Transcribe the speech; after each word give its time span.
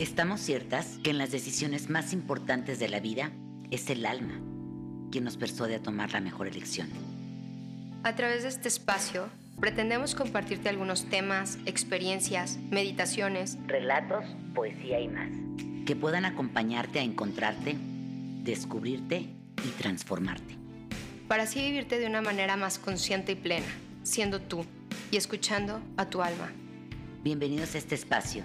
Estamos 0.00 0.40
ciertas 0.40 0.98
que 1.04 1.10
en 1.10 1.18
las 1.18 1.30
decisiones 1.30 1.90
más 1.90 2.14
importantes 2.14 2.78
de 2.78 2.88
la 2.88 3.00
vida 3.00 3.32
es 3.70 3.90
el 3.90 4.06
alma 4.06 4.40
quien 5.12 5.24
nos 5.24 5.36
persuade 5.36 5.74
a 5.74 5.82
tomar 5.82 6.10
la 6.12 6.22
mejor 6.22 6.48
elección. 6.48 6.88
A 8.02 8.14
través 8.16 8.44
de 8.44 8.48
este 8.48 8.68
espacio, 8.68 9.28
pretendemos 9.60 10.14
compartirte 10.14 10.70
algunos 10.70 11.04
temas, 11.10 11.58
experiencias, 11.66 12.56
meditaciones, 12.70 13.58
relatos, 13.66 14.24
poesía 14.54 15.00
y 15.00 15.08
más, 15.08 15.28
que 15.84 15.96
puedan 15.96 16.24
acompañarte 16.24 16.98
a 16.98 17.02
encontrarte, 17.02 17.76
descubrirte 18.42 19.28
y 19.62 19.68
transformarte. 19.76 20.56
Para 21.28 21.42
así 21.42 21.60
vivirte 21.60 21.98
de 21.98 22.06
una 22.06 22.22
manera 22.22 22.56
más 22.56 22.78
consciente 22.78 23.32
y 23.32 23.34
plena, 23.34 23.66
siendo 24.02 24.40
tú 24.40 24.64
y 25.10 25.18
escuchando 25.18 25.82
a 25.98 26.08
tu 26.08 26.22
alma. 26.22 26.50
Bienvenidos 27.22 27.74
a 27.74 27.78
este 27.78 27.96
espacio. 27.96 28.44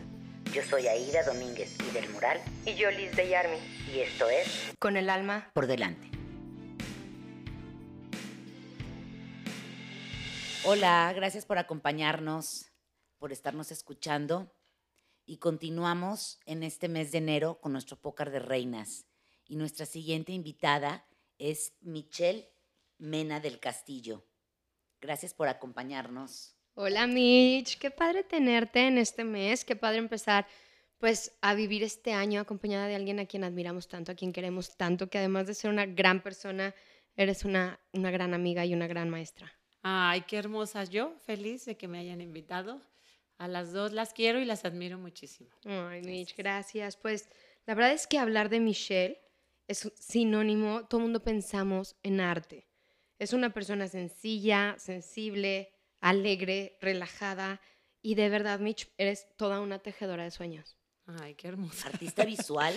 Yo 0.56 0.64
soy 0.64 0.88
Aida 0.88 1.22
Domínguez 1.24 1.76
y 1.86 1.92
del 1.92 2.10
Mural. 2.12 2.42
Y 2.66 2.76
yo 2.76 2.90
Liz 2.90 3.14
de 3.14 3.28
Yarmi. 3.28 3.58
Y 3.94 4.00
esto 4.00 4.30
es 4.30 4.74
Con 4.80 4.96
el 4.96 5.10
alma 5.10 5.52
por 5.54 5.68
delante. 5.68 6.10
Hola, 10.64 11.12
gracias 11.14 11.46
por 11.46 11.58
acompañarnos, 11.58 12.72
por 13.20 13.34
estarnos 13.34 13.70
escuchando. 13.70 14.50
Y 15.26 15.40
continuamos 15.40 16.40
en 16.46 16.64
este 16.64 16.88
mes 16.88 17.12
de 17.12 17.18
enero 17.18 17.60
con 17.60 17.74
nuestro 17.74 18.00
pócar 18.00 18.32
de 18.32 18.40
reinas. 18.40 19.08
Y 19.50 19.58
nuestra 19.58 19.86
siguiente 19.86 20.32
invitada 20.32 21.06
es 21.38 21.74
Michelle 21.82 22.50
Mena 22.98 23.42
del 23.42 23.60
Castillo. 23.60 24.26
Gracias 25.02 25.34
por 25.34 25.50
acompañarnos. 25.50 26.55
Hola 26.78 27.08
Mitch, 27.08 27.78
qué 27.78 27.90
padre 27.90 28.24
tenerte 28.24 28.86
en 28.86 28.98
este 28.98 29.24
mes, 29.24 29.64
qué 29.64 29.78
padre 29.78 30.00
empezar 30.00 30.46
pues 30.98 31.32
a 31.40 31.54
vivir 31.54 31.84
este 31.84 32.12
año 32.12 32.42
acompañada 32.42 32.88
de 32.88 32.96
alguien 32.96 33.18
a 33.20 33.26
quien 33.26 33.46
admiramos 33.46 33.88
tanto, 33.88 34.12
a 34.12 34.16
quien 34.16 34.34
queremos 34.34 34.76
tanto, 34.76 35.10
que 35.10 35.18
además 35.18 35.48
de 35.48 35.54
ser 35.54 35.72
una 35.72 35.86
gran 35.86 36.22
persona, 36.22 36.76
eres 37.16 37.46
una, 37.46 37.80
una 37.94 38.12
gran 38.12 38.34
amiga 38.34 38.66
y 38.66 38.74
una 38.74 38.88
gran 38.88 39.10
maestra. 39.10 39.54
Ay, 39.84 40.24
qué 40.28 40.36
hermosas. 40.36 40.90
Yo 40.90 41.16
feliz 41.26 41.64
de 41.64 41.78
que 41.78 41.88
me 41.88 41.98
hayan 41.98 42.20
invitado. 42.20 42.82
A 43.38 43.48
las 43.48 43.72
dos 43.72 43.94
las 43.94 44.14
quiero 44.14 44.40
y 44.40 44.46
las 44.46 44.66
admiro 44.66 44.98
muchísimo. 44.98 45.50
Ay, 45.64 46.02
Mitch, 46.02 46.36
gracias. 46.36 46.98
Pues 46.98 47.30
la 47.66 47.76
verdad 47.76 47.94
es 47.94 48.06
que 48.06 48.18
hablar 48.18 48.50
de 48.50 48.60
Michelle 48.60 49.22
es 49.70 49.90
sinónimo, 49.96 50.86
todo 50.88 51.00
el 51.00 51.06
mundo 51.06 51.24
pensamos 51.24 51.96
en 52.04 52.20
arte. 52.20 52.68
Es 53.18 53.32
una 53.32 53.54
persona 53.54 53.88
sencilla, 53.88 54.76
sensible, 54.78 55.75
alegre, 56.06 56.78
relajada 56.82 57.60
y 58.04 58.14
de 58.14 58.30
verdad, 58.30 58.60
Mitch, 58.60 58.88
eres 59.00 59.26
toda 59.38 59.60
una 59.60 59.80
tejedora 59.80 60.24
de 60.24 60.30
sueños. 60.30 60.78
Ay, 61.08 61.34
qué 61.34 61.48
hermosa. 61.48 61.88
Artista 61.88 62.24
visual, 62.26 62.76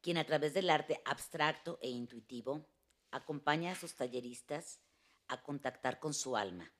quien 0.00 0.16
a 0.16 0.24
través 0.24 0.54
del 0.54 0.70
arte 0.70 1.02
abstracto 1.04 1.78
e 1.82 1.90
intuitivo 1.90 2.66
acompaña 3.10 3.72
a 3.72 3.74
sus 3.74 3.94
talleristas 3.94 4.80
a 5.28 5.42
contactar 5.42 6.00
con 6.00 6.14
su 6.14 6.34
alma. 6.34 6.72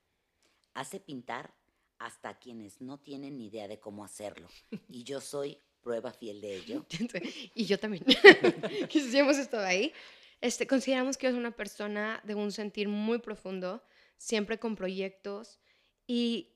Hace 0.72 0.98
pintar 0.98 1.54
hasta 1.98 2.30
a 2.30 2.38
quienes 2.38 2.80
no 2.80 2.98
tienen 2.98 3.36
ni 3.36 3.48
idea 3.48 3.68
de 3.68 3.78
cómo 3.78 4.02
hacerlo. 4.02 4.48
Y 4.88 5.04
yo 5.04 5.20
soy 5.20 5.60
prueba 5.82 6.10
fiel 6.10 6.40
de 6.40 6.56
ello. 6.56 6.86
y 7.54 7.66
yo 7.66 7.78
también. 7.78 8.02
que 8.88 9.00
sí 9.00 9.18
hemos 9.18 9.36
estado 9.36 9.66
ahí. 9.66 9.92
Este, 10.40 10.66
consideramos 10.66 11.18
que 11.18 11.28
es 11.28 11.34
una 11.34 11.50
persona 11.50 12.22
de 12.24 12.34
un 12.34 12.50
sentir 12.50 12.88
muy 12.88 13.18
profundo, 13.18 13.84
siempre 14.16 14.58
con 14.58 14.74
proyectos. 14.74 15.60
Y 16.06 16.54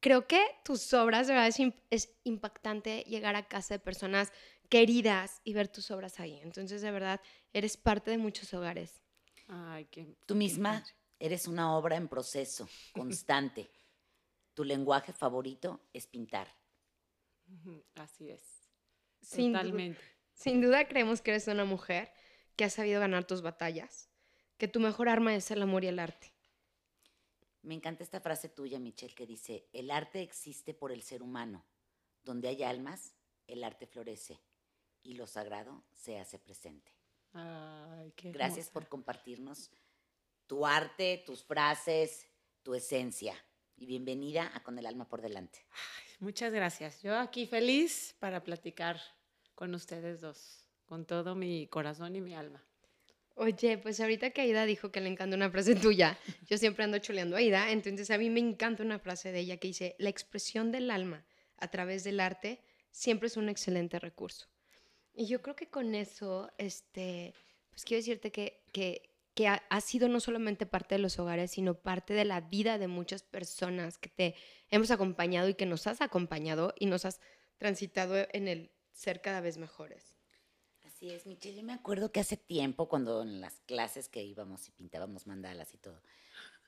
creo 0.00 0.26
que 0.26 0.40
tus 0.64 0.92
obras, 0.94 1.26
de 1.26 1.34
verdad, 1.34 1.48
es, 1.48 1.58
es 1.90 2.16
impactante 2.24 3.02
llegar 3.02 3.36
a 3.36 3.48
casa 3.48 3.74
de 3.74 3.80
personas 3.80 4.32
queridas 4.68 5.40
y 5.44 5.54
ver 5.54 5.68
tus 5.68 5.90
obras 5.90 6.20
ahí. 6.20 6.38
Entonces, 6.42 6.82
de 6.82 6.90
verdad, 6.90 7.20
eres 7.52 7.76
parte 7.76 8.10
de 8.10 8.18
muchos 8.18 8.52
hogares. 8.54 9.02
Ay, 9.48 9.86
qué, 9.86 10.16
Tú 10.26 10.34
misma 10.34 10.84
Eres 11.20 11.48
una 11.48 11.76
obra 11.76 11.96
en 11.96 12.06
proceso, 12.06 12.68
constante. 12.94 13.68
tu 14.54 14.64
lenguaje 14.64 15.12
favorito 15.12 15.88
es 15.92 16.06
pintar. 16.06 16.48
Así 17.94 18.30
es. 18.30 18.70
Sin 19.20 19.52
Totalmente. 19.52 20.00
Duda, 20.00 20.12
sin 20.34 20.60
duda 20.60 20.88
creemos 20.88 21.20
que 21.20 21.32
eres 21.32 21.48
una 21.48 21.64
mujer 21.64 22.12
que 22.54 22.64
ha 22.64 22.70
sabido 22.70 23.00
ganar 23.00 23.24
tus 23.24 23.42
batallas, 23.42 24.10
que 24.58 24.68
tu 24.68 24.80
mejor 24.80 25.08
arma 25.08 25.34
es 25.34 25.50
el 25.50 25.62
amor 25.62 25.84
y 25.84 25.88
el 25.88 25.98
arte. 25.98 26.34
Me 27.62 27.74
encanta 27.74 28.02
esta 28.02 28.20
frase 28.20 28.48
tuya, 28.48 28.78
Michelle, 28.78 29.14
que 29.14 29.26
dice, 29.26 29.68
el 29.72 29.90
arte 29.90 30.22
existe 30.22 30.74
por 30.74 30.92
el 30.92 31.02
ser 31.02 31.22
humano. 31.22 31.64
Donde 32.22 32.48
hay 32.48 32.62
almas, 32.62 33.14
el 33.46 33.64
arte 33.64 33.86
florece 33.86 34.40
y 35.02 35.14
lo 35.14 35.26
sagrado 35.26 35.84
se 35.94 36.18
hace 36.18 36.38
presente. 36.38 36.92
Ay, 37.32 38.12
qué 38.16 38.32
Gracias 38.32 38.68
por 38.68 38.88
compartirnos 38.88 39.70
tu 40.46 40.66
arte, 40.66 41.22
tus 41.26 41.42
frases, 41.42 42.26
tu 42.62 42.74
esencia. 42.74 43.34
Y 43.76 43.86
bienvenida 43.86 44.50
a 44.54 44.62
Con 44.62 44.78
el 44.78 44.86
Alma 44.86 45.08
por 45.08 45.22
Delante. 45.22 45.64
muchas 46.20 46.52
gracias. 46.52 47.00
Yo 47.02 47.16
aquí 47.16 47.46
feliz 47.46 48.16
para 48.18 48.42
platicar 48.42 49.00
con 49.54 49.74
ustedes 49.74 50.20
dos, 50.20 50.64
con 50.86 51.06
todo 51.06 51.34
mi 51.34 51.68
corazón 51.68 52.16
y 52.16 52.20
mi 52.20 52.34
alma. 52.34 52.64
Oye, 53.40 53.78
pues 53.78 54.00
ahorita 54.00 54.30
que 54.30 54.40
Aida 54.40 54.66
dijo 54.66 54.90
que 54.90 55.00
le 55.00 55.08
encanta 55.08 55.36
una 55.36 55.48
frase 55.48 55.74
tuya, 55.76 56.18
yo 56.48 56.58
siempre 56.58 56.82
ando 56.82 56.98
chuleando 56.98 57.36
a 57.36 57.38
Aida, 57.38 57.70
entonces 57.70 58.10
a 58.10 58.18
mí 58.18 58.30
me 58.30 58.40
encanta 58.40 58.82
una 58.82 58.98
frase 58.98 59.30
de 59.30 59.38
ella 59.38 59.58
que 59.58 59.68
dice, 59.68 59.94
la 59.98 60.08
expresión 60.08 60.72
del 60.72 60.90
alma 60.90 61.24
a 61.56 61.68
través 61.68 62.02
del 62.02 62.18
arte 62.18 62.60
siempre 62.90 63.28
es 63.28 63.36
un 63.36 63.48
excelente 63.48 64.00
recurso. 64.00 64.48
Y 65.14 65.26
yo 65.26 65.40
creo 65.40 65.54
que 65.54 65.70
con 65.70 65.94
eso, 65.94 66.50
este, 66.58 67.32
pues 67.70 67.84
quiero 67.84 68.00
decirte 68.00 68.32
que, 68.32 68.64
que, 68.72 69.08
que 69.34 69.46
ha, 69.46 69.80
sido 69.80 70.08
no 70.08 70.18
solamente 70.18 70.66
parte 70.66 70.96
de 70.96 71.00
los 71.00 71.20
hogares, 71.20 71.52
sino 71.52 71.74
parte 71.74 72.14
de 72.14 72.24
la 72.24 72.40
vida 72.40 72.76
de 72.76 72.88
muchas 72.88 73.22
personas 73.22 73.98
que 73.98 74.08
te 74.08 74.34
hemos 74.70 74.90
acompañado 74.90 75.48
y 75.48 75.54
que 75.54 75.64
nos 75.64 75.86
has 75.86 76.00
acompañado 76.00 76.74
y 76.76 76.86
nos 76.86 77.04
has 77.04 77.20
transitado 77.56 78.16
en 78.32 78.48
el 78.48 78.72
ser 78.90 79.20
cada 79.20 79.40
vez 79.40 79.58
mejores. 79.58 80.17
Así 80.98 81.10
es, 81.12 81.26
Michelle. 81.26 81.58
Yo 81.58 81.62
me 81.62 81.74
acuerdo 81.74 82.10
que 82.10 82.18
hace 82.18 82.36
tiempo, 82.36 82.88
cuando 82.88 83.22
en 83.22 83.40
las 83.40 83.60
clases 83.66 84.08
que 84.08 84.24
íbamos 84.24 84.66
y 84.66 84.72
pintábamos 84.72 85.28
mandalas 85.28 85.72
y 85.72 85.78
todo, 85.78 86.02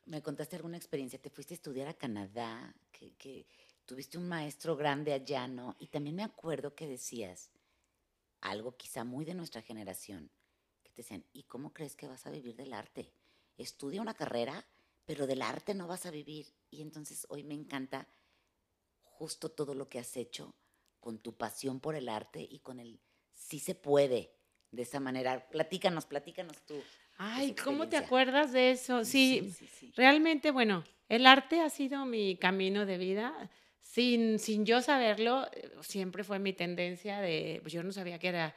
me 0.06 0.22
contaste 0.22 0.54
alguna 0.54 0.76
experiencia. 0.76 1.20
Te 1.20 1.30
fuiste 1.30 1.54
a 1.54 1.56
estudiar 1.56 1.88
a 1.88 1.94
Canadá, 1.94 2.72
que, 2.92 3.12
que 3.16 3.44
tuviste 3.86 4.18
un 4.18 4.28
maestro 4.28 4.76
grande 4.76 5.12
allá, 5.12 5.48
¿no? 5.48 5.74
Y 5.80 5.88
también 5.88 6.14
me 6.14 6.22
acuerdo 6.22 6.76
que 6.76 6.86
decías 6.86 7.50
algo 8.40 8.76
quizá 8.76 9.02
muy 9.02 9.24
de 9.24 9.34
nuestra 9.34 9.62
generación 9.62 10.30
decían, 11.00 11.24
¿y 11.32 11.44
cómo 11.44 11.72
crees 11.72 11.96
que 11.96 12.06
vas 12.06 12.26
a 12.26 12.30
vivir 12.30 12.56
del 12.56 12.72
arte? 12.72 13.12
Estudia 13.56 14.02
una 14.02 14.14
carrera, 14.14 14.66
pero 15.06 15.26
del 15.26 15.42
arte 15.42 15.74
no 15.74 15.86
vas 15.86 16.06
a 16.06 16.10
vivir. 16.10 16.54
Y 16.70 16.82
entonces 16.82 17.26
hoy 17.30 17.42
me 17.42 17.54
encanta 17.54 18.06
justo 19.02 19.50
todo 19.50 19.74
lo 19.74 19.88
que 19.88 19.98
has 19.98 20.16
hecho 20.16 20.54
con 21.00 21.18
tu 21.18 21.36
pasión 21.36 21.80
por 21.80 21.94
el 21.94 22.08
arte 22.08 22.46
y 22.48 22.60
con 22.60 22.78
el 22.78 23.00
sí 23.40 23.58
se 23.58 23.74
puede 23.74 24.30
de 24.70 24.82
esa 24.82 25.00
manera. 25.00 25.48
Platícanos, 25.48 26.06
platícanos 26.06 26.58
tú. 26.66 26.80
Ay, 27.18 27.54
¿cómo 27.54 27.88
te 27.88 27.96
acuerdas 27.96 28.52
de 28.52 28.70
eso? 28.70 29.04
Sí, 29.04 29.52
realmente, 29.96 30.50
bueno, 30.50 30.84
el 31.08 31.26
arte 31.26 31.60
ha 31.60 31.68
sido 31.68 32.06
mi 32.06 32.36
camino 32.36 32.86
de 32.86 32.98
vida. 32.98 33.50
Sin, 33.80 34.38
sin 34.38 34.64
yo 34.64 34.82
saberlo, 34.82 35.48
eh, 35.52 35.72
siempre 35.80 36.22
fue 36.22 36.38
mi 36.38 36.52
tendencia 36.52 37.20
de, 37.20 37.58
pues 37.62 37.72
yo 37.72 37.82
no 37.82 37.90
sabía 37.90 38.20
que 38.20 38.28
era 38.28 38.54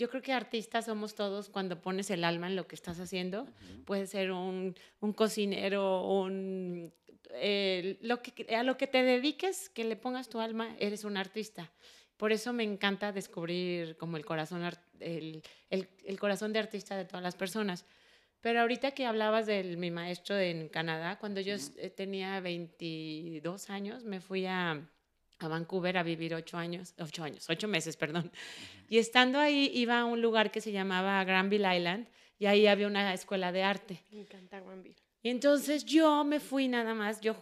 yo 0.00 0.08
creo 0.08 0.22
que 0.22 0.32
artistas 0.32 0.86
somos 0.86 1.14
todos 1.14 1.50
cuando 1.50 1.82
pones 1.82 2.08
el 2.08 2.24
alma 2.24 2.46
en 2.46 2.56
lo 2.56 2.66
que 2.66 2.74
estás 2.74 2.98
haciendo. 3.00 3.46
Puede 3.84 4.06
ser 4.06 4.32
un, 4.32 4.74
un 5.00 5.12
cocinero, 5.12 6.08
un, 6.08 6.90
lo 8.00 8.22
que, 8.22 8.56
a 8.56 8.62
lo 8.62 8.78
que 8.78 8.86
te 8.86 9.02
dediques, 9.02 9.68
que 9.68 9.84
le 9.84 9.96
pongas 9.96 10.30
tu 10.30 10.40
alma, 10.40 10.74
eres 10.78 11.04
un 11.04 11.18
artista. 11.18 11.70
Por 12.20 12.32
eso 12.32 12.52
me 12.52 12.64
encanta 12.64 13.12
descubrir 13.12 13.96
como 13.96 14.18
el 14.18 14.26
corazón, 14.26 14.62
el, 15.00 15.42
el, 15.70 15.88
el 16.04 16.18
corazón 16.18 16.52
de 16.52 16.58
artista 16.58 16.94
de 16.94 17.06
todas 17.06 17.22
las 17.22 17.34
personas. 17.34 17.86
Pero 18.42 18.60
ahorita 18.60 18.90
que 18.90 19.06
hablabas 19.06 19.46
de 19.46 19.64
mi 19.78 19.90
maestro 19.90 20.38
en 20.38 20.68
Canadá, 20.68 21.18
cuando 21.18 21.40
yo 21.40 21.56
tenía 21.96 22.38
22 22.40 23.70
años, 23.70 24.04
me 24.04 24.20
fui 24.20 24.44
a, 24.44 24.86
a 25.38 25.48
Vancouver 25.48 25.96
a 25.96 26.02
vivir 26.02 26.34
ocho 26.34 26.58
años, 26.58 26.92
ocho 26.98 27.24
años, 27.24 27.48
ocho 27.48 27.68
meses, 27.68 27.96
perdón. 27.96 28.30
Y 28.86 28.98
estando 28.98 29.38
ahí 29.38 29.70
iba 29.72 29.98
a 29.98 30.04
un 30.04 30.20
lugar 30.20 30.50
que 30.50 30.60
se 30.60 30.72
llamaba 30.72 31.24
Granville 31.24 31.74
Island 31.74 32.06
y 32.38 32.44
ahí 32.44 32.66
había 32.66 32.86
una 32.86 33.14
escuela 33.14 33.50
de 33.50 33.62
arte. 33.62 34.04
Me 34.10 34.20
encanta 34.20 34.60
Granville. 34.60 35.00
Y 35.22 35.28
entonces 35.28 35.84
yo 35.84 36.24
me 36.24 36.40
fui 36.40 36.66
nada 36.66 36.94
más, 36.94 37.20
yo 37.20 37.36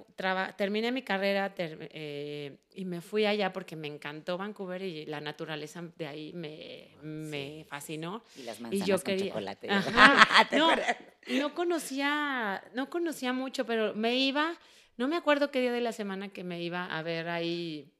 terminé 0.56 0.90
mi 0.90 1.02
carrera 1.02 1.54
eh, 1.56 2.58
y 2.74 2.84
me 2.84 3.00
fui 3.00 3.24
allá 3.24 3.52
porque 3.52 3.76
me 3.76 3.86
encantó 3.86 4.36
Vancouver 4.36 4.82
y 4.82 5.06
la 5.06 5.20
naturaleza 5.20 5.84
de 5.96 6.06
ahí 6.06 6.32
me, 6.32 6.88
me 7.02 7.64
fascinó. 7.68 8.24
Y 8.36 8.42
las 8.42 8.60
manzanas 8.60 8.86
y 8.86 8.90
yo 8.90 8.98
quería, 8.98 9.32
con 9.32 9.44
chocolate. 9.44 9.68
no, 10.56 10.70
no, 11.38 11.54
conocía, 11.54 12.64
no 12.74 12.90
conocía 12.90 13.32
mucho, 13.32 13.64
pero 13.64 13.94
me 13.94 14.16
iba 14.16 14.58
no 14.98 15.06
me 15.06 15.16
acuerdo 15.16 15.50
qué 15.50 15.60
día 15.60 15.72
de 15.72 15.80
la 15.80 15.92
semana 15.92 16.28
que 16.28 16.42
me 16.42 16.60
iba 16.60 16.84
a 16.84 17.02
ver 17.02 17.28
ahí 17.28 17.94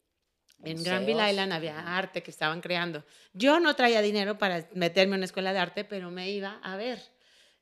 En 0.64 0.82
Granville 0.82 1.30
Island 1.30 1.52
había 1.52 1.96
arte 1.96 2.24
que 2.24 2.32
estaban 2.32 2.60
creando. 2.60 3.04
Yo 3.32 3.60
no 3.60 3.74
traía 3.76 4.02
dinero 4.02 4.36
para 4.36 4.68
meterme 4.74 5.14
en 5.14 5.20
una 5.20 5.24
escuela 5.26 5.52
de 5.52 5.60
arte, 5.60 5.84
pero 5.84 6.10
me 6.10 6.28
iba 6.28 6.58
a 6.60 6.76
ver. 6.76 6.98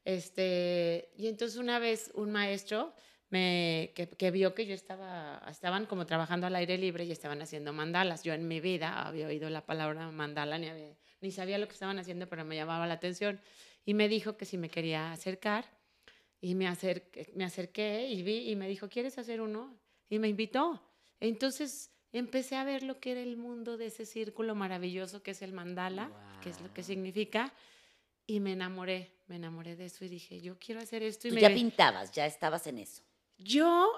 Este, 0.06 1.10
y 1.16 1.26
entonces 1.26 1.58
una 1.58 1.80
vez 1.80 2.12
un 2.14 2.30
maestro 2.30 2.94
me, 3.28 3.92
que, 3.92 4.30
vio 4.30 4.54
que 4.54 4.64
yo 4.64 4.72
estaba, 4.72 5.42
estaban 5.50 5.86
como 5.86 6.06
trabajando 6.06 6.46
al 6.46 6.54
aire 6.54 6.78
libre 6.78 7.04
y 7.04 7.10
estaban 7.10 7.42
haciendo 7.42 7.72
mandalas. 7.72 8.22
Yo 8.22 8.32
en 8.32 8.46
mi 8.46 8.60
vida 8.60 9.04
había 9.04 9.26
oído 9.26 9.50
la 9.50 9.66
palabra 9.66 10.08
mandala, 10.12 10.58
ni, 10.58 10.68
ni 11.20 11.32
sabía 11.32 11.58
lo 11.58 11.66
que 11.66 11.72
estaban 11.72 11.98
haciendo, 11.98 12.28
pero 12.28 12.44
me 12.44 12.54
llamaba 12.54 12.86
la 12.86 12.94
atención. 12.94 13.40
Y 13.84 13.94
me 13.94 14.08
dijo 14.08 14.36
que 14.36 14.44
si 14.44 14.56
me 14.58 14.70
quería 14.70 15.10
acercar. 15.10 15.64
Y 16.40 16.54
me 16.54 16.68
acerqué, 16.68 17.32
me 17.34 17.44
acerqué 17.44 18.06
y 18.08 18.22
vi 18.22 18.48
y 18.50 18.54
me 18.54 18.68
dijo, 18.68 18.88
¿quieres 18.88 19.18
hacer 19.18 19.40
uno? 19.40 19.76
Y 20.08 20.20
me 20.20 20.28
invitó. 20.28 20.80
Entonces 21.18 21.90
empecé 22.12 22.54
a 22.54 22.62
ver 22.62 22.84
lo 22.84 23.00
que 23.00 23.10
era 23.10 23.22
el 23.22 23.36
mundo 23.36 23.76
de 23.76 23.86
ese 23.86 24.06
círculo 24.06 24.54
maravilloso 24.54 25.24
que 25.24 25.32
es 25.32 25.42
el 25.42 25.52
mandala, 25.52 26.12
que 26.42 26.50
es 26.50 26.60
lo 26.60 26.72
que 26.72 26.84
significa, 26.84 27.52
y 28.26 28.40
me 28.40 28.52
enamoré, 28.52 29.12
me 29.26 29.36
enamoré 29.36 29.76
de 29.76 29.86
eso 29.86 30.04
y 30.04 30.08
dije, 30.08 30.40
yo 30.40 30.58
quiero 30.58 30.80
hacer 30.80 31.02
esto. 31.02 31.28
Y 31.28 31.40
ya 31.40 31.52
pintabas, 31.52 32.12
ya 32.12 32.26
estabas 32.26 32.66
en 32.66 32.78
eso. 32.78 33.02
Yo 33.38 33.88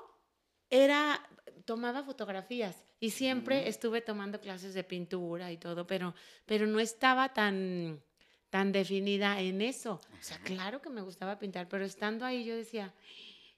era, 0.70 1.26
tomaba 1.64 2.02
fotografías 2.02 2.76
y 3.00 3.10
siempre 3.10 3.68
estuve 3.68 4.00
tomando 4.00 4.40
clases 4.40 4.74
de 4.74 4.84
pintura 4.84 5.50
y 5.52 5.56
todo, 5.56 5.86
pero, 5.86 6.14
pero 6.44 6.66
no 6.66 6.80
estaba 6.80 7.32
tan, 7.32 8.02
tan 8.50 8.72
definida 8.72 9.40
en 9.40 9.62
eso. 9.62 10.00
O 10.12 10.22
sea, 10.22 10.38
claro 10.38 10.82
que 10.82 10.90
me 10.90 11.00
gustaba 11.00 11.38
pintar, 11.38 11.68
pero 11.68 11.84
estando 11.84 12.24
ahí 12.24 12.44
yo 12.44 12.56
decía, 12.56 12.92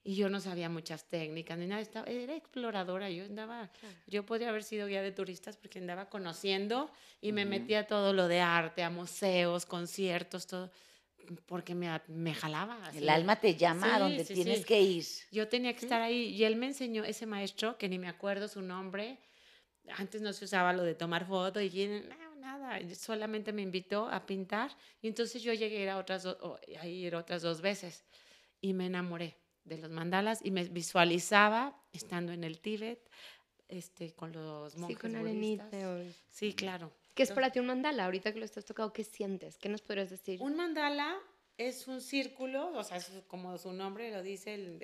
y 0.03 0.15
yo 0.15 0.31
no 0.31 0.41
sabía 0.41 0.69
muchas 0.69 1.05
técnicas 1.05 1.59
ni 1.59 1.67
nada, 1.67 1.83
estaba, 1.83 2.07
era 2.07 2.35
exploradora, 2.35 3.11
yo 3.11 3.25
andaba, 3.25 3.71
yo 4.07 4.25
podría 4.25 4.49
haber 4.49 4.63
sido 4.63 4.87
guía 4.87 5.03
de 5.03 5.13
turistas 5.13 5.57
porque 5.57 5.79
andaba 5.79 6.09
conociendo 6.09 6.91
y 7.21 7.33
me 7.33 7.45
metía 7.45 7.87
todo 7.87 8.13
lo 8.13 8.27
de 8.27 8.41
arte, 8.41 8.83
a 8.83 8.89
museos, 8.89 9.67
conciertos, 9.67 10.47
todo, 10.47 10.71
porque 11.45 11.75
me, 11.75 12.01
me 12.09 12.35
jalaba. 12.35 12.91
El 12.95 13.11
alma 13.11 13.37
te 13.37 13.57
llama 13.57 13.95
a 13.95 13.99
donde 13.99 14.25
tienes 14.25 14.65
que 14.65 14.81
ir. 14.81 15.05
Yo 15.31 15.49
tenía 15.49 15.75
que 15.75 15.85
estar 15.85 16.01
ahí 16.01 16.29
y 16.29 16.45
él 16.45 16.57
me 16.57 16.67
enseñó, 16.67 17.05
ese 17.05 17.27
maestro, 17.27 17.77
que 17.77 17.89
ni 17.89 17.99
me 17.99 18.09
acuerdo 18.09 18.49
su 18.49 18.63
nombre, 18.63 19.19
antes 19.97 20.23
no 20.23 20.33
se 20.33 20.47
usaba 20.47 20.73
lo 20.73 20.83
de 20.83 20.95
tomar 20.95 21.27
fotos 21.27 21.63
y 21.63 21.89
no, 21.89 22.37
nada, 22.37 22.81
solamente 22.95 23.53
me 23.53 23.61
invitó 23.61 24.09
a 24.09 24.25
pintar 24.25 24.71
y 25.03 25.09
entonces 25.09 25.43
yo 25.43 25.53
llegué 25.53 25.91
a 25.91 25.95
a 25.95 25.99
otras, 25.99 26.27
a 26.27 26.87
ir 26.87 27.15
otras 27.15 27.43
dos 27.43 27.61
veces 27.61 28.03
y 28.63 28.73
me 28.73 28.87
enamoré 28.87 29.40
de 29.65 29.79
los 29.79 29.91
mandalas 29.91 30.41
y 30.43 30.51
me 30.51 30.65
visualizaba 30.65 31.81
estando 31.93 32.33
en 32.33 32.45
el 32.45 32.61
Tíbet, 32.61 33.11
este, 33.69 34.13
con 34.15 34.33
los 34.33 34.77
monjes 34.77 34.97
sí, 34.97 35.01
con 35.01 35.21
budistas. 35.21 36.17
Sí, 36.29 36.55
claro. 36.55 36.93
¿Qué 37.15 37.23
es 37.23 37.33
para 37.33 37.51
ti 37.51 37.61
un 37.61 37.67
mandala? 37.67 38.05
Ahorita 38.05 38.33
que 38.33 38.39
lo 38.39 38.45
estás 38.45 38.65
tocando, 38.65 38.93
¿qué 38.93 39.05
sientes? 39.05 39.59
¿Qué 39.59 39.69
nos 39.69 39.83
podrías 39.83 40.11
decir? 40.11 40.41
Un 40.41 40.57
mandala 40.57 41.19
es 41.57 41.87
un 41.87 42.01
círculo, 42.01 42.73
o 42.73 42.83
sea, 42.83 42.99
como 43.27 43.59
su 43.59 43.73
nombre 43.73 44.11
lo 44.11 44.23
dice, 44.23 44.79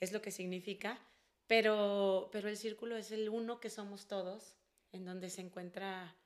es 0.00 0.12
lo 0.12 0.20
que 0.20 0.30
significa, 0.30 0.98
pero, 1.46 2.28
pero 2.32 2.48
el 2.48 2.56
círculo 2.56 2.96
es 2.96 3.10
el 3.12 3.28
uno 3.28 3.60
que 3.60 3.70
somos 3.70 4.06
todos, 4.06 4.56
en 4.92 5.04
donde 5.04 5.30
se 5.30 5.42
encuentra, 5.42 6.16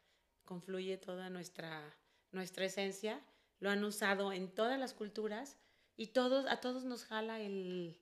confluye 0.45 0.97
toda 0.97 1.31
nuestra, 1.31 1.95
nuestra 2.31 2.65
esencia. 2.65 3.21
Lo 3.61 3.71
han 3.71 3.85
usado 3.85 4.33
en 4.33 4.49
todas 4.49 4.79
las 4.79 4.95
culturas 4.95 5.59
y 6.03 6.09
todos, 6.09 6.47
a 6.49 6.61
todos 6.61 6.85
nos 6.85 7.05
jala 7.05 7.41
el, 7.41 7.97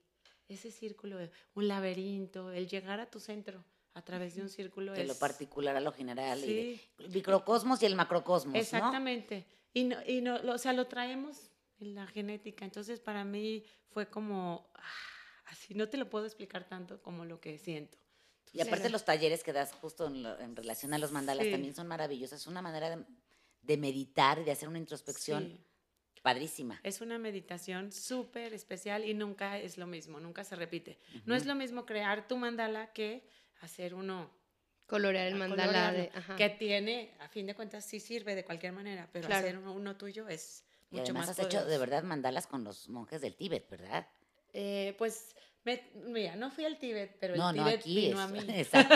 ese 0.49 0.71
círculo, 0.71 1.17
un 1.53 1.67
laberinto, 1.67 2.51
el 2.51 2.67
llegar 2.67 2.99
a 2.99 3.05
tu 3.05 3.19
centro 3.19 3.63
a 3.93 4.01
través 4.01 4.33
de 4.33 4.41
un 4.41 4.49
círculo. 4.49 4.93
De 4.93 5.05
lo 5.05 5.13
particular 5.13 5.75
a 5.75 5.79
lo 5.79 5.91
general, 5.91 6.43
el 6.43 6.81
microcosmos 7.09 7.79
y 7.83 7.85
el 7.85 7.95
macrocosmos. 7.95 8.55
Exactamente. 8.55 9.45
Y, 9.71 9.83
no, 9.83 9.97
y 10.07 10.21
no, 10.21 10.37
o 10.51 10.57
sea, 10.57 10.73
lo 10.73 10.87
traemos 10.87 11.51
en 11.79 11.93
la 11.93 12.07
genética. 12.07 12.65
Entonces, 12.65 12.99
para 12.99 13.23
mí 13.23 13.63
fue 13.91 14.09
como, 14.09 14.67
ah, 14.73 15.51
así 15.51 15.75
no 15.75 15.87
te 15.87 15.97
lo 15.97 16.09
puedo 16.09 16.25
explicar 16.25 16.67
tanto 16.67 17.03
como 17.03 17.23
lo 17.23 17.39
que 17.39 17.59
siento. 17.59 17.99
y 18.51 18.61
aparte 18.61 18.89
los 18.89 19.05
talleres 19.05 19.43
que 19.43 19.53
das 19.53 19.73
justo 19.73 20.07
en, 20.07 20.55
relación 20.55 20.95
a 20.95 20.97
los 20.97 21.11
mandalas 21.11 21.47
también 21.51 21.75
son 21.75 21.85
maravillosos. 21.85 22.41
Es 22.41 22.47
una 22.47 22.63
manera 22.63 22.97
de, 23.61 23.77
meditar 23.77 24.39
y 24.39 24.43
de 24.43 24.51
hacer 24.53 24.67
una 24.67 24.79
introspección 24.79 25.63
Padrísima. 26.21 26.79
Es 26.83 27.01
una 27.01 27.17
meditación 27.17 27.91
súper 27.91 28.53
especial 28.53 29.05
y 29.05 29.13
nunca 29.13 29.57
es 29.57 29.77
lo 29.77 29.87
mismo, 29.87 30.19
nunca 30.19 30.43
se 30.43 30.55
repite. 30.55 30.99
No 31.25 31.35
es 31.35 31.45
lo 31.45 31.55
mismo 31.55 31.85
crear 31.85 32.27
tu 32.27 32.37
mandala 32.37 32.93
que 32.93 33.27
hacer 33.61 33.95
uno. 33.95 34.29
Colorear 34.85 35.27
el 35.27 35.35
mandala. 35.35 35.91
De, 35.91 36.11
Que 36.37 36.49
tiene, 36.49 37.15
a 37.19 37.27
fin 37.29 37.47
de 37.47 37.55
cuentas, 37.55 37.85
sí 37.85 37.99
sirve 37.99 38.35
de 38.35 38.43
cualquier 38.43 38.73
manera, 38.73 39.09
pero 39.11 39.27
hacer 39.33 39.57
uno, 39.57 39.95
tuyo 39.95 40.27
es 40.27 40.63
mucho 40.91 41.13
más. 41.13 41.29
has 41.29 41.39
hecho 41.39 41.65
de 41.65 41.77
verdad 41.77 42.03
mandalas 42.03 42.45
con 42.45 42.63
los 42.63 42.89
monjes 42.89 43.21
del 43.21 43.35
Tíbet, 43.35 43.67
¿verdad? 43.69 44.07
Eh, 44.53 44.95
pues 44.97 45.35
mira, 46.07 46.35
no 46.35 46.49
fui 46.49 46.65
al 46.65 46.77
Tíbet, 46.77 47.17
pero 47.19 47.35
el 47.35 47.53
Tíbet 47.55 47.83
vino 47.85 48.19
a 48.19 48.27
mí. 48.27 48.39
Exacto. 48.49 48.95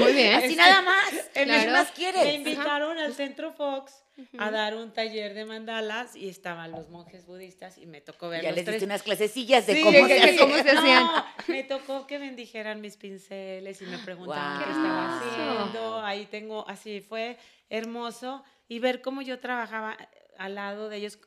muy 0.00 0.12
bien. 0.12 0.34
Así 0.34 0.56
nada 0.56 0.82
más. 0.82 1.10
Claro. 1.32 1.72
más 1.72 1.90
quieres? 1.92 2.24
Me 2.24 2.34
invitaron 2.34 2.98
al 2.98 3.14
Centro 3.14 3.52
Fox 3.52 4.02
a 4.38 4.50
dar 4.50 4.76
un 4.76 4.92
taller 4.92 5.32
de 5.32 5.46
mandalas 5.46 6.14
y 6.14 6.28
estaban 6.28 6.72
los 6.72 6.90
monjes 6.90 7.24
budistas 7.24 7.78
y 7.78 7.86
me 7.86 8.02
tocó 8.02 8.28
ver 8.28 8.42
ya 8.42 8.52
les 8.52 8.66
diste 8.66 8.84
unas 8.84 9.02
clasecillas 9.02 9.66
de 9.66 9.80
cómo, 9.80 10.06
se, 10.06 10.36
cómo 10.36 10.54
se 10.56 10.70
hacían. 10.70 11.08
me 11.48 11.64
tocó 11.64 12.06
que 12.06 12.18
bendijeran 12.18 12.82
mis 12.82 12.98
pinceles 12.98 13.80
y 13.80 13.86
me 13.86 13.98
preguntaban 13.98 14.62
qué 14.62 14.70
estaba 14.70 15.20
haciendo. 15.20 16.00
Ahí 16.00 16.26
tengo, 16.26 16.68
así 16.68 17.00
fue 17.00 17.38
hermoso 17.70 18.44
y 18.68 18.78
ver 18.78 19.00
cómo 19.00 19.22
yo 19.22 19.40
trabajaba 19.40 19.96
al 20.36 20.54
lado 20.54 20.90
de 20.90 20.98
ellos. 20.98 21.18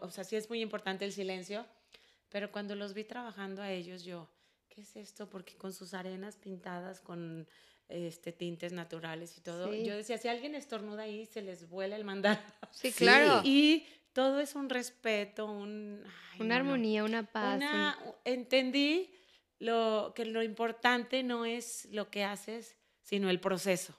O 0.00 0.10
sea, 0.10 0.24
sí 0.24 0.36
es 0.36 0.48
muy 0.48 0.62
importante 0.62 1.04
el 1.04 1.12
silencio 1.12 1.66
pero 2.32 2.50
cuando 2.50 2.74
los 2.74 2.94
vi 2.94 3.04
trabajando 3.04 3.60
a 3.60 3.70
ellos, 3.70 4.04
yo, 4.04 4.26
¿qué 4.70 4.80
es 4.80 4.96
esto? 4.96 5.28
Porque 5.28 5.54
con 5.54 5.74
sus 5.74 5.92
arenas 5.92 6.36
pintadas, 6.36 7.00
con 7.02 7.46
este, 7.88 8.32
tintes 8.32 8.72
naturales 8.72 9.36
y 9.36 9.42
todo, 9.42 9.72
yo 9.74 9.94
decía, 9.94 10.16
si 10.16 10.28
alguien 10.28 10.54
estornuda 10.54 11.02
ahí, 11.02 11.26
se 11.26 11.42
les 11.42 11.68
vuela 11.68 11.94
el 11.94 12.04
mandado. 12.04 12.40
Sí, 12.72 12.90
claro. 12.90 13.42
Y 13.44 13.86
todo 14.14 14.40
es 14.40 14.54
un 14.54 14.70
respeto, 14.70 15.44
un, 15.44 16.02
una 16.40 16.56
armonía, 16.56 17.04
una 17.04 17.22
paz. 17.22 17.62
Entendí 18.24 19.10
lo, 19.58 20.14
que 20.16 20.24
lo 20.24 20.42
importante 20.42 21.22
no 21.22 21.44
es 21.44 21.86
lo 21.92 22.10
que 22.10 22.24
haces, 22.24 22.76
sino 23.02 23.28
el 23.28 23.40
proceso. 23.40 23.94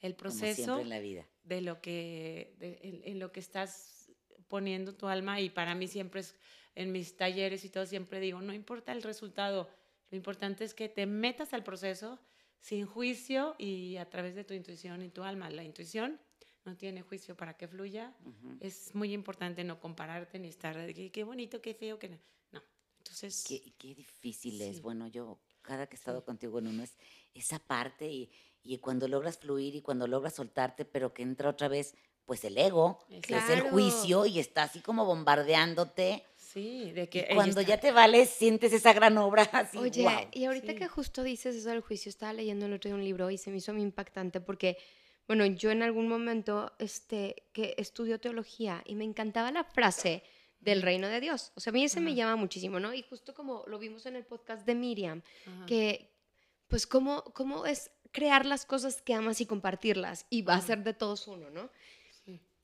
El 0.00 0.14
proceso 0.14 0.80
en 0.80 0.88
la 0.88 0.98
vida. 0.98 1.26
de 1.44 1.60
lo 1.60 1.82
que, 1.82 2.56
en, 3.04 3.18
lo 3.18 3.32
que 3.32 3.40
estás 3.40 4.10
poniendo 4.48 4.94
tu 4.94 5.08
alma 5.08 5.40
y 5.40 5.50
para 5.50 5.74
mí 5.74 5.86
siempre 5.86 6.22
es 6.22 6.34
en 6.74 6.92
mis 6.92 7.16
talleres 7.16 7.64
y 7.64 7.70
todo, 7.70 7.86
siempre 7.86 8.20
digo, 8.20 8.40
no 8.40 8.52
importa 8.52 8.92
el 8.92 9.02
resultado, 9.02 9.68
lo 10.10 10.16
importante 10.16 10.64
es 10.64 10.74
que 10.74 10.88
te 10.88 11.06
metas 11.06 11.52
al 11.52 11.62
proceso 11.62 12.18
sin 12.60 12.86
juicio 12.86 13.54
y 13.58 13.96
a 13.96 14.08
través 14.08 14.34
de 14.34 14.44
tu 14.44 14.54
intuición 14.54 15.02
y 15.02 15.08
tu 15.08 15.22
alma. 15.22 15.50
La 15.50 15.64
intuición 15.64 16.20
no 16.64 16.76
tiene 16.76 17.02
juicio 17.02 17.36
para 17.36 17.56
que 17.56 17.68
fluya. 17.68 18.12
Es 18.60 18.94
muy 18.94 19.12
importante 19.12 19.64
no 19.64 19.80
compararte 19.80 20.38
ni 20.38 20.48
estar, 20.48 20.92
qué, 20.94 21.10
qué 21.10 21.24
bonito, 21.24 21.62
qué 21.62 21.74
feo, 21.74 21.98
que 21.98 22.08
no. 22.08 22.18
no. 22.52 22.62
Entonces... 22.98 23.44
Qué, 23.46 23.72
qué 23.78 23.94
difícil 23.94 24.60
es. 24.60 24.82
Bueno, 24.82 25.06
yo 25.06 25.38
cada 25.62 25.86
que 25.86 25.96
he 25.96 25.98
estado 25.98 26.24
contigo 26.24 26.58
en 26.58 26.66
uno 26.66 26.82
es 26.82 26.96
esa 27.34 27.58
parte 27.58 28.10
y, 28.10 28.30
y, 28.62 28.78
cuando 28.78 29.08
logras 29.08 29.38
fluir 29.38 29.74
y 29.76 29.82
cuando 29.82 30.06
logras 30.06 30.34
soltarte, 30.34 30.84
pero 30.84 31.14
que 31.14 31.22
entra 31.22 31.48
otra 31.48 31.68
vez, 31.68 31.94
pues 32.24 32.44
el 32.44 32.58
ego, 32.58 32.98
que 33.22 33.36
es 33.36 33.48
el 33.48 33.62
juicio 33.62 34.26
y 34.26 34.38
está 34.38 34.64
así 34.64 34.80
como 34.80 35.04
bombardeándote 35.04 36.24
Sí, 36.52 36.90
de 36.90 37.08
que... 37.08 37.28
Cuando 37.34 37.60
ya 37.60 37.78
te 37.78 37.92
vales, 37.92 38.28
sientes 38.28 38.72
esa 38.72 38.92
gran 38.92 39.16
obra 39.18 39.42
así, 39.52 39.78
Oye, 39.78 40.28
y 40.32 40.44
ahorita 40.44 40.74
que 40.74 40.88
justo 40.88 41.22
dices 41.22 41.54
eso 41.54 41.68
del 41.68 41.80
juicio, 41.80 42.08
estaba 42.08 42.32
leyendo 42.32 42.66
el 42.66 42.72
otro 42.72 42.88
día 42.88 42.96
un 42.96 43.04
libro 43.04 43.30
y 43.30 43.38
se 43.38 43.50
me 43.50 43.58
hizo 43.58 43.72
muy 43.72 43.82
impactante 43.82 44.40
porque, 44.40 44.76
bueno, 45.28 45.46
yo 45.46 45.70
en 45.70 45.82
algún 45.82 46.08
momento 46.08 46.72
este, 46.80 47.44
que 47.52 47.74
estudió 47.78 48.18
teología 48.18 48.82
y 48.84 48.96
me 48.96 49.04
encantaba 49.04 49.52
la 49.52 49.62
frase 49.62 50.24
del 50.58 50.82
reino 50.82 51.06
de 51.06 51.20
Dios. 51.20 51.52
O 51.54 51.60
sea, 51.60 51.70
a 51.70 51.74
mí 51.74 51.84
ese 51.84 52.00
me 52.00 52.16
llama 52.16 52.34
muchísimo, 52.34 52.80
¿no? 52.80 52.92
Y 52.92 53.02
justo 53.02 53.32
como 53.32 53.64
lo 53.68 53.78
vimos 53.78 54.06
en 54.06 54.16
el 54.16 54.24
podcast 54.24 54.66
de 54.66 54.74
Miriam, 54.74 55.22
que 55.68 56.10
pues 56.66 56.86
cómo, 56.86 57.22
cómo 57.32 57.64
es 57.64 57.90
crear 58.10 58.44
las 58.44 58.66
cosas 58.66 59.02
que 59.02 59.14
amas 59.14 59.40
y 59.40 59.46
compartirlas 59.46 60.26
y 60.30 60.42
va 60.42 60.54
a 60.54 60.60
ser 60.60 60.82
de 60.82 60.94
todos 60.94 61.28
uno, 61.28 61.48
¿no? 61.50 61.70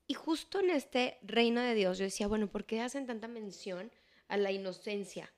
Y 0.07 0.13
justo 0.13 0.59
en 0.59 0.69
este 0.69 1.17
reino 1.21 1.61
de 1.61 1.75
Dios 1.75 1.97
yo 1.97 2.05
decía, 2.05 2.27
bueno, 2.27 2.47
¿por 2.47 2.65
qué 2.65 2.81
hacen 2.81 3.05
tanta 3.05 3.27
mención 3.27 3.91
a 4.29 4.37
la 4.37 4.51
inocencia? 4.51 5.31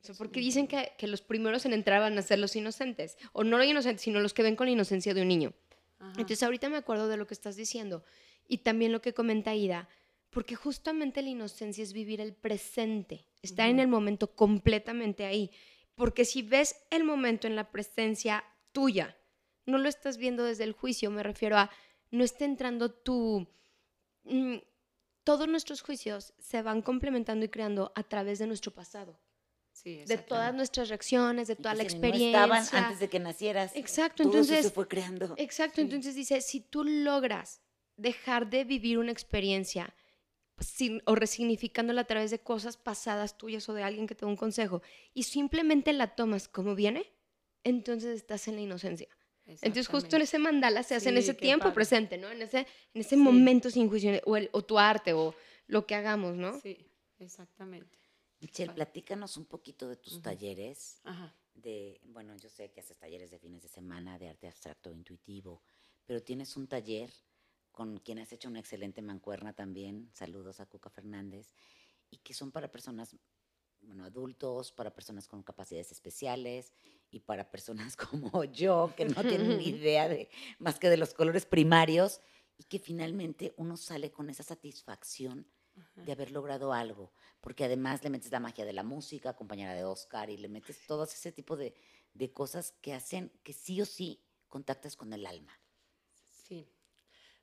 O 0.00 0.06
sea, 0.06 0.14
porque 0.14 0.40
dicen 0.40 0.66
que, 0.66 0.92
que, 0.96 1.06
los 1.06 1.20
primeros 1.20 1.66
en 1.66 1.72
entrar 1.72 2.00
van 2.00 2.16
a 2.16 2.22
ser 2.22 2.38
los 2.38 2.56
inocentes. 2.56 3.18
O 3.32 3.44
no 3.44 3.58
los 3.58 3.66
inocentes, 3.66 4.02
sino 4.02 4.20
los 4.20 4.32
que 4.32 4.42
ven 4.42 4.56
con 4.56 4.66
la 4.66 4.72
inocencia 4.72 5.12
de 5.12 5.22
un 5.22 5.28
niño. 5.28 5.52
Entonces 6.00 6.42
ahorita 6.42 6.68
me 6.68 6.76
acuerdo 6.76 7.08
de 7.08 7.16
lo 7.16 7.26
que 7.26 7.34
estás 7.34 7.56
diciendo. 7.56 8.04
Y 8.46 8.58
también 8.58 8.92
lo 8.92 9.02
que 9.02 9.12
comenta 9.12 9.54
Ida. 9.54 9.88
Porque 10.30 10.54
justamente 10.54 11.22
la 11.22 11.30
inocencia 11.30 11.82
es 11.82 11.92
vivir 11.92 12.20
el 12.20 12.32
presente. 12.32 13.26
Estar 13.42 13.68
en 13.68 13.80
el 13.80 13.88
momento 13.88 14.34
completamente 14.34 15.24
ahí. 15.24 15.50
Porque 15.94 16.24
si 16.24 16.42
ves 16.42 16.76
el 16.90 17.04
momento 17.04 17.46
en 17.46 17.56
la 17.56 17.70
presencia 17.70 18.44
tuya, 18.72 19.16
no 19.66 19.78
lo 19.78 19.88
estás 19.88 20.16
viendo 20.16 20.44
desde 20.44 20.64
el 20.64 20.72
juicio, 20.72 21.10
me 21.10 21.22
refiero 21.22 21.58
a 21.58 21.70
no 22.10 22.24
está 22.24 22.44
entrando 22.44 22.90
tu... 22.90 23.46
Mm, 24.28 24.58
todos 25.24 25.48
nuestros 25.48 25.82
juicios 25.82 26.32
se 26.38 26.62
van 26.62 26.82
complementando 26.82 27.44
y 27.44 27.48
creando 27.48 27.92
a 27.94 28.02
través 28.02 28.38
de 28.38 28.46
nuestro 28.46 28.72
pasado. 28.72 29.18
Sí, 29.72 30.04
de 30.06 30.18
todas 30.18 30.54
nuestras 30.54 30.88
reacciones, 30.88 31.46
de 31.46 31.54
toda 31.54 31.74
la 31.74 31.84
experiencia. 31.84 32.46
No 32.46 32.54
estaban 32.54 32.84
antes 32.84 32.98
de 32.98 33.08
que 33.08 33.20
nacieras. 33.20 33.76
Exacto, 33.76 34.24
Todo 34.24 34.32
entonces. 34.32 34.60
Eso 34.60 34.68
se 34.70 34.74
fue 34.74 34.88
creando. 34.88 35.34
Exacto, 35.36 35.80
entonces 35.80 36.14
dice: 36.14 36.40
si 36.40 36.60
tú 36.60 36.82
logras 36.82 37.60
dejar 37.96 38.50
de 38.50 38.64
vivir 38.64 38.98
una 38.98 39.12
experiencia 39.12 39.94
sin, 40.58 41.02
o 41.04 41.14
resignificándola 41.14 42.02
a 42.02 42.06
través 42.06 42.30
de 42.30 42.40
cosas 42.40 42.76
pasadas 42.76 43.38
tuyas 43.38 43.68
o 43.68 43.74
de 43.74 43.82
alguien 43.82 44.06
que 44.06 44.14
te 44.14 44.24
da 44.24 44.30
un 44.30 44.36
consejo 44.36 44.82
y 45.14 45.24
simplemente 45.24 45.92
la 45.92 46.14
tomas 46.16 46.48
como 46.48 46.74
viene, 46.74 47.12
entonces 47.64 48.16
estás 48.16 48.48
en 48.48 48.56
la 48.56 48.62
inocencia. 48.62 49.08
Entonces 49.48 49.88
justo 49.88 50.16
en 50.16 50.22
ese 50.22 50.38
mandala 50.38 50.82
se 50.82 50.94
hace 50.94 51.08
en 51.08 51.16
ese 51.16 51.34
tiempo 51.34 51.72
presente, 51.72 52.18
¿no? 52.18 52.30
En 52.30 52.42
ese, 52.42 52.66
en 52.92 53.00
ese 53.00 53.16
momento 53.16 53.70
sin 53.70 53.88
juicio, 53.88 54.20
o, 54.26 54.36
el, 54.36 54.50
o 54.52 54.62
tu 54.62 54.78
arte, 54.78 55.14
o 55.14 55.34
lo 55.66 55.86
que 55.86 55.94
hagamos, 55.94 56.36
¿no? 56.36 56.60
Sí, 56.60 56.76
exactamente. 57.18 57.98
Michelle, 58.40 58.72
platícanos 58.72 59.36
un 59.36 59.46
poquito 59.46 59.88
de 59.88 59.96
tus 59.96 60.22
talleres. 60.22 61.00
De, 61.54 62.00
bueno, 62.04 62.36
yo 62.36 62.48
sé 62.48 62.70
que 62.70 62.80
haces 62.80 62.96
talleres 62.98 63.30
de 63.30 63.38
fines 63.38 63.62
de 63.62 63.68
semana 63.68 64.18
de 64.18 64.28
arte 64.28 64.46
abstracto 64.46 64.92
intuitivo, 64.92 65.62
pero 66.04 66.22
tienes 66.22 66.56
un 66.56 66.68
taller 66.68 67.10
con 67.72 67.98
quien 67.98 68.18
has 68.20 68.32
hecho 68.32 68.48
una 68.48 68.60
excelente 68.60 69.02
mancuerna 69.02 69.52
también. 69.52 70.10
Saludos 70.12 70.60
a 70.60 70.66
Cuca 70.66 70.90
Fernández. 70.90 71.52
Y 72.10 72.18
que 72.18 72.32
son 72.32 72.52
para 72.52 72.70
personas, 72.70 73.16
bueno, 73.88 74.04
adultos, 74.04 74.70
para 74.70 74.94
personas 74.94 75.26
con 75.26 75.42
capacidades 75.42 75.90
especiales 75.92 76.74
y 77.10 77.20
para 77.20 77.50
personas 77.50 77.96
como 77.96 78.44
yo, 78.44 78.92
que 78.94 79.06
no 79.06 79.22
tienen 79.22 79.56
ni 79.56 79.68
idea 79.68 80.08
de 80.08 80.28
más 80.58 80.78
que 80.78 80.90
de 80.90 80.98
los 80.98 81.14
colores 81.14 81.46
primarios 81.46 82.20
y 82.58 82.64
que 82.64 82.78
finalmente 82.78 83.54
uno 83.56 83.78
sale 83.78 84.12
con 84.12 84.28
esa 84.28 84.42
satisfacción 84.42 85.46
de 85.94 86.10
haber 86.10 86.32
logrado 86.32 86.72
algo, 86.72 87.12
porque 87.40 87.64
además 87.64 88.02
le 88.02 88.10
metes 88.10 88.32
la 88.32 88.40
magia 88.40 88.64
de 88.64 88.72
la 88.72 88.82
música, 88.82 89.36
compañera 89.36 89.74
de 89.74 89.84
Oscar, 89.84 90.28
y 90.28 90.36
le 90.36 90.48
metes 90.48 90.84
todo 90.86 91.04
ese 91.04 91.30
tipo 91.30 91.56
de, 91.56 91.72
de 92.14 92.32
cosas 92.32 92.72
que 92.82 92.94
hacen 92.94 93.30
que 93.44 93.52
sí 93.52 93.80
o 93.80 93.86
sí 93.86 94.20
contactas 94.48 94.96
con 94.96 95.12
el 95.12 95.24
alma. 95.24 95.52
Sí. 96.30 96.68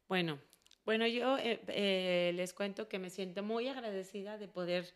Bueno, 0.09 0.37
bueno, 0.83 1.07
yo 1.07 1.37
eh, 1.37 1.61
eh, 1.67 2.33
les 2.35 2.53
cuento 2.53 2.89
que 2.89 2.99
me 2.99 3.09
siento 3.09 3.41
muy 3.41 3.69
agradecida 3.69 4.37
de 4.37 4.49
poder 4.49 4.93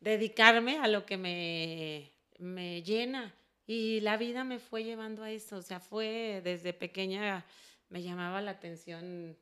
dedicarme 0.00 0.78
a 0.78 0.88
lo 0.88 1.04
que 1.06 1.16
me, 1.16 2.12
me 2.38 2.82
llena. 2.82 3.34
Y 3.66 4.00
la 4.00 4.16
vida 4.16 4.44
me 4.44 4.58
fue 4.58 4.84
llevando 4.84 5.22
a 5.22 5.30
eso. 5.30 5.56
O 5.56 5.62
sea, 5.62 5.80
fue 5.80 6.40
desde 6.42 6.72
pequeña, 6.72 7.44
me 7.88 8.02
llamaba 8.02 8.40
la 8.40 8.52
atención 8.52 9.36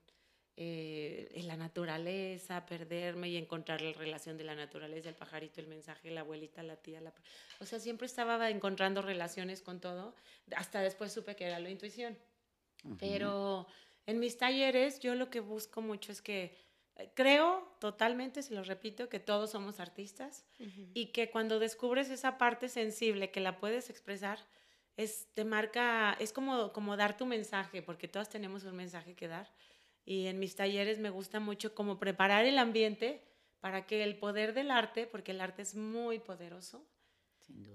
eh, 0.59 1.31
en 1.35 1.49
la 1.49 1.57
naturaleza, 1.57 2.65
perderme 2.65 3.29
y 3.29 3.37
encontrar 3.37 3.83
la 3.83 3.93
relación 3.93 4.39
de 4.39 4.45
la 4.45 4.55
naturaleza, 4.55 5.11
el 5.11 5.15
pajarito, 5.15 5.61
el 5.61 5.67
mensaje, 5.67 6.11
la 6.11 6.23
abuelita, 6.23 6.63
la 6.63 6.77
tía. 6.77 7.01
La... 7.01 7.13
O 7.61 7.67
sea, 7.67 7.79
siempre 7.79 8.07
estaba 8.07 8.49
encontrando 8.49 9.03
relaciones 9.03 9.61
con 9.61 9.81
todo. 9.81 10.15
Hasta 10.57 10.81
después 10.81 11.13
supe 11.13 11.37
que 11.37 11.45
era 11.45 11.61
la 11.61 11.71
intuición. 11.71 12.17
Pero 12.99 13.67
en 14.07 14.19
mis 14.19 14.39
talleres 14.39 15.01
yo 15.01 15.15
lo 15.15 15.29
que 15.29 15.41
busco 15.41 15.83
mucho 15.83 16.13
es 16.13 16.23
que 16.23 16.57
creo 17.15 17.77
totalmente, 17.79 18.43
se 18.43 18.55
lo 18.55 18.63
repito, 18.63 19.09
que 19.09 19.21
todos 19.21 19.51
somos 19.51 19.81
artistas 19.81 20.47
y 20.95 21.07
que 21.07 21.31
cuando 21.31 21.59
descubres 21.59 22.11
esa 22.11 22.39
parte 22.39 22.69
sensible 22.69 23.31
que 23.31 23.41
la 23.41 23.59
puedes 23.59 23.91
expresar, 23.91 24.39
es, 24.97 25.29
te 25.35 25.45
marca, 25.45 26.17
es 26.19 26.33
como, 26.33 26.73
como 26.73 26.97
dar 26.97 27.17
tu 27.17 27.27
mensaje, 27.27 27.83
porque 27.83 28.09
todas 28.09 28.31
tenemos 28.31 28.65
un 28.65 28.77
mensaje 28.77 29.15
que 29.15 29.29
dar. 29.29 29.53
Y 30.05 30.27
en 30.27 30.39
mis 30.39 30.57
talleres 30.57 30.99
me 30.99 31.11
gusta 31.11 31.41
mucho 31.41 31.75
como 31.75 31.99
preparar 31.99 32.47
el 32.47 32.59
ambiente 32.59 33.23
para 33.61 33.87
que 33.87 34.03
el 34.03 34.17
poder 34.17 34.55
del 34.55 34.71
arte, 34.71 35.07
porque 35.07 35.33
el 35.33 35.41
arte 35.41 35.63
es 35.63 35.75
muy 35.75 36.19
poderoso, 36.19 36.87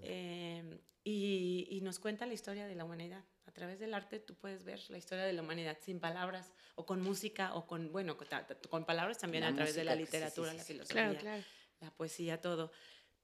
em, 0.01 0.79
y, 1.03 1.79
nos 1.81 1.99
cuenta 1.99 2.25
la 2.25 2.33
historia 2.33 2.67
de 2.67 2.75
la 2.75 2.85
humanidad. 2.85 3.23
A 3.45 3.51
través 3.51 3.79
del 3.79 3.93
arte 3.93 4.19
tú 4.19 4.35
puedes 4.35 4.63
ver 4.63 4.79
la 4.89 4.97
historia 4.97 5.23
de 5.23 5.33
la 5.33 5.41
humanidad 5.41 5.77
sin 5.81 5.99
palabras, 5.99 6.53
o 6.75 6.85
con 6.85 7.01
música, 7.01 7.53
o 7.55 7.65
con, 7.65 7.91
bueno, 7.91 8.17
con, 8.69 8.85
palabras 8.85 9.17
también 9.17 9.43
a 9.43 9.53
través 9.53 9.75
de 9.75 9.83
la 9.83 9.95
literatura, 9.95 10.53
la 10.53 10.63
filosofía, 10.63 11.43
la 11.79 11.91
poesía, 11.91 12.39
todo. 12.39 12.71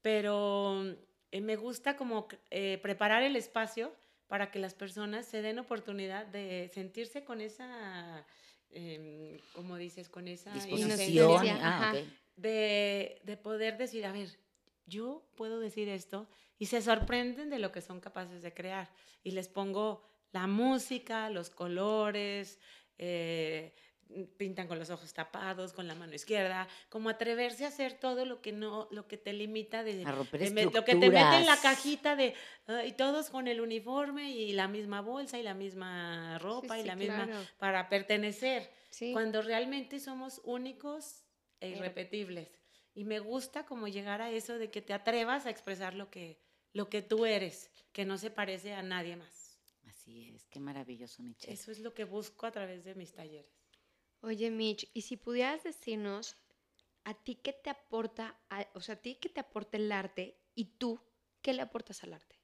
Pero 0.02 0.96
eh, 1.32 1.42
me 1.42 1.56
gusta 1.56 1.96
como 1.96 2.28
eh, 2.50 2.80
preparar 2.82 3.24
el 3.24 3.36
espacio 3.36 3.94
para 4.28 4.52
que 4.52 4.60
las 4.60 4.74
personas 4.74 5.26
se 5.26 5.42
den 5.42 5.60
oportunidad 5.60 6.26
de 6.26 6.70
sentirse 6.74 7.24
con 7.24 7.42
esa 7.42 8.26
eh, 8.72 9.40
como 9.54 9.78
dices, 9.78 10.10
con 10.10 10.28
esa 10.28 10.52
inocencia 10.68 11.94
de, 12.36 13.20
de 13.24 13.38
poder 13.38 13.78
decir, 13.78 14.06
a 14.06 14.12
ver, 14.12 14.38
yo 14.88 15.24
puedo 15.36 15.60
decir 15.60 15.90
esto 15.90 16.28
y 16.58 16.66
se 16.66 16.82
sorprenden 16.82 17.50
de 17.50 17.60
lo 17.60 17.72
que 17.72 17.82
son 17.82 18.00
capaces 18.00 18.42
de 18.42 18.54
crear. 18.54 18.90
Y 19.24 19.32
les 19.32 19.48
pongo 19.48 20.04
la 20.32 20.48
música, 20.48 21.30
los 21.30 21.50
colores, 21.50 22.60
eh, 22.98 23.76
pintan 24.38 24.68
con 24.68 24.80
los 24.80 24.90
ojos 24.90 25.14
tapados, 25.14 25.74
con 25.74 25.88
la 25.88 25.96
mano 25.96 26.14
izquierda, 26.14 26.68
como 26.90 27.10
atreverse 27.10 27.66
a 27.66 27.68
hacer 27.68 27.94
todo 27.94 28.26
lo 28.26 28.42
que 28.42 28.52
no, 28.52 28.88
lo 28.92 29.08
que 29.08 29.18
te 29.18 29.34
limita 29.34 29.84
de, 29.84 30.04
a 30.06 30.12
romper 30.12 30.52
lo 30.74 30.86
que 30.86 30.96
te 30.96 31.10
mete 31.10 31.38
en 31.38 31.46
la 31.46 31.58
cajita 31.58 32.16
de 32.16 32.34
y 32.86 32.94
todos 32.94 33.30
con 33.30 33.48
el 33.48 33.62
uniforme 33.62 34.32
y 34.32 34.54
la 34.54 34.68
misma 34.68 35.02
bolsa 35.02 35.38
y 35.38 35.44
la 35.44 35.54
misma 35.54 36.40
ropa 36.40 36.80
y 36.80 36.84
la 36.84 36.96
misma 36.96 37.28
para 37.58 37.90
pertenecer, 37.90 38.72
cuando 39.12 39.42
realmente 39.42 40.00
somos 40.00 40.42
únicos 40.44 41.24
e 41.60 41.70
irrepetibles. 41.70 42.50
Y 42.98 43.06
me 43.06 43.20
gusta 43.20 43.64
como 43.64 43.88
llegar 43.88 44.24
a 44.24 44.32
eso 44.32 44.58
de 44.58 44.72
que 44.72 44.82
te 44.82 44.92
atrevas 44.92 45.46
a 45.46 45.52
expresar 45.52 45.94
lo 45.94 46.10
que 46.10 46.42
lo 46.74 46.90
que 46.90 47.04
tú 47.04 47.28
eres, 47.28 47.70
que 47.92 48.06
no 48.06 48.18
se 48.18 48.32
parece 48.32 48.74
a 48.74 48.82
nadie 48.82 49.16
más. 49.16 49.60
Así 49.84 50.30
es, 50.30 50.48
qué 50.48 50.60
maravilloso, 50.60 51.22
Michelle. 51.22 51.54
Eso 51.54 51.72
es 51.72 51.78
lo 51.78 51.94
que 51.94 52.06
busco 52.06 52.48
a 52.48 52.52
través 52.52 52.86
de 52.86 52.96
mis 52.96 53.14
talleres. 53.14 53.54
Oye, 54.22 54.50
Mitch, 54.50 54.90
y 54.96 55.04
si 55.04 55.16
pudieras 55.16 55.64
decirnos 55.64 56.38
a 57.04 57.14
ti 57.14 57.36
qué 57.36 57.54
te 57.54 57.70
aporta, 57.70 58.40
o 58.74 58.82
sea, 58.82 58.96
a 58.96 59.00
ti 59.00 59.14
qué 59.22 59.30
te 59.30 59.42
aporta 59.42 59.78
el 59.78 59.92
arte 59.92 60.42
y 60.56 60.66
tú 60.80 61.00
qué 61.44 61.54
le 61.54 61.62
aportas 61.62 62.04
al 62.04 62.16
arte. 62.16 62.42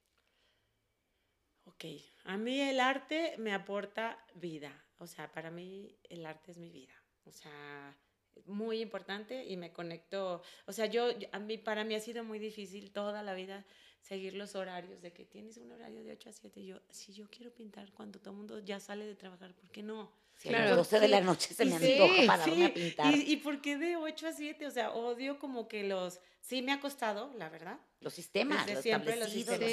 Ok, 1.63 1.85
a 2.25 2.37
mí 2.37 2.61
el 2.61 2.79
arte 2.79 3.35
me 3.39 3.55
aporta 3.55 4.23
vida, 4.35 4.85
o 4.99 5.07
sea, 5.07 5.31
para 5.31 5.49
mí 5.49 5.97
el 6.03 6.27
arte 6.27 6.51
es 6.51 6.59
mi 6.59 6.69
vida, 6.69 6.93
o 7.23 7.31
sea, 7.31 7.97
muy 8.45 8.81
importante 8.81 9.45
y 9.45 9.57
me 9.57 9.71
conecto, 9.71 10.41
o 10.65 10.73
sea, 10.73 10.85
yo, 10.85 11.09
a 11.31 11.39
mí, 11.39 11.57
para 11.57 11.83
mí 11.83 11.95
ha 11.95 11.99
sido 11.99 12.23
muy 12.23 12.39
difícil 12.39 12.91
toda 12.91 13.23
la 13.23 13.33
vida 13.33 13.65
seguir 14.01 14.33
los 14.33 14.55
horarios, 14.55 15.01
de 15.01 15.13
que 15.13 15.25
tienes 15.25 15.57
un 15.57 15.71
horario 15.71 16.03
de 16.03 16.11
8 16.11 16.29
a 16.29 16.33
7, 16.33 16.65
yo, 16.65 16.79
si 16.89 17.13
yo 17.13 17.29
quiero 17.29 17.51
pintar 17.51 17.91
cuando 17.93 18.19
todo 18.19 18.31
el 18.31 18.37
mundo 18.37 18.59
ya 18.59 18.79
sale 18.79 19.05
de 19.05 19.15
trabajar, 19.15 19.53
¿por 19.53 19.69
qué 19.69 19.81
no? 19.81 20.11
claro, 20.41 20.65
a 20.65 20.67
las 20.67 20.77
12 20.77 20.99
de 20.99 21.07
la 21.07 21.21
noche 21.21 21.53
se 21.53 21.65
me 21.65 21.75
antoja 21.75 22.25
para 22.27 22.43
sí. 22.43 22.63
a 22.63 22.73
pintar. 22.73 23.15
¿Y, 23.15 23.33
¿Y 23.33 23.37
por 23.37 23.61
qué 23.61 23.77
de 23.77 23.95
8 23.95 24.27
a 24.27 24.33
7? 24.33 24.67
O 24.67 24.71
sea, 24.71 24.91
odio 24.91 25.39
como 25.39 25.67
que 25.67 25.83
los... 25.83 26.19
Sí 26.41 26.61
me 26.61 26.73
ha 26.73 26.81
costado, 26.81 27.31
la 27.37 27.47
verdad. 27.47 27.79
Los 28.01 28.13
sistemas, 28.13 28.69
los 28.69 28.83
siempre 28.83 29.15
los 29.15 29.29
sistemas, 29.29 29.69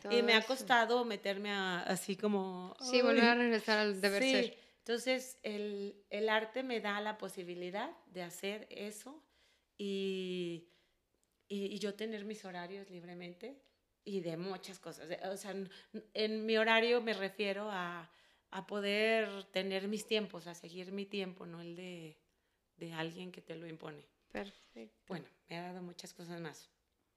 claro. 0.00 0.18
Y 0.18 0.22
me 0.22 0.34
ha 0.34 0.42
costado 0.42 1.04
meterme 1.04 1.52
a, 1.52 1.80
así 1.82 2.16
como... 2.16 2.76
Sí, 2.80 3.00
volver 3.02 3.24
a 3.24 3.34
regresar 3.36 3.78
al 3.78 4.00
deber 4.00 4.22
sí. 4.24 4.32
ser. 4.32 4.58
Entonces, 4.88 5.38
el, 5.42 6.02
el, 6.08 6.28
arte 6.30 6.62
me 6.62 6.80
da 6.80 7.00
la 7.00 7.18
posibilidad 7.18 7.90
de 8.06 8.22
hacer 8.22 8.66
eso 8.70 9.22
y, 9.76 10.68
y, 11.46 11.66
y 11.66 11.78
yo 11.78 11.94
tener 11.94 12.24
mis 12.24 12.44
horarios 12.44 12.88
libremente 12.88 13.60
y 14.04 14.20
de 14.20 14.38
muchas 14.38 14.78
cosas. 14.78 15.08
O 15.30 15.36
sea, 15.36 15.54
en 16.14 16.46
mi 16.46 16.56
horario 16.56 17.02
me 17.02 17.12
refiero 17.12 17.68
a 17.70 18.10
a 18.50 18.66
poder 18.66 19.44
tener 19.44 19.88
mis 19.88 20.06
tiempos, 20.06 20.46
a 20.46 20.54
seguir 20.54 20.92
mi 20.92 21.04
tiempo, 21.04 21.46
no 21.46 21.60
el 21.60 21.76
de, 21.76 22.18
de 22.76 22.92
alguien 22.92 23.30
que 23.30 23.42
te 23.42 23.56
lo 23.56 23.66
impone. 23.66 24.06
Perfecto. 24.32 25.04
Bueno, 25.06 25.26
me 25.48 25.58
ha 25.58 25.62
dado 25.62 25.82
muchas 25.82 26.14
cosas 26.14 26.40
más. 26.40 26.68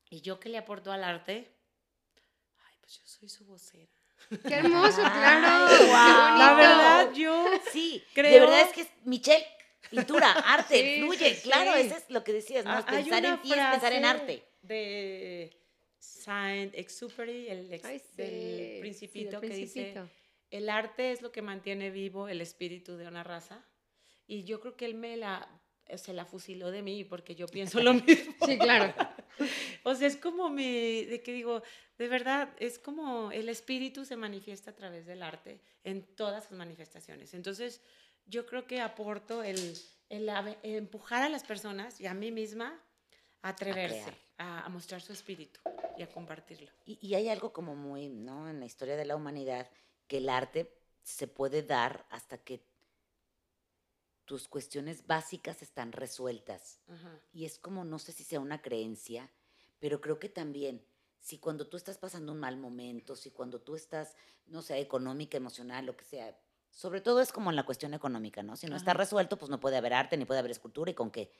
¿Y 0.09 0.21
yo 0.21 0.39
qué 0.39 0.49
le 0.49 0.57
aporto 0.57 0.91
al 0.91 1.03
arte? 1.03 1.49
Ay, 2.65 2.75
pues 2.81 2.99
yo 2.99 3.05
soy 3.05 3.29
su 3.29 3.45
vocera. 3.45 4.00
Qué 4.47 4.53
hermoso, 4.53 5.01
claro. 5.01 5.75
Wow. 5.85 6.37
La 6.39 6.53
verdad, 6.55 7.13
yo 7.13 7.45
sí, 7.71 8.03
creo. 8.13 8.31
De 8.31 8.39
verdad 8.39 8.61
es 8.61 8.73
que 8.73 8.81
es 8.81 8.89
Michelle, 9.03 9.45
pintura, 9.89 10.31
arte, 10.31 10.99
fluye. 10.99 11.39
claro, 11.41 11.73
eso 11.75 11.95
es 11.95 12.09
lo 12.09 12.23
que 12.23 12.33
decías, 12.33 12.65
¿no? 12.65 12.71
Ah, 12.71 12.85
pensar 12.85 13.25
en 13.25 13.41
ti 13.41 13.51
es 13.51 13.57
pensar 13.71 13.93
en 13.93 14.05
arte. 14.05 14.43
De 14.61 15.57
Saint-Exupéry, 15.99 17.49
el 17.49 17.73
ex, 17.73 18.15
del 18.15 18.79
principito 18.79 19.41
que 19.41 19.49
dice 19.49 19.93
el 20.51 20.69
arte 20.69 21.11
es 21.11 21.21
lo 21.21 21.31
que 21.31 21.41
mantiene 21.41 21.89
vivo 21.89 22.27
el 22.27 22.41
espíritu 22.41 22.97
de 22.97 23.07
una 23.07 23.23
raza 23.23 23.65
y 24.27 24.43
yo 24.43 24.59
creo 24.59 24.75
que 24.75 24.85
él 24.85 24.95
me 24.95 25.15
la 25.17 25.47
se 25.97 26.13
la 26.13 26.25
fusiló 26.25 26.71
de 26.71 26.81
mí 26.81 27.03
porque 27.03 27.35
yo 27.35 27.47
pienso 27.47 27.81
lo 27.81 27.93
mismo. 27.93 28.33
Sí, 28.45 28.57
claro. 28.57 28.93
o 29.83 29.95
sea, 29.95 30.07
es 30.07 30.17
como 30.17 30.49
mi, 30.49 31.05
de 31.05 31.21
que 31.21 31.33
digo, 31.33 31.61
de 31.97 32.07
verdad, 32.07 32.49
es 32.59 32.79
como 32.79 33.31
el 33.31 33.49
espíritu 33.49 34.05
se 34.05 34.15
manifiesta 34.15 34.71
a 34.71 34.75
través 34.75 35.05
del 35.05 35.23
arte 35.23 35.61
en 35.83 36.03
todas 36.15 36.45
sus 36.45 36.57
manifestaciones. 36.57 37.33
Entonces, 37.33 37.81
yo 38.25 38.45
creo 38.45 38.65
que 38.65 38.81
aporto 38.81 39.43
el, 39.43 39.77
el, 40.09 40.29
empujar 40.63 41.23
a 41.23 41.29
las 41.29 41.43
personas 41.43 41.99
y 41.99 42.07
a 42.07 42.13
mí 42.13 42.31
misma 42.31 42.79
a 43.41 43.49
atreverse, 43.49 44.13
a, 44.37 44.67
mostrar 44.69 45.01
su 45.01 45.13
espíritu 45.13 45.59
y 45.97 46.03
a 46.03 46.07
compartirlo. 46.07 46.71
Y, 46.85 46.97
y, 47.05 47.15
hay 47.15 47.29
algo 47.29 47.51
como 47.51 47.75
muy, 47.75 48.09
¿no? 48.09 48.49
En 48.49 48.59
la 48.59 48.65
historia 48.65 48.95
de 48.95 49.05
la 49.05 49.15
humanidad, 49.15 49.69
que 50.07 50.17
el 50.17 50.29
arte 50.29 50.71
se 51.03 51.27
puede 51.27 51.63
dar 51.63 52.05
hasta 52.09 52.37
que 52.37 52.70
tus 54.25 54.47
cuestiones 54.47 55.07
básicas 55.07 55.61
están 55.61 55.91
resueltas. 55.91 56.79
Y 57.33 57.45
es 57.45 57.59
como, 57.59 57.83
no 57.83 57.99
sé 57.99 58.11
si 58.11 58.23
sea 58.23 58.39
una 58.39 58.61
creencia, 58.61 59.31
pero 59.79 60.01
creo 60.01 60.19
que 60.19 60.29
también, 60.29 60.85
si 61.19 61.37
cuando 61.37 61.67
tú 61.67 61.77
estás 61.77 61.97
pasando 61.97 62.31
un 62.31 62.39
mal 62.39 62.57
momento, 62.57 63.15
si 63.15 63.31
cuando 63.31 63.61
tú 63.61 63.75
estás, 63.75 64.15
no 64.45 64.61
sé, 64.61 64.79
económica, 64.79 65.37
emocional, 65.37 65.85
lo 65.85 65.97
que 65.97 66.05
sea, 66.05 66.39
sobre 66.71 67.01
todo 67.01 67.19
es 67.21 67.31
como 67.31 67.49
en 67.49 67.55
la 67.55 67.65
cuestión 67.65 67.93
económica, 67.93 68.43
¿no? 68.43 68.55
Si 68.55 68.67
no 68.67 68.75
está 68.75 68.93
resuelto, 68.93 69.37
pues 69.37 69.49
no 69.49 69.59
puede 69.59 69.77
haber 69.77 69.93
arte, 69.93 70.17
ni 70.17 70.25
puede 70.25 70.39
haber 70.39 70.51
escultura 70.51 70.91
y 70.91 70.93
con 70.95 71.11
qué. 71.11 71.31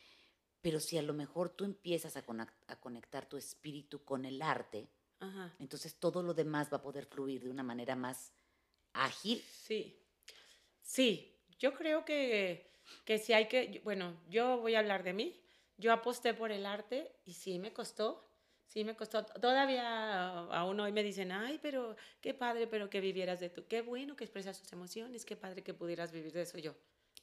Pero 0.61 0.79
si 0.79 0.97
a 0.97 1.01
lo 1.01 1.13
mejor 1.13 1.49
tú 1.49 1.63
empiezas 1.63 2.17
a, 2.17 2.23
conectar 2.79 3.27
tu 3.27 3.37
espíritu 3.37 4.03
con 4.03 4.25
el 4.25 4.41
arte, 4.41 4.89
entonces 5.59 5.95
todo 5.95 6.23
lo 6.23 6.33
demás 6.33 6.71
va 6.71 6.77
a 6.77 6.81
poder 6.81 7.05
fluir 7.05 7.43
de 7.43 7.49
una 7.49 7.63
manera 7.63 7.95
más 7.95 8.33
ágil. 8.93 9.41
Sí, 9.41 10.03
sí, 10.81 11.40
yo 11.61 11.73
creo 11.73 12.03
que 12.03 12.71
que 13.05 13.17
si 13.17 13.33
hay 13.33 13.47
que, 13.47 13.81
bueno, 13.83 14.15
yo 14.29 14.57
voy 14.57 14.75
a 14.75 14.79
hablar 14.79 15.03
de 15.03 15.13
mí, 15.13 15.39
yo 15.77 15.91
aposté 15.91 16.33
por 16.33 16.51
el 16.51 16.65
arte 16.65 17.11
y 17.25 17.33
sí 17.33 17.59
me 17.59 17.73
costó, 17.73 18.27
sí 18.67 18.83
me 18.83 18.95
costó. 18.95 19.25
Todavía 19.25 20.29
aún 20.29 20.79
hoy 20.79 20.91
me 20.91 21.03
dicen, 21.03 21.31
ay, 21.31 21.59
pero 21.61 21.95
qué 22.21 22.33
padre, 22.33 22.67
pero 22.67 22.89
que 22.89 23.01
vivieras 23.01 23.39
de 23.39 23.49
tú, 23.49 23.65
qué 23.67 23.81
bueno 23.81 24.15
que 24.15 24.23
expresas 24.23 24.59
tus 24.59 24.71
emociones, 24.73 25.25
qué 25.25 25.35
padre 25.35 25.63
que 25.63 25.73
pudieras 25.73 26.11
vivir 26.11 26.31
de 26.33 26.43
eso 26.43 26.57
yo. 26.57 26.75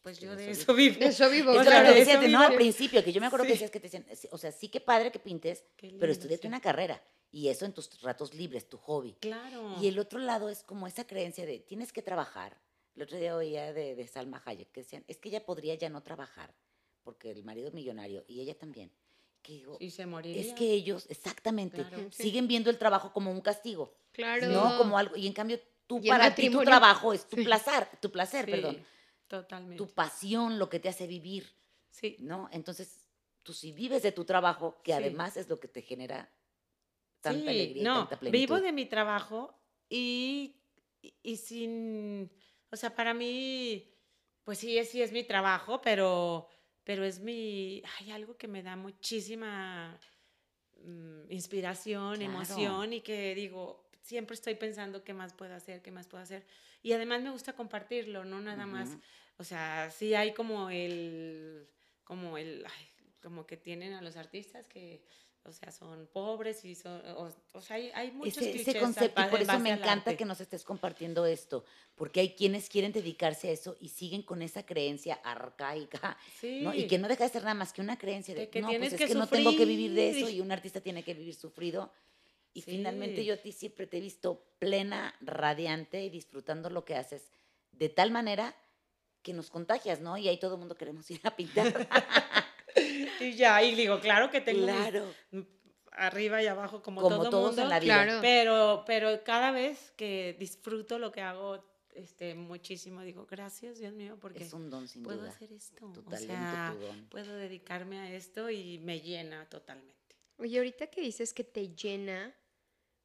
Pues 0.03 0.21
yo 0.21 0.37
de 0.37 0.51
eso 0.51 0.75
vivo. 0.75 0.99
De 0.99 1.07
eso 1.07 1.29
vivo. 1.29 1.53
Eso 1.53 1.65
claro, 1.65 1.93
decías, 1.93 2.29
¿no? 2.29 2.41
Al 2.41 2.55
principio, 2.55 3.03
que 3.03 3.13
yo 3.13 3.21
me 3.21 3.27
acuerdo 3.27 3.47
que 3.47 3.53
decías 3.53 3.71
que 3.71 3.81
te 3.81 3.89
decían, 3.89 4.07
o 4.31 4.39
sea, 4.39 4.53
sí 4.53 4.69
que 4.69 4.81
padre 4.81 5.11
que 5.11 5.19
pintes, 5.19 5.65
pero 5.99 6.13
estudiate 6.13 6.47
una 6.47 6.61
carrera. 6.61 7.03
Y 7.31 7.49
eso 7.49 7.67
en 7.67 7.75
tus 7.75 8.01
ratos 8.01 8.33
libres, 8.33 8.69
tu 8.69 8.79
hobby. 8.79 9.15
Claro. 9.21 9.77
Y 9.83 9.89
el 9.89 9.99
otro 9.99 10.19
lado 10.19 10.49
es 10.49 10.63
como 10.63 10.87
esa 10.87 11.07
creencia 11.07 11.45
de 11.45 11.59
tienes 11.59 11.93
que 11.93 12.01
trabajar, 12.01 12.57
el 12.99 13.03
otro 13.03 13.17
día 13.17 13.37
oía 13.37 13.73
de, 13.73 13.95
de 13.95 14.07
Salma 14.09 14.43
Hayek 14.45 14.73
que 14.73 14.81
decían, 14.81 15.05
es 15.07 15.19
que 15.19 15.29
ella 15.29 15.47
podría 15.47 15.77
ya 15.77 15.89
no 15.89 16.03
trabajar, 16.03 16.53
porque 17.05 17.31
el 17.31 17.45
marido 17.45 17.69
es 17.69 17.75
millonario 17.75 18.25
y 18.27 18.41
ella 18.41 18.59
también. 18.59 18.91
Que 19.41 19.53
digo, 19.53 19.77
y 19.79 19.91
se 19.91 20.05
moriría. 20.05 20.43
Es 20.43 20.53
que 20.53 20.73
ellos, 20.73 21.07
exactamente, 21.09 21.87
siguen 22.11 22.49
viendo 22.49 22.71
el 22.71 22.77
trabajo 22.77 23.13
como 23.13 23.31
un 23.31 23.41
castigo. 23.41 23.95
Claro. 24.11 24.49
No 24.49 24.77
como 24.79 24.99
algo. 24.99 25.15
Y 25.17 25.29
en 25.29 25.33
cambio, 25.33 25.61
tú 25.87 26.03
para 26.03 26.35
ti 26.35 26.51
tu 26.51 26.61
trabajo 26.65 27.13
es 27.13 27.29
tu 27.29 27.37
placer, 27.37 27.87
tu 28.03 28.11
placer, 28.11 28.47
perdón. 28.47 28.85
Totalmente. 29.29 29.77
Tu 29.77 29.89
pasión, 29.95 30.59
lo 30.59 30.69
que 30.69 30.81
te 30.81 30.89
hace 30.89 31.07
vivir. 31.07 31.55
Sí. 31.91 32.17
¿No? 32.19 32.49
Entonces, 32.51 33.07
tú 33.45 33.53
si 33.53 33.71
vives 33.71 34.03
de 34.03 34.11
tu 34.11 34.25
trabajo, 34.25 34.81
que 34.83 34.93
además 34.93 35.37
es 35.37 35.49
lo 35.49 35.61
que 35.61 35.69
te 35.69 35.83
genera 35.83 36.29
tanta 37.21 37.49
alegría 37.49 37.85
no, 37.85 37.99
tanta 38.01 38.19
plenitud. 38.19 38.41
Vivo 38.41 38.61
de 38.61 38.73
mi 38.73 38.87
trabajo 38.87 39.55
y, 39.89 40.57
y 41.23 41.37
sin 41.37 42.29
o 42.71 42.77
sea, 42.77 42.95
para 42.95 43.15
mí, 43.15 43.91
pues 44.45 44.59
sí, 44.59 44.83
sí 44.85 45.03
es 45.03 45.13
mi 45.13 45.25
trabajo, 45.25 45.81
pero, 45.81 46.49
pero 46.85 47.05
es 47.05 47.21
mi, 47.21 47.83
hay 47.99 48.11
algo 48.11 48.37
que 48.37 48.49
me 48.49 48.63
da 48.63 48.77
muchísima 48.77 49.99
mm, 50.83 51.31
inspiración, 51.31 52.23
emoción 52.23 52.93
y 52.93 53.01
que 53.01 53.35
digo, 53.35 53.89
siempre 54.03 54.35
estoy 54.35 54.55
pensando 54.55 55.05
qué 55.05 55.15
más 55.15 55.35
puedo 55.35 55.55
hacer, 55.55 55.83
qué 55.83 55.91
más 55.91 56.07
puedo 56.07 56.23
hacer. 56.23 56.47
Y 56.83 56.93
además 56.93 57.23
me 57.23 57.31
gusta 57.31 57.55
compartirlo, 57.55 58.25
no 58.25 58.41
nada 58.41 58.67
más, 58.67 58.97
o 59.37 59.45
sea, 59.45 59.91
sí 59.91 60.15
hay 60.15 60.33
como 60.33 60.71
el, 60.71 61.69
como 62.05 62.39
el, 62.39 62.65
como 63.21 63.47
que 63.47 63.57
tienen 63.57 63.93
a 63.93 64.03
los 64.03 64.17
artistas 64.17 64.67
que 64.67 65.03
o 65.49 65.53
sea, 65.53 65.73
son 65.73 66.07
pobres 66.13 66.65
y 66.65 66.75
son, 66.75 67.01
o, 67.53 67.61
sea, 67.61 67.77
hay, 67.77 67.91
hay 67.95 68.11
muchos 68.11 68.37
ese, 68.37 68.61
ese 68.61 68.79
concepto, 68.79 69.23
y 69.23 69.25
por 69.31 69.41
eso 69.41 69.59
me 69.59 69.71
encanta 69.71 70.15
que 70.17 70.25
nos 70.25 70.41
estés 70.41 70.63
compartiendo 70.63 71.25
esto, 71.25 71.65
porque 71.95 72.21
hay 72.21 72.35
quienes 72.35 72.69
quieren 72.69 72.93
dedicarse 72.93 73.49
a 73.49 73.53
eso 73.53 73.77
y 73.81 73.89
siguen 73.89 74.23
con 74.23 74.43
esa 74.43 74.67
creencia 74.67 75.15
arcaica, 75.25 76.19
¿no? 76.43 76.75
Y 76.75 76.87
que 76.87 76.99
no 76.99 77.09
deja 77.09 77.25
de 77.25 77.31
ser 77.31 77.43
nada 77.43 77.55
más 77.55 77.73
que 77.73 77.81
una 77.81 77.97
creencia 77.97 78.35
de, 78.35 78.51
que 78.51 78.61
no, 78.61 78.69
pues 78.69 78.93
es 78.93 79.09
que, 79.09 79.15
no 79.15 79.27
tengo 79.27 79.57
que 79.57 79.65
vivir 79.65 79.95
de 79.95 80.11
eso 80.11 80.29
y 80.29 80.41
un 80.41 80.53
artista 80.53 80.81
tiene 80.81 81.03
que 81.03 81.15
vivir 81.15 81.35
sufrido. 81.35 81.93
Y 82.53 82.63
finalmente 82.63 83.25
yo 83.25 83.35
a 83.35 83.37
ti 83.37 83.53
siempre 83.53 83.87
te 83.87 83.99
he 83.99 84.01
visto 84.01 84.43
plena, 84.59 85.15
radiante 85.21 86.03
y 86.03 86.11
disfrutando 86.11 86.69
lo 86.71 86.85
que 86.85 86.97
haces 86.97 87.31
de 87.73 87.89
tal 87.89 88.11
manera 88.11 88.55
que 89.23 89.33
nos 89.33 89.51
contagias, 89.51 90.01
¿no? 90.01 90.19
Y 90.19 90.29
ahí 90.29 90.39
todo 90.39 90.55
el 90.55 90.59
mundo 90.59 90.77
queremos 90.77 91.11
ir 91.11 91.21
a 91.23 91.35
pintar. 91.37 91.89
y 93.25 93.35
ya, 93.35 93.63
y 93.63 93.75
digo, 93.75 94.01
claro 94.01 94.31
que 94.31 94.41
tengo 94.41 94.67
arriba 95.93 96.43
y 96.43 96.47
abajo 96.47 96.83
como, 96.83 97.01
todo 97.01 97.29
todos 97.29 97.47
mundo, 97.49 97.63
en 97.63 97.69
la 97.69 97.81
vida. 97.81 98.19
Pero, 98.21 98.85
pero 98.87 99.23
cada 99.25 99.51
vez 99.51 99.93
que 99.97 100.37
disfruto 100.39 100.99
lo 100.99 101.13
que 101.13 101.21
hago 101.21 101.65
este, 101.95 102.35
muchísimo, 102.35 103.03
digo, 103.03 103.27
gracias 103.29 103.79
Dios 103.79 103.93
mío, 103.93 104.17
porque 104.21 104.45
es 104.45 104.53
un 104.53 104.71
don 104.71 104.87
sin 104.87 105.03
puedo 105.03 105.19
duda. 105.19 105.31
hacer 105.31 105.53
esto. 105.53 105.93
o 106.07 106.17
sea, 106.17 106.75
puedo 107.11 107.35
dedicarme 107.37 107.99
a 107.99 108.15
esto 108.15 108.51
y 108.51 108.79
me 108.79 109.01
llena 109.01 109.49
totalmente. 109.49 110.17
Oye, 110.39 110.59
ahorita 110.59 110.87
que 110.87 111.01
dices 111.01 111.35
que 111.35 111.43
te 111.43 111.75
llena, 111.75 112.33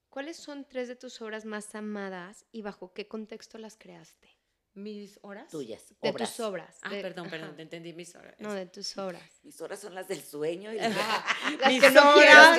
¿cuáles 0.10 0.38
son 0.38 0.66
tres 0.66 0.88
de 0.88 0.96
tus 0.96 1.20
obras 1.22 1.46
más 1.46 1.74
amadas 1.74 2.46
y 2.52 2.62
bajo 2.62 2.94
qué 2.94 3.08
contexto 3.08 3.58
las 3.58 3.76
creaste? 3.76 4.33
Mis 4.76 5.20
horas. 5.22 5.50
Tuyas. 5.50 5.94
De 6.02 6.14
tus 6.14 6.40
obras. 6.40 6.80
Ah, 6.82 6.90
perdón, 6.90 7.30
perdón, 7.30 7.56
te 7.56 7.62
entendí 7.62 7.94
mis 7.94 8.16
horas. 8.16 8.36
No, 8.40 8.54
de 8.54 8.66
tus 8.66 8.98
obras. 8.98 9.22
Mis 9.44 9.60
horas 9.62 9.80
son 9.80 9.94
las 9.94 10.08
del 10.08 10.24
sueño 10.24 10.74
y 10.74 10.78
las, 10.78 10.92
mis 11.68 11.82
que 11.82 11.92
no 11.92 12.16
horas, 12.16 12.58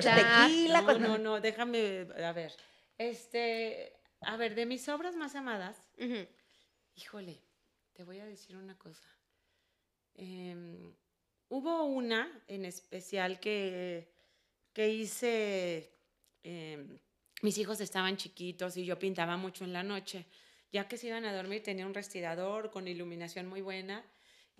tequila. 0.00 0.82
No, 0.82 0.98
no, 0.98 1.18
no, 1.18 1.40
déjame, 1.40 2.08
a 2.24 2.32
ver. 2.32 2.52
Este, 2.96 4.00
a 4.22 4.36
ver, 4.36 4.54
de 4.54 4.66
mis 4.66 4.88
obras 4.88 5.14
más 5.14 5.36
amadas, 5.36 5.76
híjole, 6.94 7.40
te 7.92 8.02
voy 8.02 8.18
a 8.18 8.26
decir 8.26 8.56
una 8.56 8.76
cosa. 8.76 9.08
Em, 10.14 10.92
hubo 11.48 11.84
una 11.84 12.42
en 12.48 12.64
especial 12.64 13.38
que, 13.38 14.12
que 14.72 14.88
hice, 14.88 15.92
em, 16.42 16.98
mis 17.42 17.56
hijos 17.58 17.80
estaban 17.80 18.16
chiquitos 18.16 18.76
y 18.76 18.84
yo 18.84 18.98
pintaba 18.98 19.36
mucho 19.36 19.62
en 19.64 19.72
la 19.72 19.84
noche 19.84 20.26
ya 20.72 20.88
que 20.88 20.96
se 20.96 21.08
iban 21.08 21.24
a 21.24 21.34
dormir, 21.34 21.62
tenía 21.62 21.86
un 21.86 21.94
respirador 21.94 22.70
con 22.70 22.88
iluminación 22.88 23.46
muy 23.46 23.60
buena 23.60 24.04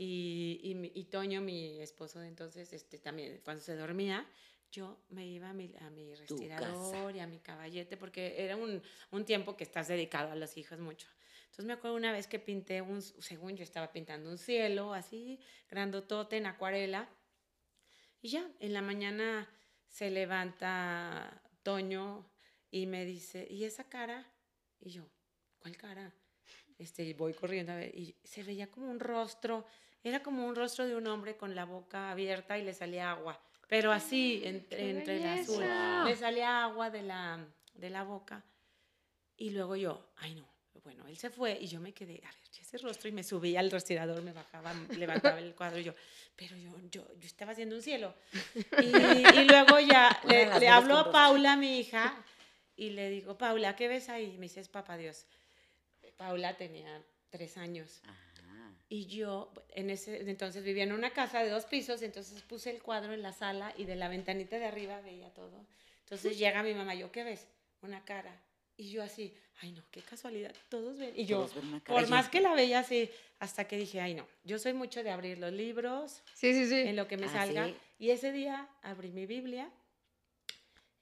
y, 0.00 0.90
y, 0.94 1.04
Toño, 1.06 1.40
mi 1.40 1.80
esposo 1.80 2.20
de 2.20 2.28
entonces, 2.28 2.72
este, 2.72 2.98
también 2.98 3.40
cuando 3.42 3.64
se 3.64 3.74
dormía, 3.74 4.24
yo 4.70 4.96
me 5.08 5.26
iba 5.26 5.50
a 5.50 5.52
mi, 5.52 5.74
a 5.80 5.90
mi 5.90 6.14
respirador 6.14 7.16
y 7.16 7.18
a 7.18 7.26
mi 7.26 7.40
caballete 7.40 7.96
porque 7.96 8.36
era 8.44 8.54
un, 8.54 8.80
un, 9.10 9.24
tiempo 9.24 9.56
que 9.56 9.64
estás 9.64 9.88
dedicado 9.88 10.30
a 10.30 10.36
los 10.36 10.56
hijos 10.56 10.78
mucho. 10.78 11.08
Entonces 11.46 11.64
me 11.64 11.72
acuerdo 11.72 11.96
una 11.96 12.12
vez 12.12 12.28
que 12.28 12.38
pinté 12.38 12.80
un, 12.80 13.02
según 13.02 13.56
yo 13.56 13.64
estaba 13.64 13.90
pintando 13.90 14.30
un 14.30 14.38
cielo 14.38 14.94
así, 14.94 15.40
grandotote 15.68 16.36
en 16.36 16.46
acuarela. 16.46 17.08
Y 18.22 18.28
ya, 18.28 18.48
en 18.60 18.74
la 18.74 18.82
mañana 18.82 19.48
se 19.88 20.10
levanta 20.10 21.42
Toño 21.64 22.30
y 22.70 22.86
me 22.86 23.04
dice, 23.04 23.48
¿y 23.50 23.64
esa 23.64 23.88
cara? 23.88 24.30
Y 24.78 24.90
yo, 24.90 25.10
¿cuál 25.60 25.76
cara? 25.76 26.12
Este, 26.78 27.12
voy 27.14 27.34
corriendo 27.34 27.72
a 27.72 27.76
ver 27.76 27.94
y 27.94 28.14
se 28.22 28.42
veía 28.42 28.70
como 28.70 28.90
un 28.90 29.00
rostro, 29.00 29.66
era 30.02 30.22
como 30.22 30.46
un 30.46 30.54
rostro 30.54 30.86
de 30.86 30.94
un 30.94 31.06
hombre 31.06 31.36
con 31.36 31.54
la 31.54 31.64
boca 31.64 32.10
abierta 32.10 32.56
y 32.56 32.62
le 32.62 32.72
salía 32.72 33.10
agua, 33.10 33.40
pero 33.66 33.90
así, 33.92 34.40
entre, 34.44 34.90
entre 34.90 35.16
el 35.16 35.40
azul, 35.40 35.64
le 36.04 36.16
salía 36.16 36.62
agua 36.64 36.90
de 36.90 37.02
la, 37.02 37.44
de 37.74 37.90
la 37.90 38.04
boca. 38.04 38.44
Y 39.36 39.50
luego 39.50 39.76
yo, 39.76 40.12
ay 40.16 40.34
no, 40.34 40.48
bueno, 40.84 41.06
él 41.06 41.16
se 41.16 41.30
fue 41.30 41.58
y 41.60 41.66
yo 41.66 41.80
me 41.80 41.92
quedé, 41.92 42.20
a 42.24 42.30
ver, 42.30 42.48
ese 42.58 42.78
rostro 42.78 43.08
y 43.08 43.12
me 43.12 43.22
subí 43.22 43.56
al 43.56 43.70
respirador, 43.70 44.22
me 44.22 44.32
bajaba, 44.32 44.74
levantaba 44.96 45.38
el 45.38 45.54
cuadro 45.54 45.78
y 45.78 45.84
yo, 45.84 45.94
pero 46.36 46.56
yo, 46.56 46.70
yo, 46.90 47.06
yo 47.18 47.26
estaba 47.26 47.52
haciendo 47.52 47.76
un 47.76 47.82
cielo. 47.82 48.14
Y, 48.80 48.86
y 48.86 49.44
luego 49.44 49.80
ya 49.80 50.20
le, 50.28 50.60
le 50.60 50.68
hablo 50.68 50.98
a 50.98 51.10
Paula, 51.10 51.56
mi 51.56 51.80
hija, 51.80 52.14
y 52.76 52.90
le 52.90 53.10
digo, 53.10 53.38
Paula, 53.38 53.74
¿qué 53.74 53.88
ves 53.88 54.08
ahí? 54.08 54.36
me 54.38 54.46
dice, 54.46 54.60
es 54.60 54.68
papá 54.68 54.96
Dios. 54.96 55.26
Paula 56.18 56.56
tenía 56.56 57.02
tres 57.30 57.56
años. 57.56 58.02
Y 58.90 59.06
yo 59.06 59.52
en 59.74 59.90
ese 59.90 60.28
entonces 60.28 60.64
vivía 60.64 60.82
en 60.82 60.92
una 60.92 61.10
casa 61.10 61.42
de 61.42 61.50
dos 61.50 61.66
pisos, 61.66 62.02
entonces 62.02 62.42
puse 62.42 62.70
el 62.70 62.82
cuadro 62.82 63.12
en 63.12 63.22
la 63.22 63.32
sala 63.32 63.72
y 63.76 63.84
de 63.84 63.96
la 63.96 64.08
ventanita 64.08 64.58
de 64.58 64.66
arriba 64.66 65.00
veía 65.00 65.32
todo. 65.34 65.66
Entonces 66.04 66.38
llega 66.38 66.62
mi 66.62 66.74
mamá, 66.74 66.94
¿yo 66.94 67.12
qué 67.12 67.22
ves? 67.22 67.46
Una 67.82 68.04
cara. 68.04 68.34
Y 68.78 68.90
yo 68.90 69.02
así, 69.02 69.34
ay 69.60 69.72
no, 69.72 69.82
qué 69.90 70.00
casualidad, 70.00 70.54
todos 70.68 70.98
ven. 70.98 71.12
Y 71.14 71.26
yo, 71.26 71.48
por 71.86 72.08
más 72.08 72.28
que 72.28 72.40
la 72.40 72.54
veía 72.54 72.78
así, 72.78 73.10
hasta 73.40 73.66
que 73.66 73.76
dije, 73.76 74.00
ay 74.00 74.14
no, 74.14 74.26
yo 74.44 74.58
soy 74.58 74.72
mucho 74.72 75.02
de 75.02 75.10
abrir 75.10 75.38
los 75.38 75.52
libros, 75.52 76.22
sí, 76.34 76.54
sí, 76.54 76.66
sí. 76.66 76.80
en 76.80 76.96
lo 76.96 77.06
que 77.06 77.18
me 77.18 77.26
ah, 77.26 77.32
salga. 77.32 77.70
Y 77.98 78.10
ese 78.10 78.32
día 78.32 78.68
abrí 78.82 79.10
mi 79.10 79.26
Biblia, 79.26 79.70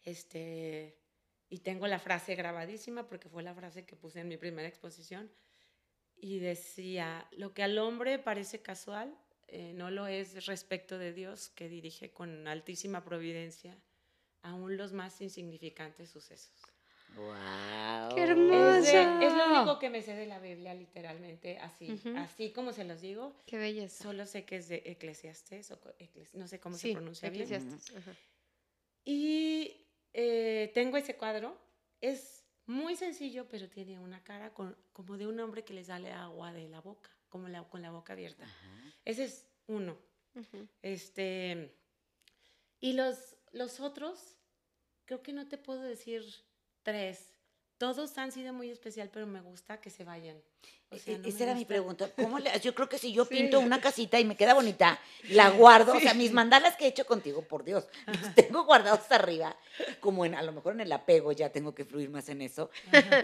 este, 0.05 0.97
y 1.49 1.59
tengo 1.59 1.87
la 1.87 1.99
frase 1.99 2.35
grabadísima 2.35 3.07
porque 3.07 3.29
fue 3.29 3.43
la 3.43 3.55
frase 3.55 3.85
que 3.85 3.97
puse 3.97 4.21
en 4.21 4.29
mi 4.29 4.37
primera 4.37 4.69
exposición. 4.69 5.31
Y 6.17 6.39
decía, 6.39 7.29
lo 7.33 7.53
que 7.53 7.63
al 7.63 7.79
hombre 7.79 8.19
parece 8.19 8.63
casual, 8.63 9.17
eh, 9.49 9.73
no 9.75 9.91
lo 9.91 10.07
es 10.07 10.47
respecto 10.47 10.99
de 10.99 11.13
Dios 11.13 11.51
que 11.51 11.69
dirige 11.69 12.13
con 12.13 12.49
altísima 12.49 13.05
providencia 13.05 13.79
aún 14.43 14.77
los 14.77 14.93
más 14.93 15.21
insignificantes 15.21 16.11
sucesos. 16.11 16.55
¡Wow! 17.15 18.15
¡Qué 18.15 18.23
hermoso! 18.23 19.21
Es, 19.23 19.35
lo 19.35 19.57
único 19.57 19.79
que 19.79 19.91
me 19.91 20.03
sé 20.03 20.15
de 20.15 20.27
la 20.27 20.39
Biblia, 20.39 20.75
literalmente, 20.75 21.59
así, 21.59 22.01
así 22.17 22.53
como 22.53 22.73
se 22.73 22.85
los 22.85 23.01
digo. 23.01 23.35
¡Qué 23.47 23.59
belleza! 23.59 24.05
Solo 24.05 24.27
sé 24.27 24.45
que 24.45 24.57
es 24.57 24.69
de 24.69 24.83
Eclesiastes, 24.85 25.71
o 25.71 25.79
no 26.35 26.47
sé 26.47 26.61
cómo 26.61 26.77
se 26.77 26.93
pronuncia 26.93 27.29
Eclesiastes. 27.29 27.93
bien. 27.93 28.17
Y 29.05 29.86
eh, 30.19 30.71
tengo 30.73 30.97
ese 30.97 31.15
cuadro, 31.15 31.61
es 32.01 32.43
muy 32.65 32.97
sencillo, 32.97 33.47
pero 33.51 33.69
tiene 33.69 33.99
una 33.99 34.25
cara 34.25 34.55
como 34.55 35.19
de 35.19 35.27
un 35.27 35.39
hombre 35.41 35.63
que 35.63 35.75
le 35.75 35.85
sale 35.85 36.11
agua 36.11 36.55
de 36.55 36.69
la 36.71 36.81
boca, 36.81 37.11
como 37.29 37.49
la, 37.49 37.63
con 37.69 37.83
la 37.83 37.91
boca 37.91 38.15
abierta. 38.15 38.47
Ese 39.05 39.25
es 39.25 39.47
uno. 39.67 39.99
Este, 40.81 41.71
y 42.81 42.95
los, 42.95 43.37
los 43.53 43.79
otros, 43.79 44.39
creo 45.05 45.23
que 45.23 45.35
no 45.35 45.49
te 45.49 45.59
puedo 45.59 45.83
decir 45.83 46.25
tres. 46.83 47.36
Todos 47.79 48.17
han 48.17 48.33
sido 48.33 48.53
muy 48.53 48.71
especial, 48.71 49.11
pero 49.13 49.27
me 49.27 49.41
gusta 49.41 49.81
que 49.81 49.91
se 49.91 50.05
vayan. 50.05 50.37
E, 50.91 51.01
e, 51.05 51.29
esa 51.29 51.43
era 51.45 51.55
mi 51.55 51.65
pregunta. 51.65 52.09
¿Cómo 52.15 52.39
le, 52.39 52.49
yo 52.61 52.73
creo 52.75 52.89
que 52.89 52.97
si 52.97 53.13
yo 53.13 53.27
pinto 53.27 53.59
una 53.59 53.81
casita 53.81 54.21
y 54.21 54.25
me 54.25 54.37
queda 54.37 54.55
bonita, 54.55 54.99
la 55.31 55.51
guardo. 55.51 55.95
O 55.95 56.01
sea, 56.01 56.15
mis 56.15 56.33
mandalas 56.33 56.77
que 56.77 56.85
he 56.85 56.89
hecho 56.89 57.05
contigo, 57.05 57.43
por 57.43 57.65
Dios, 57.65 57.87
los 58.07 58.35
tengo 58.35 58.65
guardados 58.65 59.11
arriba. 59.11 59.57
Como 60.01 60.25
en, 60.25 60.35
a 60.35 60.43
lo 60.43 60.53
mejor 60.53 60.75
en 60.75 60.81
el 60.81 60.93
apego 60.93 61.33
ya 61.33 61.51
tengo 61.51 61.75
que 61.75 61.85
fluir 61.85 62.09
más 62.09 62.29
en 62.29 62.41
eso. 62.41 62.71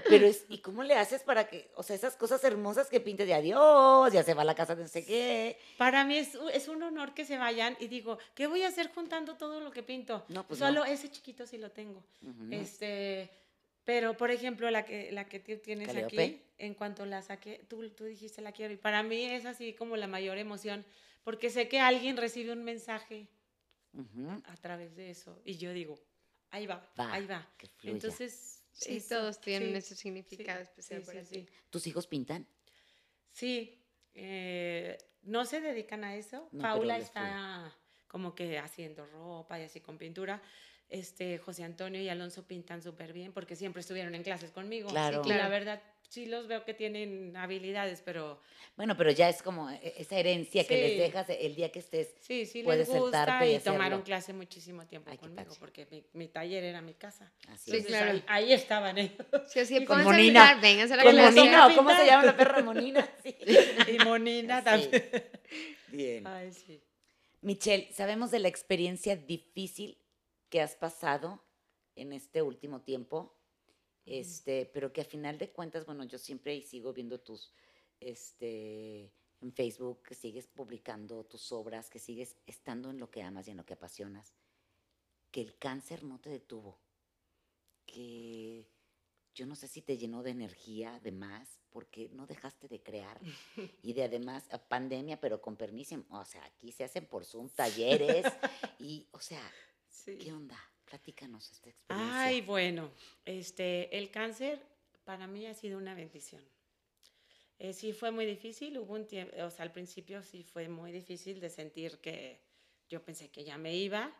Pero 0.08 0.26
es, 0.26 0.44
¿y 0.48 0.58
cómo 0.58 0.82
le 0.82 0.96
haces 0.96 1.22
para 1.22 1.48
que, 1.48 1.70
o 1.76 1.82
sea, 1.82 1.94
esas 1.94 2.16
cosas 2.16 2.42
hermosas 2.44 2.88
que 2.88 3.00
pintes 3.00 3.26
de 3.26 3.34
adiós, 3.34 4.12
ya 4.12 4.24
se 4.24 4.34
va 4.34 4.42
a 4.42 4.46
la 4.46 4.56
casa 4.56 4.74
de 4.74 4.82
no 4.82 4.88
sé 4.88 5.04
qué? 5.04 5.56
Para 5.78 6.04
mí 6.04 6.18
es, 6.18 6.36
es 6.52 6.68
un 6.68 6.82
honor 6.82 7.14
que 7.14 7.24
se 7.24 7.38
vayan 7.38 7.76
y 7.78 7.86
digo, 7.86 8.18
¿qué 8.34 8.48
voy 8.48 8.64
a 8.64 8.68
hacer 8.68 8.90
juntando 8.92 9.36
todo 9.36 9.60
lo 9.60 9.70
que 9.70 9.82
pinto? 9.82 10.24
No, 10.28 10.46
pues 10.46 10.58
Solo 10.58 10.84
ese 10.84 11.10
chiquito 11.10 11.46
sí 11.46 11.58
lo 11.58 11.70
tengo. 11.70 12.02
Este 12.50 13.30
pero, 13.84 14.16
por 14.16 14.30
ejemplo, 14.30 14.70
la 14.70 14.84
que, 14.84 15.10
la 15.12 15.28
que 15.28 15.40
tú 15.40 15.58
tienes 15.58 15.94
aquí, 15.96 16.42
en 16.58 16.74
cuanto 16.74 17.04
la 17.04 17.22
saqué, 17.22 17.64
tú, 17.68 17.88
tú 17.90 18.04
dijiste 18.04 18.40
la 18.40 18.52
quiero. 18.52 18.72
Y 18.72 18.76
para 18.76 19.02
mí 19.02 19.24
es 19.24 19.44
así 19.44 19.72
como 19.74 19.96
la 19.96 20.06
mayor 20.06 20.38
emoción, 20.38 20.84
porque 21.24 21.50
sé 21.50 21.68
que 21.68 21.80
alguien 21.80 22.16
recibe 22.16 22.52
un 22.52 22.62
mensaje 22.62 23.28
a 24.44 24.56
través 24.56 24.94
de 24.94 25.10
eso. 25.10 25.40
Y 25.44 25.56
yo 25.56 25.72
digo, 25.72 25.98
ahí 26.50 26.66
va, 26.66 26.92
ahí 26.96 27.26
va. 27.26 27.50
Entonces, 27.82 28.64
sí, 28.72 29.02
todos 29.08 29.40
tienen 29.40 29.74
ese 29.74 29.96
significado 29.96 30.60
especial 30.60 31.02
para 31.02 31.22
ti. 31.24 31.46
¿Tus 31.68 31.86
hijos 31.88 32.06
pintan? 32.06 32.46
Sí, 33.32 33.82
eh, 34.14 34.96
no 35.22 35.44
se 35.44 35.60
dedican 35.60 36.04
a 36.04 36.14
eso. 36.14 36.48
Paula 36.60 36.98
está 36.98 37.76
como 38.06 38.34
que 38.34 38.58
haciendo 38.58 39.06
ropa 39.06 39.58
y 39.58 39.64
así 39.64 39.80
con 39.80 39.98
pintura 39.98 40.40
este, 40.92 41.38
José 41.38 41.64
Antonio 41.64 42.00
y 42.00 42.08
Alonso 42.08 42.46
pintan 42.46 42.82
súper 42.82 43.12
bien 43.12 43.32
porque 43.32 43.56
siempre 43.56 43.80
estuvieron 43.80 44.14
en 44.14 44.22
clases 44.22 44.50
conmigo. 44.50 44.90
Claro. 44.90 45.22
Y 45.24 45.30
la 45.30 45.48
verdad, 45.48 45.82
sí 46.08 46.26
los 46.26 46.46
veo 46.46 46.64
que 46.64 46.74
tienen 46.74 47.34
habilidades, 47.34 48.02
pero... 48.04 48.38
Bueno, 48.76 48.94
pero 48.96 49.10
ya 49.10 49.30
es 49.30 49.42
como 49.42 49.70
e, 49.70 49.94
esa 49.96 50.18
herencia 50.18 50.66
que 50.66 50.76
les 50.76 50.98
dejas 50.98 51.26
el 51.30 51.54
día 51.54 51.72
que 51.72 51.78
estés. 51.78 52.14
Sí, 52.20 52.44
sí, 52.44 52.62
les 52.62 52.88
gusta 52.88 53.46
y, 53.46 53.58
tomaron 53.60 54.02
clase 54.02 54.34
muchísimo 54.34 54.86
tiempo 54.86 55.10
conmigo 55.16 55.54
porque 55.58 56.04
mi, 56.12 56.28
taller 56.28 56.62
era 56.62 56.82
mi 56.82 56.92
casa. 56.92 57.32
Así 57.48 57.70
sí, 57.70 57.84
claro. 57.84 58.20
Ahí, 58.26 58.52
estaban 58.52 58.98
ellos. 58.98 59.26
Sí, 59.48 59.60
así, 59.60 59.84
con 59.86 60.04
Monina. 60.04 60.58
Vengan 60.60 60.92
a 60.92 60.96
la 60.96 61.02
con 61.02 61.16
Monina, 61.16 61.66
¿o 61.68 61.74
cómo 61.74 61.90
se 61.96 62.04
llama 62.04 62.24
la 62.24 62.36
perra 62.36 62.62
Monina? 62.62 63.08
Sí. 63.22 63.36
y 63.88 64.04
Monina 64.04 64.62
también. 64.62 64.90
Bien. 65.88 66.26
Ay, 66.26 66.52
sí. 66.52 66.82
Michelle, 67.40 67.88
sabemos 67.92 68.30
de 68.30 68.38
la 68.38 68.48
experiencia 68.48 69.16
difícil 69.16 70.01
que 70.52 70.60
has 70.60 70.76
pasado 70.76 71.42
en 71.96 72.12
este 72.12 72.42
último 72.42 72.82
tiempo, 72.82 73.34
este, 74.04 74.66
pero 74.66 74.92
que 74.92 75.00
a 75.00 75.04
final 75.06 75.38
de 75.38 75.50
cuentas, 75.50 75.86
bueno, 75.86 76.04
yo 76.04 76.18
siempre 76.18 76.60
sigo 76.60 76.92
viendo 76.92 77.18
tus, 77.18 77.54
este, 78.00 79.10
en 79.40 79.52
Facebook, 79.54 80.02
que 80.02 80.14
sigues 80.14 80.46
publicando 80.46 81.24
tus 81.24 81.52
obras, 81.52 81.88
que 81.88 81.98
sigues 81.98 82.36
estando 82.44 82.90
en 82.90 82.98
lo 82.98 83.10
que 83.10 83.22
amas 83.22 83.48
y 83.48 83.52
en 83.52 83.56
lo 83.56 83.64
que 83.64 83.72
apasionas, 83.72 84.34
que 85.30 85.40
el 85.40 85.56
cáncer 85.56 86.04
no 86.04 86.20
te 86.20 86.28
detuvo, 86.28 86.78
que 87.86 88.68
yo 89.34 89.46
no 89.46 89.56
sé 89.56 89.68
si 89.68 89.80
te 89.80 89.96
llenó 89.96 90.22
de 90.22 90.32
energía, 90.32 91.00
de 91.00 91.12
más, 91.12 91.48
porque 91.70 92.10
no 92.10 92.26
dejaste 92.26 92.68
de 92.68 92.82
crear 92.82 93.18
y 93.82 93.94
de 93.94 94.04
además 94.04 94.44
pandemia, 94.68 95.18
pero 95.18 95.40
con 95.40 95.56
permiso, 95.56 96.04
o 96.10 96.26
sea, 96.26 96.44
aquí 96.44 96.72
se 96.72 96.84
hacen 96.84 97.06
por 97.06 97.24
Zoom 97.24 97.48
talleres 97.48 98.26
y, 98.78 99.08
o 99.12 99.18
sea, 99.18 99.50
¿Qué 100.04 100.32
onda? 100.32 100.58
Platícanos 100.84 101.50
esta 101.52 101.70
experiencia. 101.70 102.24
Ay, 102.24 102.40
bueno, 102.40 102.90
este, 103.24 103.96
el 103.96 104.10
cáncer 104.10 104.60
para 105.04 105.26
mí 105.26 105.46
ha 105.46 105.54
sido 105.54 105.78
una 105.78 105.94
bendición. 105.94 106.42
Eh, 107.58 107.72
sí 107.72 107.92
fue 107.92 108.10
muy 108.10 108.26
difícil, 108.26 108.76
hubo 108.78 108.94
un 108.94 109.06
tiempo, 109.06 109.34
o 109.44 109.50
sea, 109.50 109.64
al 109.64 109.72
principio 109.72 110.22
sí 110.22 110.42
fue 110.42 110.68
muy 110.68 110.90
difícil 110.90 111.40
de 111.40 111.48
sentir 111.48 111.98
que 111.98 112.40
yo 112.88 113.04
pensé 113.04 113.30
que 113.30 113.44
ya 113.44 113.56
me 113.56 113.76
iba, 113.76 114.12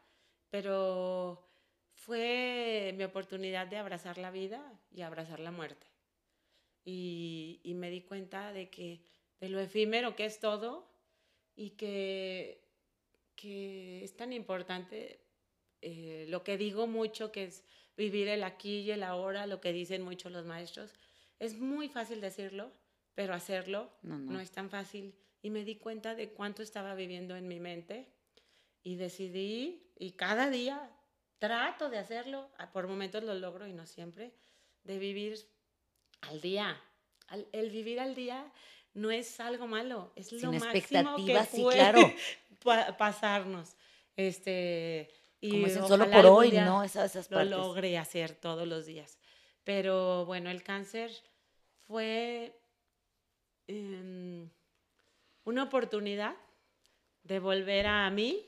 pero 0.49 1.45
fue 1.93 2.95
mi 2.97 3.05
oportunidad 3.05 3.67
de 3.67 3.79
abrazar 3.79 4.19
la 4.19 4.31
vida 4.31 4.81
y 4.91 5.03
abrazar 5.03 5.41
la 5.41 5.51
muerte. 5.51 5.87
Y, 6.85 7.61
y 7.65 7.75
me 7.75 7.91
di 7.91 8.03
cuenta 8.03 8.53
de 8.53 8.71
que 8.71 9.05
de 9.41 9.49
lo 9.49 9.59
efímero 9.59 10.15
que 10.15 10.25
es 10.25 10.39
todo 10.39 10.89
y 11.57 11.71
que, 11.71 12.65
que 13.35 14.05
es 14.05 14.17
tan 14.17 14.33
importante 14.33 15.22
eh, 15.83 16.27
lo 16.29 16.43
que 16.43 16.57
digo 16.57 16.87
mucho, 16.87 17.33
que 17.33 17.45
es 17.45 17.65
vivir 17.97 18.29
el 18.29 18.45
aquí 18.45 18.81
y 18.81 18.91
el 18.93 19.03
ahora, 19.03 19.47
lo 19.47 19.61
que 19.61 19.73
dicen 19.73 20.03
mucho 20.03 20.31
los 20.31 20.47
maestros. 20.47 20.95
Es 21.39 21.59
muy 21.59 21.89
fácil 21.89 22.21
decirlo, 22.21 22.73
pero 23.15 23.35
hacerlo 23.35 23.91
no, 24.03 24.41
es 24.41 24.51
tan 24.51 24.71
fácil. 24.71 25.15
Y 25.43 25.51
me 25.51 25.65
di 25.65 25.77
cuenta 25.77 26.15
de 26.15 26.31
cuánto 26.31 26.63
estaba 26.63 26.95
viviendo 26.95 27.37
en 27.37 27.49
mi 27.49 27.61
mente 27.61 28.09
y 28.83 28.97
decidí, 28.97 29.83
y 29.99 30.13
cada 30.13 30.51
día 30.51 30.91
trato 31.39 31.91
de 31.91 31.99
hacerlo, 31.99 32.49
por 32.73 32.87
momentos 32.87 33.25
lo 33.25 33.35
logro 33.35 33.67
y 33.67 33.73
no 33.73 33.87
siempre, 33.87 34.33
de 34.85 34.99
vivir 34.99 35.37
al 36.23 36.41
día. 36.41 36.81
el 37.53 37.71
vivir 37.71 37.99
al 37.99 38.15
día 38.15 38.53
no 38.95 39.11
es 39.11 39.41
algo 39.41 39.67
malo, 39.67 40.13
es 40.17 40.33
lo 40.33 40.53
máximo 40.53 41.17
que 41.17 41.39
puede 41.51 41.77
claro. 41.77 42.15
pasarnos. 42.99 43.77
Este, 44.17 45.09
y 45.43 45.69
solo 45.71 46.09
por 46.09 46.25
hoy, 46.27 46.53
¿no? 46.53 46.85
Esas, 46.85 47.17
esas 47.17 47.31
lo 47.31 47.45
logré 47.45 47.99
hacer 47.99 48.33
todos 48.33 48.67
los 48.67 48.87
días. 48.87 49.19
Pero 49.65 50.25
bueno, 50.25 50.51
el 50.51 50.63
cáncer 50.63 51.11
fue 51.89 52.57
em, 53.67 54.49
una 55.43 55.65
oportunidad 55.65 56.37
de 57.25 57.41
volver 57.41 57.89
a 57.89 58.09
mí, 58.11 58.47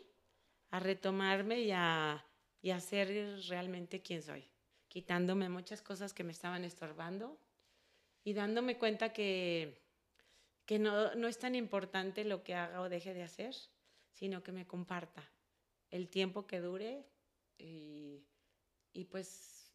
a 0.70 0.78
retomarme 0.78 1.62
y 1.62 1.72
a, 1.72 2.24
y 2.62 2.70
a 2.70 2.78
ser 2.78 3.40
realmente 3.48 4.00
quien 4.00 4.22
soy, 4.22 4.48
quitándome 4.86 5.48
muchas 5.48 5.82
cosas 5.82 6.14
que 6.14 6.22
me 6.22 6.32
estaban 6.32 6.62
estorbando 6.62 7.36
y 8.22 8.34
dándome 8.34 8.78
cuenta 8.78 9.12
que, 9.12 9.82
que 10.64 10.78
no, 10.78 11.12
no 11.16 11.26
es 11.26 11.38
tan 11.40 11.56
importante 11.56 12.24
lo 12.24 12.44
que 12.44 12.54
haga 12.54 12.80
o 12.80 12.88
deje 12.88 13.14
de 13.14 13.24
hacer, 13.24 13.56
sino 14.12 14.44
que 14.44 14.52
me 14.52 14.64
comparta 14.64 15.28
el 15.94 16.08
tiempo 16.08 16.48
que 16.48 16.60
dure 16.60 17.06
y, 17.56 18.26
y 18.92 19.04
pues 19.04 19.72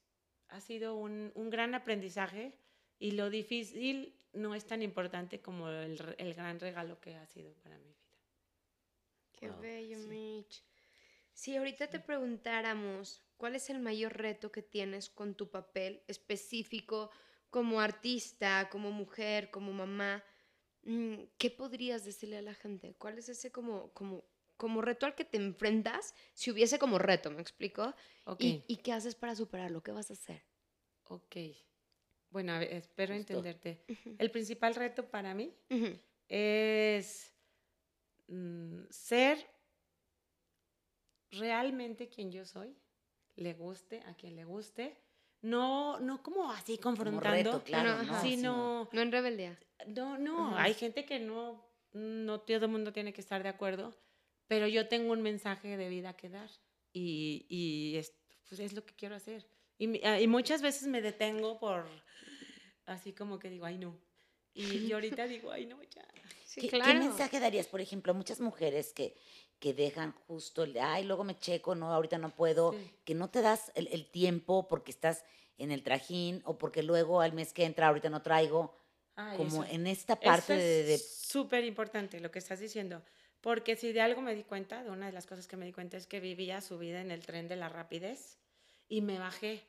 ha 0.49 0.59
sido 0.59 0.95
un, 0.95 1.31
un, 1.33 1.49
gran 1.49 1.73
aprendizaje 1.75 2.57
y 2.99 3.11
lo 3.11 3.29
difícil 3.29 4.13
no 4.33 4.53
es 4.53 4.65
tan 4.65 4.81
importante 4.81 5.39
como 5.41 5.69
el, 5.69 6.15
el 6.17 6.33
gran 6.33 6.59
regalo 6.59 6.99
que 6.99 7.15
ha 7.15 7.25
sido 7.25 7.53
para 7.63 7.77
mi 7.77 7.85
vida. 7.85 7.99
Qué 9.31 9.49
bello, 9.49 9.97
Mitch. 10.09 10.61
Si 11.31 11.55
ahorita 11.55 11.87
te 11.87 12.01
preguntáramos 12.01 13.23
cuál 13.37 13.55
es 13.55 13.69
el 13.69 13.79
mayor 13.79 14.17
reto 14.17 14.51
que 14.51 14.61
tienes 14.61 15.09
con 15.09 15.35
tu 15.35 15.49
papel 15.49 16.03
específico 16.07 17.11
como 17.49 17.79
artista, 17.79 18.67
como 18.69 18.91
mujer, 18.91 19.51
como 19.51 19.71
mamá, 19.71 20.21
mm, 20.83 21.15
¿qué 21.37 21.49
podrías 21.49 22.03
decirle 22.03 22.39
a 22.39 22.41
la 22.41 22.55
gente? 22.55 22.93
¿Cuál 22.97 23.19
es 23.19 23.29
ese 23.29 23.53
como, 23.53 23.93
como 23.93 24.25
como 24.59 24.81
reto 24.81 25.05
al 25.05 25.15
que 25.15 25.23
te 25.23 25.37
enfrentas 25.37 26.13
si 26.33 26.51
hubiese 26.51 26.77
como 26.77 26.99
reto, 26.99 27.31
¿me 27.31 27.41
explico? 27.41 27.95
¿Y, 28.37 28.75
qué 28.83 28.91
haces 28.91 29.15
para 29.15 29.33
superarlo? 29.33 29.81
¿Qué 29.81 29.93
vas 29.93 30.09
a 30.09 30.13
hacer? 30.13 30.43
Ok. 31.05 31.37
bueno, 32.29 32.59
espero 32.59 33.15
entenderte. 33.15 33.81
El 34.19 34.29
principal 34.29 34.75
reto 34.75 35.09
para 35.09 35.33
mí 35.33 35.55
es 36.27 37.33
mm, 38.27 38.81
ser 38.89 39.47
realmente 41.31 42.09
quien 42.09 42.29
yo 42.29 42.43
soy, 42.43 42.75
le 43.37 43.53
guste 43.53 44.01
a 44.07 44.13
quien 44.13 44.35
le 44.35 44.43
guste, 44.43 44.97
no, 45.41 46.01
no 46.01 46.21
como 46.21 46.51
así 46.51 46.77
confrontando, 46.77 47.63
claro, 47.63 48.03
no, 48.03 48.21
sino, 48.21 48.89
no 48.91 49.01
en 49.01 49.11
rebeldía. 49.13 49.57
No, 49.87 50.17
no, 50.17 50.57
hay 50.57 50.73
gente 50.73 51.05
que 51.05 51.17
no, 51.17 51.63
no 51.93 52.41
todo 52.41 52.65
el 52.65 52.71
mundo 52.71 52.91
tiene 52.91 53.13
que 53.13 53.21
estar 53.21 53.41
de 53.41 53.47
acuerdo, 53.47 53.95
pero 54.49 54.67
yo 54.67 54.87
tengo 54.87 55.13
un 55.13 55.21
mensaje 55.21 55.77
de 55.77 55.87
vida 55.89 56.17
que 56.17 56.27
dar 56.27 56.49
y, 56.91 57.45
y 57.47 57.97
es, 57.97 58.13
pues 58.49 58.59
es 58.59 58.73
lo 58.73 58.83
que 58.83 58.95
quiero 58.95 59.15
hacer. 59.15 59.45
Y, 59.77 60.03
ah, 60.03 60.19
y, 60.19 60.25
muchas 60.25 60.63
veces 60.63 60.87
me 60.87 61.01
detengo 61.01 61.59
por, 61.59 61.85
así 62.87 63.13
como 63.13 63.37
que 63.37 63.51
digo, 63.51 63.65
ay 63.65 63.77
no. 63.77 63.95
Y, 64.55 64.91
ahorita 64.91 65.27
digo, 65.27 65.51
ay 65.51 65.67
no, 65.67 65.79
ya. 65.83 66.05
¿Qué, 66.55 66.67
¿Qué, 66.67 66.93
mensaje 66.95 67.39
darías, 67.39 67.67
por 67.67 67.79
ejemplo, 67.79 68.11
a 68.11 68.15
muchas 68.15 68.39
mujeres 68.41 68.91
que, 68.91 69.15
que 69.59 69.75
dejan 69.75 70.13
justo 70.27 70.63
el 70.63 70.73
de, 70.73 70.81
ay, 70.81 71.03
luego 71.03 71.23
me 71.23 71.37
checo, 71.37 71.75
no, 71.75 71.93
ahorita 71.93 72.17
no 72.17 72.35
puedo, 72.35 72.75
que 73.05 73.13
no 73.13 73.29
te 73.29 73.43
das 73.43 73.71
el, 73.75 73.87
el, 73.89 74.09
tiempo 74.09 74.67
porque 74.67 74.89
estás 74.89 75.23
en 75.59 75.71
el 75.71 75.83
trajín 75.83 76.41
o 76.43 76.57
porque 76.57 76.81
luego 76.81 77.21
al 77.21 77.33
mes 77.33 77.53
que 77.53 77.65
entra 77.65 77.87
ahorita 77.87 78.09
no 78.09 78.23
traigo, 78.23 78.75
como 79.37 79.63
en 79.65 79.85
esta 79.85 80.19
parte 80.19 80.53
de... 80.53 80.97
Súper 80.97 81.63
importante 81.65 82.19
lo 82.19 82.31
que 82.31 82.39
estás 82.39 82.59
diciendo, 82.59 83.03
porque 83.41 83.75
si 83.75 83.91
de 83.93 84.01
algo 84.01 84.21
me 84.21 84.35
di 84.35 84.43
cuenta, 84.43 84.83
de 84.83 84.89
una 84.89 85.05
de 85.05 85.11
las 85.11 85.25
cosas 85.25 85.47
que 85.47 85.57
me 85.57 85.65
di 85.65 85.71
cuenta 85.71 85.97
es 85.97 86.07
que 86.07 86.19
vivía 86.19 86.61
su 86.61 86.77
vida 86.77 87.01
en 87.01 87.11
el 87.11 87.25
tren 87.25 87.47
de 87.47 87.55
la 87.55 87.69
rapidez 87.69 88.37
y 88.87 89.01
me 89.01 89.17
bajé. 89.17 89.63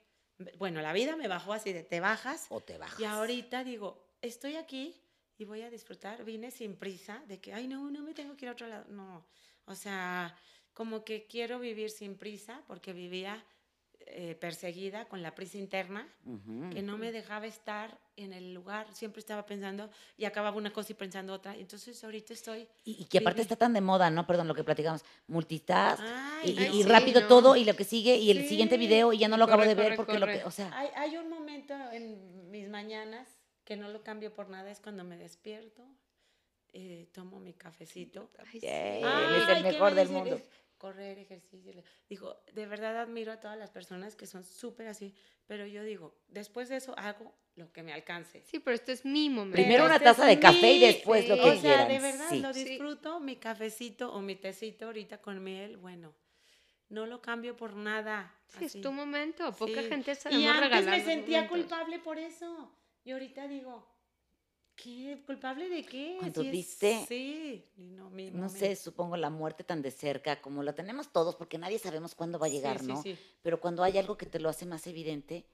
Bueno, 0.59 0.81
la 0.81 0.93
vida 0.93 1.17
me 1.17 1.29
bajó 1.29 1.53
así 1.53 1.73
de 1.73 1.83
te 1.83 2.01
bajas. 2.01 2.47
O 2.49 2.61
te 2.61 2.79
bajas. 2.79 2.99
Y 2.99 3.05
ahorita 3.05 3.63
digo, 3.63 4.03
estoy 4.23 4.57
aquí 4.57 4.97
y 5.39 5.45
voy 5.45 5.63
a 5.63 5.71
disfrutar. 5.71 6.25
Vine 6.25 6.51
sin 6.51 6.77
prisa 6.77 7.23
de 7.29 7.41
que, 7.41 7.53
ay, 7.53 7.69
no, 7.69 7.91
no 7.91 8.03
me 8.03 8.15
tengo 8.15 8.37
que 8.37 8.47
ir 8.47 8.49
a 8.49 8.53
otro 8.53 8.67
lado. 8.67 8.87
No, 8.89 9.27
o 9.67 9.75
sea, 9.75 10.37
como 10.73 11.05
que 11.05 11.27
quiero 11.27 11.59
vivir 11.59 11.91
sin 11.91 12.17
prisa 12.17 12.63
porque 12.67 12.93
vivía 12.93 13.45
eh, 14.13 14.35
perseguida 14.35 15.05
con 15.07 15.23
la 15.23 15.35
prisa 15.35 15.57
interna, 15.57 16.09
que 16.73 16.83
no 16.83 16.99
me 16.99 17.13
dejaba 17.13 17.47
estar 17.47 17.99
en 18.17 18.33
el 18.33 18.53
lugar, 18.53 18.87
siempre 18.93 19.21
estaba 19.21 19.47
pensando 19.47 19.89
y 20.17 20.25
acababa 20.25 20.57
una 20.57 20.73
cosa 20.73 20.93
y 20.93 20.95
pensando 20.95 21.33
otra. 21.33 21.57
Entonces 21.57 22.03
ahorita 22.03 22.33
estoy... 22.33 22.67
Y, 22.85 23.05
que 23.05 23.19
aparte 23.19 23.43
está 23.43 23.57
tan 23.57 23.73
de 23.73 23.81
moda, 23.81 24.11
¿no? 24.11 24.27
Perdón, 24.27 24.49
lo 24.49 24.55
que 24.55 24.65
platicamos, 24.65 25.05
multitask 25.29 26.03
y, 26.45 26.83
rápido 26.83 27.27
todo 27.29 27.55
y 27.55 27.65
lo 27.65 27.75
que 27.75 27.85
sigue 27.85 28.17
y 28.17 28.31
el 28.31 28.49
siguiente 28.49 28.77
video 28.77 29.13
y 29.13 29.19
ya 29.19 29.29
no 29.29 29.37
lo 29.37 29.45
acabo 29.45 29.63
de 29.63 29.75
ver 29.75 29.97
porque 29.97 30.19
lo 30.19 30.27
que, 30.27 30.45
o 30.45 30.51
sea... 30.51 30.71
Hay, 30.77 30.89
hay 30.97 31.17
un 31.17 31.31
momento 31.31 31.75
en 31.93 32.51
mis 32.51 32.69
mañanas 32.69 33.29
que 33.65 33.77
no 33.77 33.89
lo 33.89 34.03
cambio 34.03 34.35
por 34.35 34.49
nada, 34.49 34.71
es 34.71 34.81
cuando 34.81 35.05
me 35.05 35.17
despierto, 35.17 35.85
eh, 36.73 37.07
tomo 37.13 37.39
mi 37.39 37.53
cafecito. 37.53 38.31
es 38.53 38.63
el 38.63 39.63
mejor 39.63 39.95
del 39.95 40.09
mundo. 40.09 40.41
Correr, 40.81 41.19
ejercicio. 41.19 41.75
Digo, 42.09 42.43
de 42.55 42.65
verdad 42.65 42.97
admiro 42.97 43.33
a 43.33 43.39
todas 43.39 43.59
las 43.59 43.69
personas 43.69 44.17
que 44.17 44.25
son 44.25 44.45
súper 44.45 44.87
así, 44.87 45.15
pero 45.47 45.67
yo 45.67 45.83
digo, 45.83 46.17
después 46.27 46.71
de 46.71 46.77
eso 46.77 46.95
hago 46.97 47.35
lo 47.55 47.71
que 47.71 47.83
me 47.83 47.93
alcance. 47.93 48.43
Sí, 48.47 48.61
pero 48.61 48.77
esto 48.77 48.91
es 48.91 49.05
mi 49.05 49.29
momento. 49.29 49.57
Primero 49.57 49.85
una 49.85 49.97
este 49.97 50.07
taza 50.07 50.25
de 50.25 50.41
café 50.41 50.73
y 50.73 50.81
después 50.81 51.29
lo 51.29 51.35
que 51.35 51.51
O 51.51 51.61
sea, 51.61 51.85
de 51.85 51.99
verdad 51.99 52.33
lo 52.33 52.55
disfruto, 52.55 53.21
mi 53.21 53.37
cafecito 53.37 54.11
o 54.11 54.23
mi 54.23 54.37
tecito 54.37 54.87
ahorita 54.87 55.19
con 55.19 55.45
miel, 55.45 55.77
bueno, 55.77 56.15
no 56.89 57.05
lo 57.05 57.21
cambio 57.21 57.59
por 57.59 57.75
nada. 57.75 58.35
Sí, 58.49 58.65
es 58.65 58.81
tu 58.81 58.91
momento. 58.91 59.53
Poca 59.53 59.83
gente 59.83 60.15
se 60.15 60.33
Y 60.33 60.47
antes 60.47 60.87
me 60.87 61.05
sentía 61.05 61.47
culpable 61.47 61.99
por 61.99 62.17
eso. 62.17 62.75
Y 63.05 63.11
ahorita 63.11 63.49
digo, 63.49 63.87
¿Qué? 64.83 65.23
¿Culpable 65.27 65.69
de 65.69 65.85
qué? 65.85 66.17
Cuando 66.19 66.43
viste, 66.43 67.05
sí, 67.07 67.65
no, 67.77 68.11
no 68.11 68.49
sé, 68.49 68.77
supongo 68.77 69.17
la 69.17 69.29
muerte 69.29 69.65
tan 69.65 69.83
de 69.83 69.91
cerca, 69.91 70.41
como 70.41 70.63
la 70.63 70.75
tenemos 70.75 71.13
todos, 71.13 71.37
porque 71.37 71.59
nadie 71.59 71.79
sabemos 71.79 72.15
cuándo 72.15 72.39
va 72.39 72.47
a 72.47 72.51
llegar, 72.51 72.83
¿no? 72.85 73.03
Sí, 73.03 73.17
Pero 73.43 73.61
cuando 73.61 73.83
hay 73.83 73.99
algo 73.99 74.17
que 74.17 74.27
te 74.27 74.41
lo 74.41 74.49
hace 74.49 74.65
más 74.67 74.87
evidente, 74.87 75.45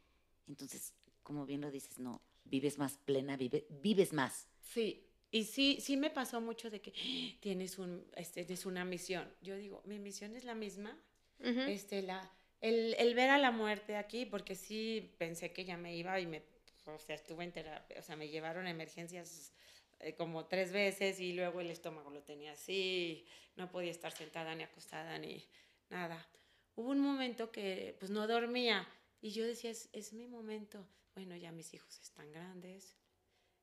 entonces, 0.47 0.95
como 1.23 1.45
bien 1.45 1.61
lo 1.61 1.71
dices, 1.71 1.99
no, 1.99 2.23
vives 2.45 2.79
más 2.79 2.99
plena, 2.99 3.37
vive, 3.37 3.67
vives 3.83 4.13
más. 4.13 4.47
Sí, 4.61 5.07
y 5.31 5.45
sí, 5.45 5.79
sí 5.81 5.97
me 5.97 6.11
pasó 6.11 6.41
mucho 6.41 6.71
de 6.71 6.81
que 6.81 6.93
tienes, 7.41 7.79
un, 7.79 8.05
este, 8.17 8.47
una 8.67 8.85
misión. 8.85 9.29
Yo 9.43 9.57
digo, 9.57 9.83
mi 9.87 9.99
misión 9.99 10.37
es 10.37 10.45
la 10.45 10.55
misma. 10.55 10.97
este, 11.41 12.03
la, 12.03 12.31
el, 12.61 12.95
el 12.95 13.15
ver 13.15 13.31
a 13.31 13.39
la 13.39 13.51
muerte 13.51 13.97
aquí, 13.97 14.25
porque 14.25 14.55
sí 14.55 15.15
pensé 15.19 15.53
que 15.53 15.65
ya 15.65 15.77
me 15.77 15.97
iba 15.97 16.19
y 16.21 16.27
me 16.27 16.43
o 16.87 16.99
sea, 16.99 17.15
estuve 17.15 17.45
en 17.45 17.53
terapia, 17.53 17.99
o 17.99 18.03
sea, 18.03 18.17
me 18.17 18.29
llevaron 18.29 18.67
a 18.67 18.71
emergencias 18.71 19.53
eh, 20.01 20.15
como 20.15 20.47
tres 20.47 20.73
veces 20.73 21.21
y 21.21 21.33
luego 21.33 21.61
el 21.61 21.71
estómago 21.71 22.11
lo 22.11 22.23
tenía 22.23 22.53
así, 22.53 23.27
no 23.57 23.71
podía 23.71 23.91
estar 23.91 24.13
sentada 24.13 24.55
ni 24.55 24.63
acostada 24.63 25.19
ni 25.19 25.45
nada. 25.91 26.27
Hubo 26.75 26.91
un 26.91 27.01
momento 27.01 27.51
que 27.51 27.97
pues 27.99 28.11
no 28.11 28.27
dormía 28.27 28.87
y 29.21 29.31
yo 29.31 29.47
decía, 29.47 29.71
es, 29.71 29.89
es 29.93 30.13
mi 30.13 30.27
momento. 30.27 30.87
Bueno, 31.15 31.35
ya 31.35 31.51
mis 31.51 31.73
hijos 31.73 31.99
están 32.01 32.31
grandes, 32.31 32.95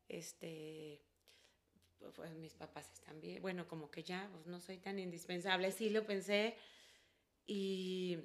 este, 0.08 1.04
pues 2.16 2.34
mis 2.34 2.54
papás 2.56 2.92
están 2.94 3.22
bien, 3.22 3.42
bueno, 3.42 3.68
como 3.68 3.92
que 3.92 4.04
ya 4.04 4.28
pues, 4.34 4.48
no 4.48 4.60
soy 4.60 4.78
tan 4.78 4.98
indispensable, 4.98 5.72
sí 5.72 5.90
lo 5.90 6.06
pensé 6.06 6.58
y 7.46 8.18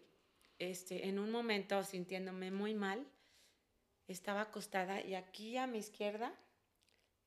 este, 0.59 1.09
en 1.09 1.19
un 1.19 1.31
momento 1.31 1.85
sintiéndome 1.85 2.51
muy 2.51 2.75
mal, 2.75 3.07
estaba 4.09 4.43
acostada 4.43 5.01
y 5.03 5.15
aquí 5.15 5.57
a 5.57 5.67
mi 5.67 5.79
izquierda 5.79 6.35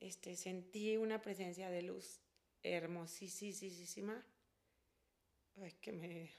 este, 0.00 0.34
sentí 0.34 0.96
una 0.96 1.22
presencia 1.22 1.70
de 1.70 1.82
luz 1.82 2.20
hermosísima. 2.62 4.24
Ay, 5.60 5.72
que 5.80 5.92
me... 5.92 6.30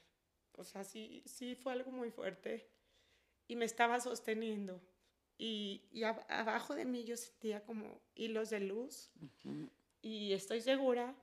O 0.56 0.64
sea, 0.64 0.84
sí, 0.84 1.22
sí 1.26 1.54
fue 1.54 1.72
algo 1.72 1.90
muy 1.90 2.10
fuerte. 2.10 2.68
Y 3.48 3.56
me 3.56 3.64
estaba 3.64 4.00
sosteniendo. 4.00 4.80
Y, 5.38 5.82
y 5.90 6.04
abajo 6.04 6.74
de 6.74 6.84
mí 6.84 7.04
yo 7.04 7.16
sentía 7.16 7.64
como 7.64 8.00
hilos 8.14 8.50
de 8.50 8.60
luz. 8.60 9.10
Y 10.02 10.32
estoy 10.32 10.60
segura 10.60 11.16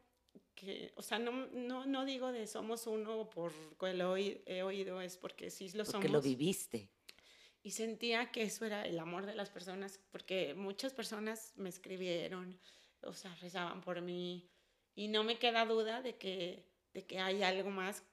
que, 0.55 0.93
o 0.95 1.01
sea, 1.01 1.19
no, 1.19 1.47
no, 1.47 1.86
no 1.86 2.05
digo 2.05 2.31
de 2.31 2.47
somos 2.47 2.88
uno 2.88 3.29
por 3.29 3.53
lo 3.79 4.17
he 4.17 4.63
oído, 4.63 5.01
es 5.01 5.17
porque 5.17 5.49
sí 5.49 5.69
lo 5.69 5.86
somos. 5.86 5.93
Porque 5.93 6.10
lo 6.10 6.21
viviste 6.21 6.89
y 7.63 7.71
sentía 7.71 8.32
que 8.32 8.43
eso 8.43 8.65
era 8.65 8.86
el 8.86 8.97
amor 9.00 9.26
de 9.26 9.36
las 9.36 9.50
personas, 9.50 10.00
porque 10.12 10.54
muchas 10.56 10.93
personas 10.93 11.54
me 11.58 11.69
escribieron, 11.69 12.60
o 13.04 13.13
sea, 13.13 13.34
rezaban 13.36 13.82
por 13.82 14.02
mí, 14.02 14.50
y 14.95 15.08
no 15.08 15.24
me 15.24 15.38
queda 15.38 15.65
duda 15.65 16.02
de 16.02 16.17
que, 16.17 16.65
de 16.93 17.06
que 17.06 17.19
hay 17.19 17.43
algo 17.43 17.69
más 17.69 18.04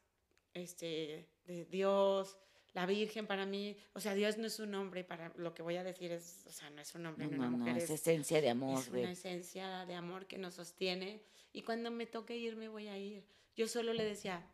este, 0.54 1.28
de 1.46 1.64
Dios, 1.64 2.38
la 2.74 2.84
Virgen 2.84 3.26
para 3.26 3.46
mí, 3.46 3.76
o 3.94 4.00
sea, 4.00 4.14
Dios 4.14 4.36
no 4.36 4.46
es 4.46 4.58
un 4.58 4.70
nombre, 4.70 5.02
para 5.02 5.32
lo 5.36 5.54
que 5.54 5.62
voy 5.62 5.76
a 5.76 5.84
decir 5.84 6.12
es, 6.12 6.44
o 6.46 6.52
sea, 6.52 6.68
no 6.70 6.82
es 6.82 6.94
un 6.94 7.04
nombre, 7.04 7.26
no, 7.26 7.38
una 7.38 7.50
mujer, 7.50 7.78
es, 7.78 7.90
esencia 7.90 8.40
de 8.42 8.50
amor. 8.50 8.78
Es 8.78 8.88
una 8.88 9.12
esencia 9.12 9.86
de 9.86 9.94
amor 9.94 10.26
que 10.26 10.36
nos 10.36 10.54
sostiene, 10.54 11.22
y 11.52 11.62
cuando 11.62 11.90
me 11.90 12.06
toque 12.06 12.36
ir, 12.36 12.56
me 12.56 12.68
voy 12.68 12.88
a 12.88 12.98
ir. 12.98 13.24
Yo 13.56 13.66
solo 13.66 13.94
le 13.94 14.04
decía, 14.04 14.46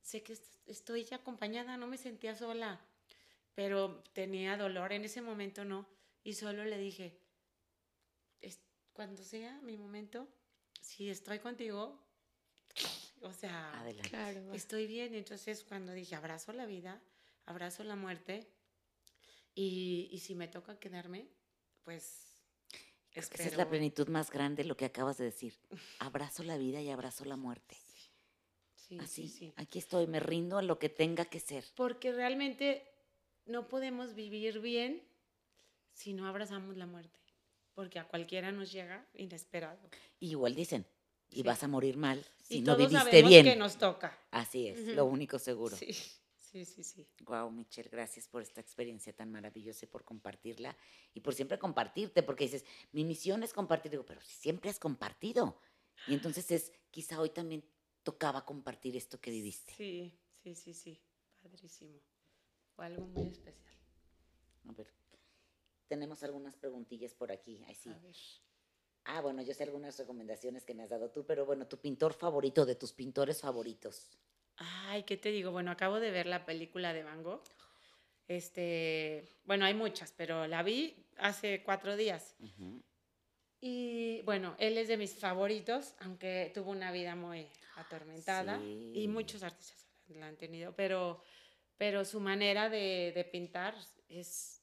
sé 0.00 0.22
que 0.22 0.36
estoy 0.66 1.04
ya 1.04 1.16
acompañada, 1.16 1.76
no 1.76 1.86
me 1.86 1.98
sentía 1.98 2.34
sola, 2.34 2.80
pero 3.54 4.02
tenía 4.12 4.56
dolor, 4.56 4.92
en 4.92 5.04
ese 5.04 5.22
momento 5.22 5.64
no, 5.64 5.86
y 6.22 6.34
solo 6.34 6.64
le 6.64 6.78
dije, 6.78 7.22
cuando 8.92 9.22
sea 9.22 9.60
mi 9.62 9.76
momento, 9.76 10.28
si 10.80 11.10
estoy 11.10 11.38
contigo, 11.38 11.98
o 13.20 13.32
sea, 13.32 13.84
estoy 14.52 14.86
bien, 14.86 15.14
entonces 15.14 15.64
cuando 15.64 15.92
dije, 15.92 16.14
abrazo 16.14 16.52
la 16.52 16.66
vida, 16.66 17.02
abrazo 17.46 17.84
la 17.84 17.96
muerte, 17.96 18.46
y, 19.54 20.08
y 20.10 20.18
si 20.18 20.34
me 20.34 20.48
toca 20.48 20.78
quedarme, 20.78 21.28
pues... 21.82 22.28
Esa 23.14 23.44
es 23.44 23.56
la 23.58 23.68
plenitud 23.68 24.08
más 24.08 24.30
grande, 24.30 24.64
lo 24.64 24.74
que 24.74 24.86
acabas 24.86 25.18
de 25.18 25.26
decir. 25.26 25.58
Abrazo 25.98 26.42
la 26.44 26.56
vida 26.56 26.80
y 26.80 26.88
abrazo 26.88 27.26
la 27.26 27.36
muerte. 27.36 27.76
Sí, 28.74 28.98
Así, 28.98 29.28
sí, 29.28 29.52
aquí 29.56 29.78
estoy, 29.78 30.06
me 30.06 30.18
rindo 30.18 30.56
a 30.56 30.62
lo 30.62 30.78
que 30.78 30.88
tenga 30.88 31.26
que 31.26 31.38
ser. 31.38 31.62
Porque 31.74 32.12
realmente 32.12 32.91
no 33.46 33.68
podemos 33.68 34.14
vivir 34.14 34.60
bien 34.60 35.02
si 35.92 36.12
no 36.12 36.26
abrazamos 36.26 36.76
la 36.76 36.86
muerte, 36.86 37.20
porque 37.74 37.98
a 37.98 38.06
cualquiera 38.06 38.52
nos 38.52 38.72
llega 38.72 39.06
inesperado. 39.14 39.80
igual 40.20 40.54
dicen, 40.54 40.86
y 41.30 41.42
vas 41.42 41.62
a 41.62 41.68
morir 41.68 41.96
mal 41.96 42.24
si 42.42 42.60
no 42.60 42.76
viviste 42.76 43.22
bien. 43.22 43.44
que 43.44 43.56
nos 43.56 43.76
toca. 43.76 44.18
Así 44.30 44.68
es, 44.68 44.88
lo 44.88 45.04
único 45.06 45.38
seguro. 45.38 45.76
Sí. 45.76 45.92
Sí, 46.52 46.66
sí, 46.66 46.84
sí. 46.84 47.08
Wow, 47.24 47.50
Michelle, 47.50 47.88
gracias 47.88 48.28
por 48.28 48.42
esta 48.42 48.60
experiencia 48.60 49.10
tan 49.14 49.32
maravillosa 49.32 49.86
y 49.86 49.88
por 49.88 50.04
compartirla 50.04 50.76
y 51.14 51.20
por 51.20 51.34
siempre 51.34 51.58
compartirte, 51.58 52.22
porque 52.22 52.44
dices, 52.44 52.66
mi 52.92 53.04
misión 53.04 53.42
es 53.42 53.54
compartir, 53.54 53.90
digo, 53.90 54.04
pero 54.04 54.20
siempre 54.20 54.68
has 54.68 54.78
compartido. 54.78 55.58
Y 56.06 56.12
entonces 56.12 56.50
es, 56.50 56.70
quizá 56.90 57.18
hoy 57.20 57.30
también 57.30 57.64
tocaba 58.02 58.44
compartir 58.44 58.98
esto 58.98 59.18
que 59.18 59.30
viviste. 59.30 59.72
Sí, 59.72 60.12
sí, 60.42 60.54
sí, 60.54 60.74
sí, 60.74 61.00
padrísimo 61.40 62.02
algo 62.82 63.06
muy 63.06 63.28
especial. 63.28 63.74
A 64.68 64.72
ver, 64.72 64.88
tenemos 65.88 66.22
algunas 66.22 66.56
preguntillas 66.56 67.14
por 67.14 67.32
aquí. 67.32 67.64
Sí. 67.74 67.90
Ah, 69.04 69.20
bueno, 69.20 69.42
yo 69.42 69.52
sé 69.52 69.64
algunas 69.64 69.98
recomendaciones 69.98 70.64
que 70.64 70.74
me 70.74 70.84
has 70.84 70.90
dado 70.90 71.10
tú, 71.10 71.26
pero 71.26 71.44
bueno, 71.44 71.66
tu 71.66 71.78
pintor 71.78 72.14
favorito, 72.14 72.64
de 72.64 72.76
tus 72.76 72.92
pintores 72.92 73.40
favoritos. 73.40 74.08
Ay, 74.56 75.02
¿qué 75.02 75.16
te 75.16 75.30
digo? 75.30 75.50
Bueno, 75.50 75.70
acabo 75.70 75.98
de 75.98 76.10
ver 76.10 76.26
la 76.26 76.44
película 76.44 76.92
de 76.92 77.02
Van 77.02 77.22
Gogh. 77.22 77.42
Este, 78.28 79.28
bueno, 79.44 79.64
hay 79.64 79.74
muchas, 79.74 80.12
pero 80.12 80.46
la 80.46 80.62
vi 80.62 80.94
hace 81.16 81.62
cuatro 81.64 81.96
días. 81.96 82.36
Y 83.60 84.22
bueno, 84.22 84.54
él 84.58 84.78
es 84.78 84.88
de 84.88 84.96
mis 84.96 85.14
favoritos, 85.14 85.94
aunque 86.00 86.50
tuvo 86.54 86.70
una 86.70 86.92
vida 86.92 87.14
muy 87.14 87.48
atormentada 87.76 88.60
y 88.62 89.08
muchos 89.08 89.42
artistas 89.42 89.86
la 90.08 90.26
han 90.26 90.36
tenido, 90.36 90.74
pero, 90.74 91.22
pero 91.76 92.04
su 92.04 92.20
manera 92.20 92.68
de, 92.68 93.12
de 93.14 93.24
pintar 93.24 93.74
es 94.08 94.62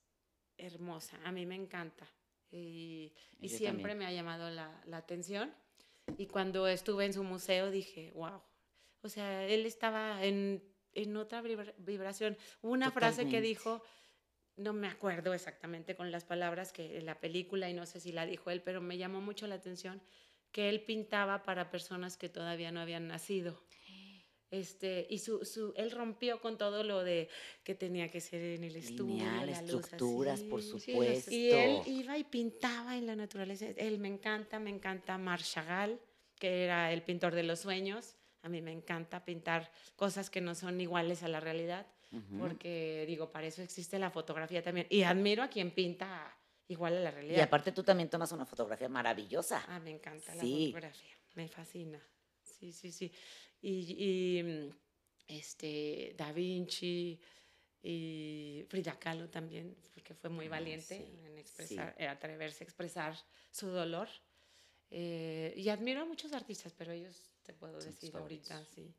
hermosa, 0.58 1.19
a 1.24 1.32
mí 1.32 1.45
me 1.45 1.56
encanta 1.56 2.08
y, 2.52 3.13
y 3.39 3.50
siempre 3.50 3.95
me 3.95 4.06
ha 4.06 4.12
llamado 4.12 4.50
la, 4.50 4.82
la, 4.86 4.98
atención. 4.98 5.54
Y 6.17 6.28
cuando 6.28 6.67
estuve 6.67 7.06
en 7.06 7.13
su 7.13 7.24
museo 7.24 7.69
dije, 7.69 8.12
wow, 8.15 8.41
o 9.02 9.10
sea, 9.10 9.45
él 9.45 9.65
estaba 9.65 10.24
en, 10.24 10.63
en 10.93 11.15
otra 11.15 11.41
vibración. 11.41 12.38
Una 12.62 12.91
frase 12.91 13.30
que 13.30 13.41
dijo, 13.41 13.84
no 14.56 14.74
me 14.74 14.88
acuerdo 14.88 15.34
exactamente 15.34 15.95
con 15.95 16.12
las 16.12 16.26
palabras 16.26 16.74
que 16.74 16.98
en 16.98 17.06
la 17.06 17.19
película 17.19 17.69
y 17.69 17.74
no 17.74 17.86
sé 17.86 18.00
si 18.00 18.12
la 18.12 18.26
dijo 18.26 18.50
él, 18.50 18.62
pero 18.62 18.82
me 18.82 18.98
llamó 18.98 19.22
mucho 19.22 19.48
la 19.48 19.56
atención 19.56 20.02
que 20.52 20.69
él 20.69 20.82
pintaba 20.82 21.43
para 21.43 21.69
personas 21.69 22.17
que 22.17 22.28
todavía 22.28 22.72
no 22.72 22.80
habían 22.80 23.08
nacido. 23.08 23.62
Este, 24.52 25.06
y 25.12 25.20
su, 25.20 25.46
su, 25.46 25.74
él 25.76 25.92
rompió 25.92 26.42
con 26.42 26.58
todo 26.58 26.84
lo 26.84 27.04
de 27.04 27.30
que 27.64 27.76
tenía 27.76 28.10
que 28.10 28.20
ser 28.20 28.42
en 28.42 28.64
el 28.64 28.76
estudio. 28.76 29.24
las 29.46 29.62
estructuras, 29.62 30.42
por 30.42 30.64
supuesto. 30.64 31.32
y 31.32 31.52
él 31.52 31.82
iba 31.86 32.18
y 32.18 32.24
pintaba 32.24 32.98
en 32.98 33.06
la 33.06 33.16
naturaleza. 33.16 33.68
Él 33.78 34.00
me 34.00 34.08
encanta, 34.08 34.60
me 34.60 34.72
encanta 34.72 35.20
Marchagall, 35.20 36.00
que 36.40 36.64
era 36.64 36.92
el 36.92 37.04
pintor 37.04 37.36
de 37.36 37.44
los 37.44 37.60
sueños. 37.60 38.16
A 38.42 38.50
mí 38.50 38.62
me 38.62 38.72
encanta 38.72 39.24
pintar 39.24 39.72
cosas 39.96 40.32
que 40.32 40.42
no 40.42 40.56
son 40.56 40.82
iguales 40.82 41.22
a 41.22 41.28
la 41.28 41.40
realidad, 41.40 41.86
porque 42.40 43.04
digo, 43.06 43.32
para 43.32 43.46
eso 43.46 43.62
existe 43.62 44.00
la 44.00 44.10
fotografía 44.10 44.64
también. 44.64 44.88
Y 44.90 45.04
admiro 45.04 45.44
a 45.44 45.50
quien 45.50 45.70
pinta 45.70 46.36
igual 46.68 46.98
a 46.98 47.02
la 47.02 47.12
realidad. 47.12 47.38
Y 47.38 47.42
aparte 47.42 47.72
tú 47.72 47.84
también 47.84 48.10
tomas 48.10 48.32
una 48.32 48.48
fotografía 48.48 48.90
maravillosa. 48.90 49.64
Ah, 49.68 49.80
me 49.80 49.92
encanta 49.92 50.34
la 50.34 50.42
fotografía, 50.42 51.14
me 51.36 51.48
fascina. 51.48 52.02
Sí, 52.42 52.74
sí, 52.74 52.92
sí 52.92 53.12
y, 53.62 54.41
mm, 54.43 54.69
este, 55.28 56.13
Da 56.17 56.32
Vinci 56.32 57.19
y 57.82 58.65
Frida 58.67 58.98
Kahlo 59.00 59.30
también, 59.30 59.76
porque 59.93 60.13
fue 60.13 60.30
muy 60.30 60.48
ah, 60.48 60.50
valiente 60.50 60.95
en 60.95 61.38
expresar, 61.38 61.95
eh, 61.98 62.08
atreverse 62.08 62.63
a 62.63 62.65
expresar 62.65 63.15
su 63.52 63.67
dolor. 63.67 64.10
Eh, 64.91 65.54
y 65.56 65.69
admiro 65.69 66.02
a 66.02 66.06
muchos 66.06 66.34
artistas, 66.34 66.74
pero 66.74 66.91
ellos 66.91 67.32
te 67.43 67.54
puedo 67.54 67.80
decir 67.80 68.15
ahorita, 68.15 68.65
sí. 68.65 68.93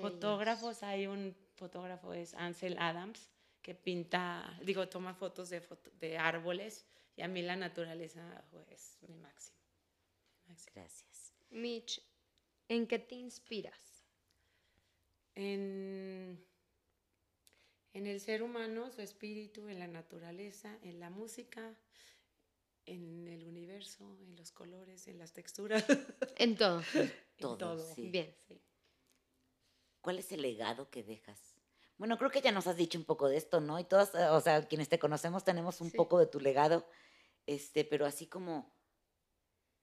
Fotógrafos, 0.00 0.82
hay 0.82 1.06
un 1.06 1.36
fotógrafo, 1.54 2.12
es 2.12 2.34
Ansel 2.34 2.76
Adams, 2.78 3.30
que 3.62 3.74
pinta, 3.74 4.58
digo, 4.62 4.88
toma 4.88 5.14
fotos 5.14 5.50
de, 5.50 5.62
de 6.00 6.18
árboles 6.18 6.86
y 7.14 7.22
a 7.22 7.28
mí 7.28 7.42
la 7.42 7.56
naturaleza 7.56 8.44
es 8.70 8.98
mi 9.02 9.14
máximo. 9.16 9.56
Gracias. 10.74 11.32
Mitch, 11.50 12.02
¿en 12.68 12.86
qué 12.86 12.98
te 12.98 13.14
inspiras? 13.14 13.95
En, 15.36 16.44
en 17.92 18.06
el 18.06 18.20
ser 18.20 18.42
humano, 18.42 18.90
su 18.90 19.02
espíritu, 19.02 19.68
en 19.68 19.78
la 19.78 19.86
naturaleza, 19.86 20.76
en 20.82 20.98
la 20.98 21.10
música, 21.10 21.78
en 22.86 23.28
el 23.28 23.46
universo, 23.46 24.16
en 24.20 24.34
los 24.34 24.50
colores, 24.50 25.06
en 25.06 25.18
las 25.18 25.32
texturas. 25.32 25.84
En 26.38 26.56
todo. 26.56 26.82
todo, 27.38 27.56
todo. 27.56 27.94
Bien. 27.96 28.34
¿Cuál 30.00 30.18
es 30.18 30.32
el 30.32 30.42
legado 30.42 30.90
que 30.90 31.02
dejas? 31.02 31.56
Bueno, 31.98 32.18
creo 32.18 32.30
que 32.30 32.42
ya 32.42 32.52
nos 32.52 32.66
has 32.66 32.76
dicho 32.76 32.98
un 32.98 33.04
poco 33.04 33.28
de 33.28 33.36
esto, 33.36 33.60
¿no? 33.60 33.78
Y 33.78 33.84
todas, 33.84 34.14
o 34.14 34.40
sea, 34.40 34.66
quienes 34.66 34.88
te 34.88 34.98
conocemos 34.98 35.44
tenemos 35.44 35.80
un 35.80 35.90
poco 35.90 36.18
de 36.18 36.26
tu 36.26 36.40
legado, 36.40 36.86
este, 37.46 37.84
pero 37.84 38.04
así 38.04 38.26
como, 38.26 38.74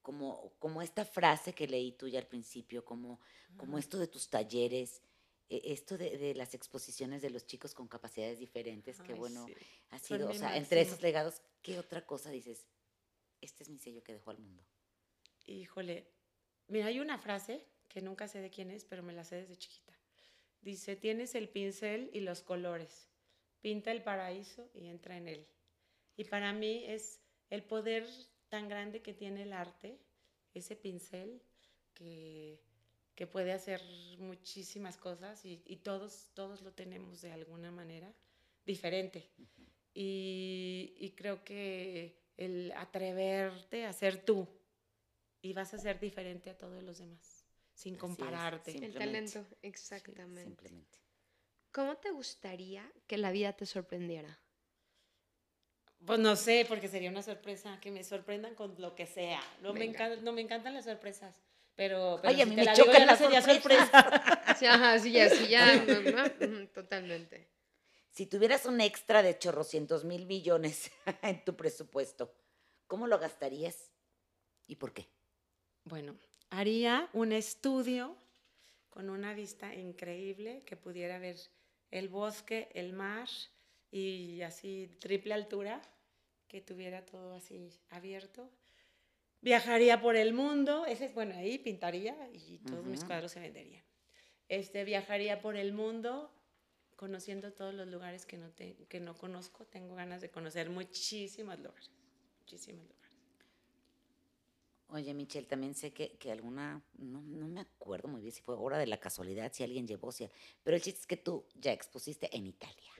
como, 0.01 0.53
como 0.59 0.81
esta 0.81 1.05
frase 1.05 1.53
que 1.53 1.67
leí 1.67 1.91
tuya 1.91 2.19
al 2.19 2.27
principio, 2.27 2.85
como, 2.85 3.19
como 3.57 3.79
esto 3.79 3.97
de 3.97 4.07
tus 4.07 4.29
talleres, 4.29 5.01
esto 5.49 5.97
de, 5.97 6.33
las 6.35 6.53
exposiciones 6.53 7.21
de 7.21 7.29
los 7.29 7.45
chicos 7.45 7.73
con 7.73 7.87
capacidades 7.87 8.39
diferentes, 8.39 9.01
que 9.01 9.13
bueno, 9.13 9.45
ha 9.89 9.99
sido, 9.99 10.29
o 10.29 10.33
sea, 10.33 10.57
entre 10.57 10.81
esos 10.81 11.01
legados, 11.01 11.41
¿qué 11.61 11.79
otra 11.79 12.05
cosa 12.05 12.31
dices? 12.31 12.65
Este 13.41 13.63
es 13.63 13.69
mi 13.69 13.77
sello 13.77 14.03
que 14.03 14.13
dejó 14.13 14.31
al 14.31 14.39
mundo. 14.39 14.63
Híjole, 15.45 16.07
mira, 16.67 16.87
hay 16.87 16.99
una 16.99 17.17
frase 17.17 17.65
que 17.89 18.01
nunca 18.01 18.27
sé 18.27 18.39
de 18.39 18.49
quién 18.49 18.71
es, 18.71 18.85
pero 18.85 19.03
me 19.03 19.13
la 19.13 19.23
sé 19.23 19.35
desde 19.35 19.57
chiquita. 19.57 19.93
Dice, 20.61 20.95
tienes 20.95 21.35
el 21.35 21.49
pincel 21.49 22.09
y 22.13 22.21
los 22.21 22.41
colores, 22.41 23.09
pinta 23.61 23.91
el 23.91 24.01
paraíso 24.01 24.69
y 24.73 24.87
entra 24.87 25.17
en 25.17 25.27
él. 25.27 25.47
Y 26.15 26.23
para 26.23 26.53
mí 26.53 26.85
es 26.87 27.19
el 27.49 27.63
poder 27.63 28.07
tan 28.49 28.69
grande 28.69 29.01
que 29.01 29.13
tiene 29.13 29.43
el 29.43 29.53
arte, 29.53 29.99
ese 30.53 30.75
pincel 30.75 31.41
que 31.93 32.61
que 33.15 33.27
puede 33.27 33.53
hacer 33.53 33.81
muchísimas 34.17 34.97
cosas 34.97 35.43
y, 35.45 35.57
todos, 35.83 36.31
todos 36.33 36.61
lo 36.61 36.73
tenemos 36.73 37.21
de 37.21 37.31
alguna 37.31 37.71
manera 37.71 38.13
diferente. 38.65 39.29
y, 39.93 41.13
creo 41.15 41.43
que 41.43 42.23
el 42.37 42.71
atreverte 42.75 43.85
a 43.85 43.93
ser 43.93 44.23
tú 44.25 44.47
y 45.41 45.53
vas 45.53 45.73
a 45.73 45.77
ser 45.77 45.99
diferente 45.99 46.49
a 46.49 46.57
todos 46.57 46.81
los 46.81 46.97
demás, 46.97 47.45
sin 47.73 47.95
compararte. 47.95 48.71
el 48.83 48.93
talento, 48.93 49.45
exactamente. 49.61 50.43
simplemente. 50.43 50.99
¿Cómo 51.71 51.97
te 51.97 52.11
gustaría 52.11 52.91
que 53.07 53.17
la 53.17 53.31
vida 53.31 53.53
te 53.53 53.65
sorprendiera? 53.65 54.39
Pues 56.05 56.19
no 56.19 56.35
sé, 56.35 56.65
porque 56.67 56.87
sería 56.87 57.09
una 57.09 57.23
sorpresa, 57.23 57.79
que 57.79 57.89
me 57.89 58.03
sorprendan 58.03 58.55
con 58.55 58.79
lo 58.79 58.93
que 58.93 59.05
sea. 59.05 59.41
No, 59.61 59.73
me, 59.73 59.87
no 60.21 60.33
me 60.33 60.41
encantan 60.41 60.73
las 60.73 60.85
sorpresas. 60.85 61.35
Pero, 61.75 62.19
pero 62.21 62.33
Oye, 62.33 62.43
a 62.43 62.45
mí 62.45 62.55
me 62.55 62.71
chocan 62.73 63.07
las 63.07 63.19
sorpresa. 63.19 64.55
sí, 64.59 64.65
ajá, 64.65 64.99
sí, 64.99 65.11
ya, 65.11 65.29
sí, 65.29 65.47
ya, 65.47 65.83
totalmente. 66.73 67.49
Si 68.11 68.27
tuvieras 68.27 68.67
un 68.67 68.79
extra 68.79 69.23
de 69.23 69.39
chorrocientos 69.39 70.05
mil 70.05 70.27
millones 70.27 70.91
en 71.23 71.43
tu 71.43 71.55
presupuesto, 71.55 72.31
¿cómo 72.85 73.07
lo 73.07 73.17
gastarías 73.17 73.91
y 74.67 74.75
por 74.75 74.93
qué? 74.93 75.09
Bueno, 75.83 76.15
haría 76.51 77.09
un 77.13 77.31
estudio 77.31 78.15
con 78.91 79.09
una 79.09 79.33
vista 79.33 79.73
increíble 79.73 80.61
que 80.65 80.77
pudiera 80.77 81.17
ver 81.17 81.37
el 81.89 82.07
bosque, 82.07 82.69
el 82.75 82.93
mar 82.93 83.27
y 83.89 84.41
así 84.43 84.95
triple 84.99 85.33
altura, 85.33 85.81
que 86.47 86.61
tuviera 86.61 87.03
todo 87.03 87.33
así 87.33 87.67
abierto 87.89 88.47
Viajaría 89.43 89.99
por 89.99 90.15
el 90.15 90.33
mundo, 90.33 90.85
ese 90.85 91.05
es 91.05 91.13
bueno, 91.13 91.35
ahí 91.35 91.57
pintaría 91.57 92.15
y 92.31 92.59
todos 92.59 92.85
mis 92.85 93.03
cuadros 93.03 93.33
se 93.33 93.41
venderían. 93.41 93.83
Este, 94.47 94.85
viajaría 94.85 95.41
por 95.41 95.57
el 95.57 95.73
mundo 95.73 96.31
conociendo 96.95 97.51
todos 97.51 97.73
los 97.73 97.89
lugares 97.89 98.25
que 98.25 98.37
no, 98.37 98.53
que 98.55 98.99
no 99.01 99.17
conozco. 99.17 99.65
Tengo 99.65 99.95
ganas 99.95 100.21
de 100.21 100.29
conocer 100.29 100.69
muchísimos 100.69 101.59
lugares, 101.59 101.91
muchísimos 102.39 102.83
lugares. 102.83 103.03
Oye, 104.87 105.13
Michelle, 105.13 105.45
también 105.45 105.75
sé 105.75 105.91
que, 105.91 106.15
que 106.17 106.31
alguna, 106.31 106.81
no, 106.93 107.21
no, 107.23 107.49
me 107.49 107.59
acuerdo 107.59 108.07
muy 108.07 108.21
bien 108.21 108.31
si 108.31 108.41
fue 108.41 108.55
hora 108.55 108.77
de 108.77 108.87
la 108.87 108.97
casualidad, 108.97 109.51
si 109.51 109.63
alguien 109.63 109.85
llevó, 109.85 110.13
si, 110.13 110.29
pero 110.63 110.77
el 110.77 110.81
chiste 110.81 111.01
es 111.01 111.07
que 111.07 111.17
tú 111.17 111.45
ya 111.55 111.73
expusiste 111.73 112.33
en 112.33 112.47
Italia. 112.47 112.93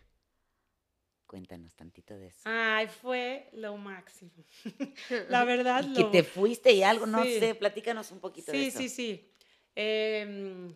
Cuéntanos 1.33 1.73
tantito 1.73 2.15
de 2.15 2.27
eso. 2.27 2.41
Ay, 2.43 2.85
fue 2.85 3.49
lo 3.53 3.75
máximo. 3.75 4.45
la 5.29 5.43
verdad. 5.43 5.83
que 5.95 6.03
te 6.03 6.21
fuiste 6.21 6.71
y 6.71 6.83
algo, 6.83 7.07
no 7.07 7.23
sé, 7.23 7.55
platícanos 7.55 8.11
un 8.11 8.19
poquito 8.19 8.51
de 8.51 8.67
eso. 8.67 8.77
Sí, 8.77 8.87
sí, 8.87 8.95
sí. 9.15 9.31
Em, 9.73 10.75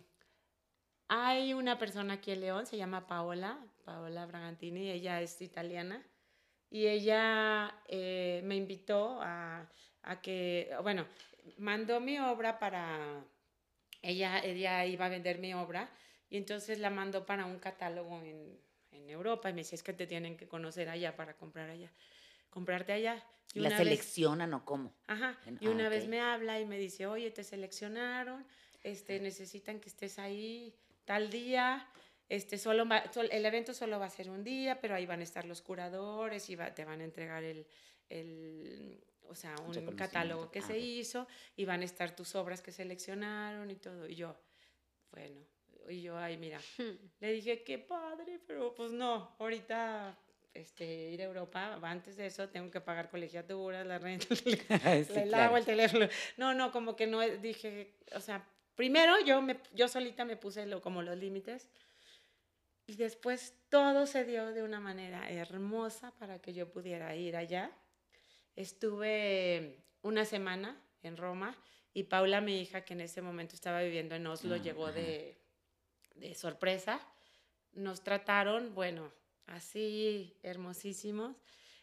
hay 1.10 1.54
una 1.54 1.78
persona 1.78 2.16
aquí 2.16 2.32
en 2.32 2.42
León, 2.42 2.66
se 2.66 2.76
llama 2.76 3.06
Paola, 3.06 3.64
Paola 3.86 4.26
Bragantini, 4.26 4.90
ella 4.90 5.22
es 5.22 5.40
italiana, 5.44 6.04
y 6.72 6.88
ella 6.88 7.80
eh, 7.88 8.42
me 8.44 8.56
invitó 8.56 9.22
a, 9.22 9.70
a, 10.02 10.22
que, 10.22 10.76
bueno, 10.82 11.06
mandó 11.60 12.00
mi 12.00 12.18
obra 12.18 12.58
para, 12.58 13.24
ella, 14.02 14.40
ella 14.40 14.88
iba 14.88 15.06
a 15.06 15.10
vender 15.10 15.38
mi 15.38 15.54
obra, 15.54 15.88
y 16.32 16.38
entonces 16.38 16.80
la 16.80 16.90
mandó 16.90 17.28
para 17.28 17.46
un 17.46 17.60
catálogo 17.60 18.20
en 18.24 18.66
en 18.98 19.10
Europa 19.10 19.50
y 19.50 19.54
me 19.54 19.62
dice, 19.62 19.76
es 19.76 19.84
que 19.84 19.94
te 19.94 20.08
tienen 20.08 20.38
que 20.38 20.48
conocer 20.48 20.90
allá 20.90 21.16
para 21.16 21.36
comprar 21.36 21.70
allá, 21.70 21.92
comprarte 22.50 22.94
allá. 22.94 23.24
Y 23.54 23.60
¿La 23.60 23.76
seleccionan 23.76 24.54
o 24.54 24.66
cómo? 24.66 24.94
Ajá, 25.08 25.40
y 25.60 25.68
una 25.68 25.88
ah, 25.88 25.90
vez 25.90 26.08
me 26.08 26.20
habla 26.20 26.60
y 26.60 26.66
me 26.66 26.78
dice, 26.78 27.08
oye, 27.08 27.32
te 27.32 27.44
seleccionaron, 27.44 28.46
este, 28.84 29.20
necesitan 29.20 29.80
que 29.80 29.90
estés 29.90 30.20
ahí 30.20 30.76
tal 31.06 31.30
día, 31.30 31.88
este, 32.30 32.58
solo 32.58 32.86
el 33.32 33.46
evento 33.46 33.74
solo 33.74 34.00
va 34.00 34.06
a 34.06 34.10
ser 34.10 34.30
un 34.30 34.44
día, 34.44 34.82
pero 34.82 34.96
ahí 34.96 35.06
van 35.06 35.22
a 35.22 35.24
estar 35.24 35.46
los 35.46 35.62
curadores 35.62 36.50
y 36.50 36.58
te 36.76 36.84
van 36.84 37.00
a 37.00 37.06
entregar 37.06 37.44
el, 37.44 37.66
el 38.10 39.02
o 39.30 39.36
sea, 39.36 39.56
un 39.66 39.96
catálogo 39.96 40.52
que 40.52 40.62
se 40.62 40.74
ah, 40.74 40.78
hizo 40.78 41.28
y 41.56 41.66
van 41.66 41.82
a 41.82 41.86
estar 41.86 42.16
tus 42.16 42.36
obras 42.36 42.62
que 42.62 42.72
seleccionaron 42.72 43.70
y 43.72 43.76
todo. 43.76 44.08
Y 44.08 44.16
yo, 44.16 44.36
bueno, 45.12 45.40
y 45.90 46.02
yo, 46.02 46.18
ay, 46.18 46.38
mira, 46.38 46.60
le 47.20 47.32
dije, 47.32 47.64
qué 47.64 47.78
padre, 47.78 48.40
pero 48.46 48.74
pues 48.76 48.92
no, 48.92 49.36
ahorita 49.40 50.18
este, 50.54 51.12
ir 51.12 51.22
a 51.22 51.26
Europa, 51.26 51.80
antes 51.84 52.18
de 52.18 52.26
eso 52.26 52.50
tengo 52.50 52.72
que 52.72 52.82
pagar 52.82 53.10
colegiaturas, 53.10 53.86
la 53.86 54.00
renta, 54.00 54.28
el 55.16 55.34
agua, 55.34 55.60
el 55.60 55.66
teléfono. 55.66 56.08
No, 56.38 56.54
no, 56.54 56.72
como 56.72 56.96
que 56.96 57.08
no 57.08 57.22
dije, 57.22 57.96
o 58.16 58.20
sea, 58.20 58.48
primero 58.76 59.20
yo, 59.26 59.42
me, 59.42 59.60
yo 59.74 59.88
solita 59.88 60.26
me 60.26 60.36
puse 60.36 60.66
lo, 60.66 60.82
como 60.82 61.02
los 61.02 61.18
límites 61.18 61.70
y 62.88 62.96
después 62.96 63.54
todo 63.70 64.08
se 64.08 64.24
dio 64.24 64.52
de 64.54 64.64
una 64.64 64.80
manera 64.80 65.30
hermosa 65.30 66.12
para 66.18 66.40
que 66.40 66.54
yo 66.54 66.72
pudiera 66.72 67.16
ir 67.16 67.36
allá. 67.36 67.72
Estuve 68.56 69.84
una 70.02 70.26
semana 70.26 70.82
en 71.04 71.18
Roma 71.18 71.56
y 71.94 72.04
Paula, 72.04 72.42
mi 72.42 72.62
hija, 72.62 72.86
que 72.86 72.94
en 72.94 73.02
ese 73.02 73.22
momento 73.22 73.56
estaba 73.56 73.82
viviendo 73.82 74.16
en 74.16 74.26
Oslo, 74.26 74.56
ah, 74.56 74.58
llegó 74.58 74.92
de, 74.92 75.38
sorpresa. 76.36 77.00
Nos 77.74 78.04
trataron, 78.04 78.74
bueno, 78.74 79.12
así 79.46 80.36
hermosísimos. 80.44 81.36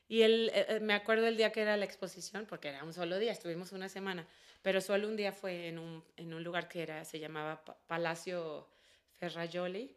Y 0.09 0.23
él, 0.23 0.51
eh, 0.55 0.67
eh, 0.69 0.81
me 0.81 0.93
acuerdo 0.93 1.27
el 1.27 1.37
día 1.37 1.51
que 1.51 1.63
era 1.63 1.77
la 1.77 1.85
exposición, 1.85 2.47
porque 2.47 2.69
era 2.69 2.85
un 2.85 2.93
solo 2.93 3.19
día, 3.19 3.33
estuvimos 3.33 3.73
una 3.73 3.89
semana, 3.89 4.27
pero 4.63 4.81
solo 4.81 5.09
un 5.09 5.17
día 5.17 5.33
fue 5.33 5.69
en 5.69 5.79
un, 5.79 6.05
en 6.17 6.35
un 6.35 6.45
lugar 6.45 6.69
que 6.69 6.83
era, 6.83 7.05
se 7.05 7.19
llamaba 7.19 7.65
Palacio 7.87 8.69
Ferrajoli. 9.15 9.97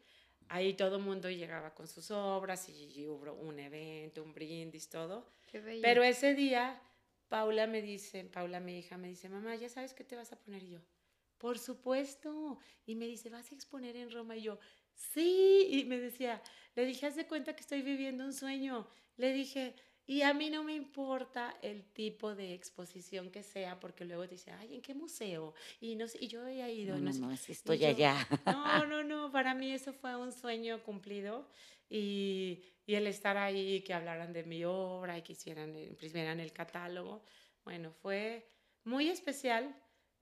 Ahí 0.50 0.74
todo 0.76 0.96
el 0.96 1.02
mundo 1.02 1.30
llegaba 1.30 1.74
con 1.74 1.88
sus 1.88 2.10
obras 2.10 2.70
y 2.70 3.06
hubo 3.06 3.34
un 3.34 3.60
evento, 3.60 4.24
un 4.24 4.34
brindis, 4.34 4.90
todo. 4.90 5.30
Pero 5.82 6.04
ese 6.04 6.34
día, 6.34 6.82
Paula 7.28 7.68
me 7.68 7.82
dice, 7.82 8.24
Paula, 8.24 8.62
mi 8.62 8.80
hija, 8.80 8.98
me 8.98 9.10
dice, 9.10 9.28
mamá, 9.28 9.56
¿ya 9.56 9.68
sabes 9.68 9.94
qué 9.94 10.06
te 10.06 10.16
vas 10.16 10.32
a 10.32 10.40
poner 10.40 10.66
yo? 10.66 10.80
Por 11.38 11.60
supuesto. 11.60 12.60
Y 12.86 12.96
me 12.96 13.06
dice, 13.06 13.30
¿vas 13.30 13.52
a 13.52 13.56
exponer 13.56 13.96
en 13.96 14.12
Roma? 14.12 14.36
Y 14.36 14.44
yo, 14.44 14.60
sí. 14.94 15.68
Y 15.70 15.86
me 15.86 16.00
decía, 16.00 16.42
le 16.76 16.86
dije, 16.86 17.06
haz 17.06 17.16
de 17.16 17.28
cuenta 17.28 17.56
que 17.56 17.62
estoy 17.62 17.82
viviendo 17.82 18.26
un 18.26 18.34
sueño. 18.34 18.88
Le 19.18 19.34
dije, 19.34 19.76
y 20.06 20.22
a 20.22 20.34
mí 20.34 20.50
no 20.50 20.64
me 20.64 20.74
importa 20.74 21.58
el 21.62 21.84
tipo 21.84 22.36
de 22.36 22.54
exposición 22.54 23.30
que 23.32 23.44
sea, 23.44 23.80
porque 23.80 24.06
luego 24.06 24.26
dice, 24.28 24.52
ay, 24.52 24.76
¿en 24.76 24.82
qué 24.82 24.94
museo? 24.94 25.54
Y, 25.82 25.96
no 25.96 26.08
sé, 26.08 26.20
y 26.22 26.28
yo 26.28 26.46
he 26.48 26.74
ido. 26.74 26.98
No, 26.98 27.12
no, 27.12 27.28
no, 27.28 27.32
estoy 27.32 27.86
allá. 27.86 28.28
No, 28.46 28.86
no, 28.86 29.04
no, 29.04 29.32
para 29.32 29.54
mí 29.54 29.72
eso 29.72 29.94
fue 29.94 30.16
un 30.16 30.32
sueño 30.32 30.82
cumplido. 30.84 31.48
Y 31.90 32.64
y 32.88 32.96
el 32.96 33.06
estar 33.06 33.36
ahí, 33.36 33.82
que 33.82 33.94
hablaran 33.94 34.32
de 34.32 34.44
mi 34.44 34.64
obra 34.64 35.18
y 35.18 35.22
que 35.22 35.34
hicieran, 35.34 35.78
imprimieran 35.78 36.40
el 36.40 36.54
catálogo, 36.54 37.22
bueno, 37.66 37.92
fue 37.92 38.48
muy 38.86 39.10
especial 39.10 39.76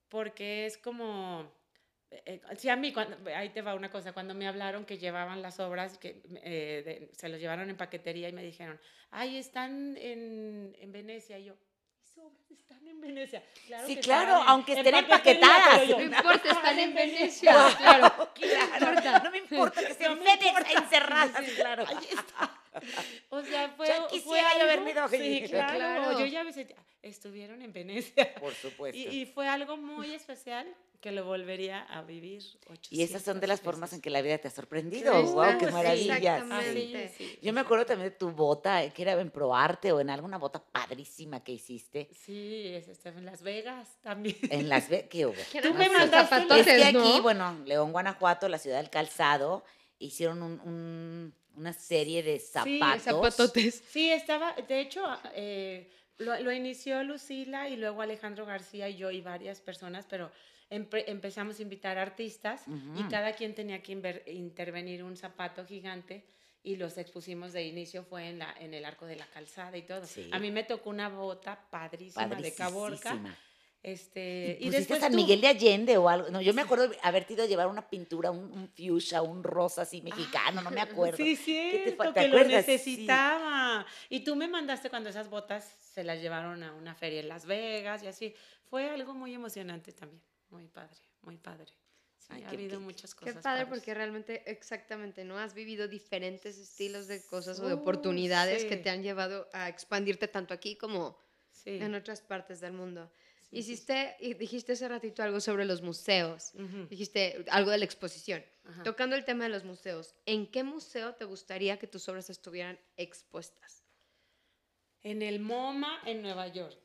porque 0.10 0.66
es 0.66 0.78
como, 0.78 1.52
eh, 2.12 2.42
sí, 2.58 2.70
a 2.70 2.76
mí, 2.76 2.94
cuando, 2.94 3.18
ahí 3.36 3.50
te 3.50 3.62
va 3.62 3.76
una 3.76 3.90
cosa, 3.90 4.14
cuando 4.14 4.34
me 4.34 4.48
hablaron 4.48 4.86
que 4.86 4.98
llevaban 4.98 5.42
las 5.42 5.60
obras, 5.60 5.98
que 5.98 6.22
eh, 6.44 7.10
se 7.14 7.30
los 7.30 7.40
llevaron 7.40 7.70
en 7.70 7.78
paquetería 7.78 8.30
y 8.30 8.34
me 8.34 8.44
dijeron, 8.44 8.80
ay, 9.12 9.38
están 9.38 9.98
en, 9.98 10.76
en 10.80 10.92
Venecia, 10.92 11.40
y 11.40 11.46
yo, 11.46 11.56
obras 12.18 12.50
están 12.52 12.88
en 12.88 13.02
Venecia. 13.02 13.44
Claro 13.66 13.88
sí, 13.88 13.98
claro, 13.98 14.34
aunque 14.48 14.74
estén 14.74 14.96
empaquetadas. 14.96 15.90
no 15.90 16.02
importa, 16.02 16.50
están 16.50 16.80
en 16.80 16.94
Venecia. 16.94 17.52
claro, 17.78 18.34
claro. 19.02 19.24
No 19.24 19.32
me 19.32 19.38
importa 19.40 19.82
que 19.82 19.92
estén 19.92 20.18
no 20.18 20.22
encerradas. 20.82 21.52
claro. 21.56 21.86
Ahí 21.88 22.08
está. 22.10 22.62
O 23.30 23.42
sea, 23.42 23.70
fue. 23.70 23.88
Ya 23.88 24.08
quisiera 24.08 24.50
fue 24.50 24.60
yo 24.60 24.66
haber 24.66 24.88
ido 24.88 25.08
Sí, 25.10 25.44
claro. 25.50 25.76
claro. 25.76 26.20
Yo 26.20 26.26
ya 26.26 26.44
me 26.44 26.52
estuvieron 27.02 27.62
en 27.62 27.74
Venecia. 27.74 28.34
Por 28.36 28.54
supuesto. 28.54 28.98
Y, 28.98 29.08
y, 29.08 29.26
fue 29.26 29.48
algo 29.48 29.78
muy 29.78 30.14
especial 30.14 30.68
que 31.06 31.12
lo 31.12 31.24
volvería 31.24 31.84
a 31.84 32.02
vivir. 32.02 32.42
Y 32.90 33.04
esas 33.04 33.22
son 33.22 33.40
de 33.40 33.46
las 33.46 33.62
formas 33.62 33.94
en 33.94 34.02
que 34.02 34.10
la 34.10 34.24
vida 34.24 34.40
te 34.40 34.48
ha 34.48 34.52
sorprendido. 34.52 35.14
¡Wow! 35.22 35.60
¡Qué 35.60 35.70
maravilla! 35.70 36.44
Yo 37.44 37.54
me 37.54 37.62
acuerdo 37.62 37.86
también 37.86 38.10
de 38.10 38.16
tu 38.16 38.32
bota, 38.32 38.90
que 38.90 39.04
era 39.04 39.12
en 39.14 39.30
ProArte 39.30 39.92
o 39.92 40.00
en 40.00 40.10
alguna 40.10 40.40
bota 40.40 40.64
padrísima 40.64 41.44
que 41.44 41.52
hiciste. 41.52 42.10
Sí, 42.12 42.74
es, 42.74 43.06
en 43.06 43.24
Las 43.24 43.44
Vegas 43.44 44.00
también. 44.02 44.36
En 44.50 44.68
Las 44.68 44.90
Vegas, 44.90 45.10
¿qué 45.12 45.28
hubo? 45.28 45.36
Tú 45.62 45.76
me 45.76 45.92
mandaste 45.92 46.60
Es 46.60 46.66
que 46.66 46.84
aquí, 46.86 47.20
bueno, 47.22 47.56
León, 47.66 47.92
Guanajuato, 47.92 48.50
la 48.50 48.58
ciudad 48.58 48.78
del 48.78 48.90
calzado, 48.90 49.64
hicieron 50.00 50.42
un, 50.42 51.36
una 51.56 51.74
serie 51.74 52.24
de 52.24 52.40
zapatos. 52.40 53.02
Sí, 53.02 53.10
zapatotes. 53.10 53.84
Sí, 53.90 54.12
estaba, 54.12 54.54
de 54.54 54.80
hecho, 54.80 55.04
eh, 55.34 55.92
lo, 56.18 56.40
lo, 56.40 56.52
inició 56.52 57.04
Lucila 57.04 57.70
y 57.70 57.78
luego 57.78 58.02
Alejandro 58.02 58.46
García 58.46 58.90
y 58.90 58.98
yo 58.98 59.12
y 59.12 59.22
varias 59.22 59.62
personas, 59.62 60.06
pero 60.10 60.32
empezamos 60.70 61.60
a 61.60 61.62
invitar 61.62 61.98
artistas 61.98 62.66
y 62.96 63.04
cada 63.04 63.34
quien 63.34 63.54
tenía 63.54 63.82
que 63.82 63.92
intervenir 64.28 65.04
un 65.04 65.16
zapato 65.16 65.66
gigante 65.66 66.26
y 66.64 66.76
los 66.78 66.98
expusimos 66.98 67.54
de 67.54 67.64
inicio 67.64 68.04
fue 68.04 68.30
en, 68.30 68.40
la, 68.40 68.54
en 68.60 68.74
el 68.74 68.86
arco 68.86 69.06
de 69.06 69.16
la 69.16 69.28
calzada 69.28 69.78
y 69.78 69.84
todo. 69.84 70.04
A 70.32 70.40
mí 70.40 70.50
me 70.50 70.64
tocó 70.64 70.90
una 70.90 71.10
bota 71.10 71.70
padrísima 71.70 72.28
de 72.28 72.54
Caborca. 72.54 73.22
Este, 73.86 74.58
y, 74.60 74.72
después 74.72 75.00
San 75.00 75.16
Miguel 75.16 75.42
de 75.42 75.48
Allende 75.48 75.96
o 75.96 76.10
algo. 76.10 76.32
No, 76.32 76.42
yo 76.42 76.56
me 76.56 76.64
acuerdo 76.64 76.88
de 76.88 76.98
haberte 77.04 77.34
ido 77.34 77.44
a 77.44 77.46
llevar 77.46 77.68
una 77.68 77.88
pintura, 77.88 78.32
un, 78.32 78.52
un 78.52 78.68
fuchsia, 78.68 79.22
un 79.22 79.44
rosa 79.44 79.84
así 79.84 80.02
mexicano, 80.02 80.64
no 80.64 80.72
me 80.72 80.82
acuerdo. 80.82 81.18
Sí, 81.18 81.36
sí, 81.36 81.96
que 82.16 82.28
lo 82.28 82.44
necesitaba. 82.46 83.86
Y 84.10 84.22
tú 84.22 84.36
me 84.36 84.48
mandaste 84.48 84.90
cuando 84.90 85.10
esas 85.10 85.30
botas 85.30 85.72
se 85.94 86.04
las 86.04 86.20
llevaron 86.20 86.64
a 86.64 86.74
una 86.74 86.96
feria 86.96 87.20
en 87.20 87.28
Las 87.28 87.46
Vegas 87.46 88.02
y 88.02 88.08
así. 88.08 88.34
Fue 88.72 88.90
algo 88.90 89.14
muy 89.14 89.36
emocionante 89.36 89.92
también. 89.92 90.24
Muy 90.50 90.66
padre, 90.66 90.98
muy 91.22 91.38
padre. 91.38 91.72
ha 92.30 92.50
habido 92.50 92.80
muchas 92.80 93.14
cosas. 93.14 93.36
Qué 93.36 93.40
padre 93.40 93.68
porque 93.68 93.94
realmente, 93.94 94.50
exactamente, 94.50 95.24
¿no? 95.26 95.38
Has 95.38 95.54
vivido 95.54 95.88
diferentes 95.88 96.58
estilos 96.58 97.06
de 97.06 97.24
cosas 97.24 97.60
o 97.60 97.68
de 97.68 97.76
oportunidades 97.76 98.66
que 98.66 98.78
te 98.78 98.90
han 98.90 99.04
llevado 99.04 99.48
a 99.54 99.70
expandirte 99.70 100.28
tanto 100.28 100.56
aquí 100.56 100.76
como 100.76 101.20
en 101.66 101.94
otras 101.94 102.22
partes 102.22 102.62
del 102.62 102.74
mundo. 102.74 103.12
Hiciste, 103.56 104.18
dijiste 104.38 104.74
hace 104.74 104.88
ratito 104.88 105.24
algo 105.24 105.40
sobre 105.40 105.64
los 105.64 105.82
museos, 105.82 106.52
dijiste 106.90 107.46
algo 107.50 107.72
de 107.72 107.78
la 107.78 107.86
exposición. 107.86 108.44
Tocando 108.84 109.16
el 109.16 109.24
tema 109.24 109.46
de 109.46 109.52
los 109.52 109.64
museos, 109.64 110.14
¿en 110.26 110.48
qué 110.52 110.64
museo 110.64 111.14
te 111.16 111.24
gustaría 111.24 111.78
que 111.78 111.88
tus 111.88 112.10
obras 112.10 112.30
estuvieran 112.30 112.78
expuestas? 112.98 113.84
En 115.04 115.22
el 115.22 115.40
MoMA 115.40 116.02
en 116.06 116.22
Nueva 116.22 116.48
York. 116.48 116.78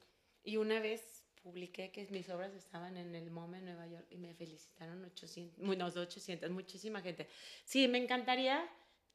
Y 0.44 0.58
una 0.58 0.78
vez 0.78 1.24
publiqué 1.42 1.90
que 1.90 2.06
mis 2.10 2.28
obras 2.28 2.54
estaban 2.54 2.96
en 2.96 3.14
el 3.14 3.30
MoMA 3.30 3.58
en 3.58 3.64
Nueva 3.64 3.86
York 3.86 4.06
y 4.10 4.18
me 4.18 4.34
felicitaron 4.34 5.04
800, 5.04 5.58
unos 5.58 5.96
800, 5.96 6.50
muchísima 6.50 7.00
gente. 7.00 7.28
Sí, 7.64 7.88
me 7.88 7.98
encantaría 7.98 8.68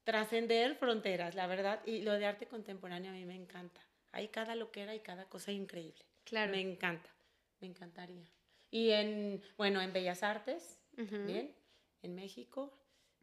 trascender 0.03 0.75
fronteras, 0.75 1.35
la 1.35 1.47
verdad, 1.47 1.81
y 1.85 2.01
lo 2.01 2.13
de 2.13 2.25
arte 2.25 2.47
contemporáneo 2.47 3.11
a 3.11 3.13
mí 3.13 3.25
me 3.25 3.35
encanta. 3.35 3.81
Hay 4.11 4.27
cada 4.27 4.55
loquera 4.55 4.93
y 4.93 4.99
cada 4.99 5.25
cosa 5.29 5.51
increíble. 5.51 6.03
Claro. 6.23 6.51
Me 6.51 6.61
encanta, 6.61 7.14
me 7.61 7.67
encantaría. 7.67 8.25
Y 8.71 8.91
en, 8.91 9.41
bueno, 9.57 9.81
en 9.81 9.93
Bellas 9.93 10.23
Artes, 10.23 10.79
bien, 10.95 11.55
en 12.01 12.15
México, 12.15 12.73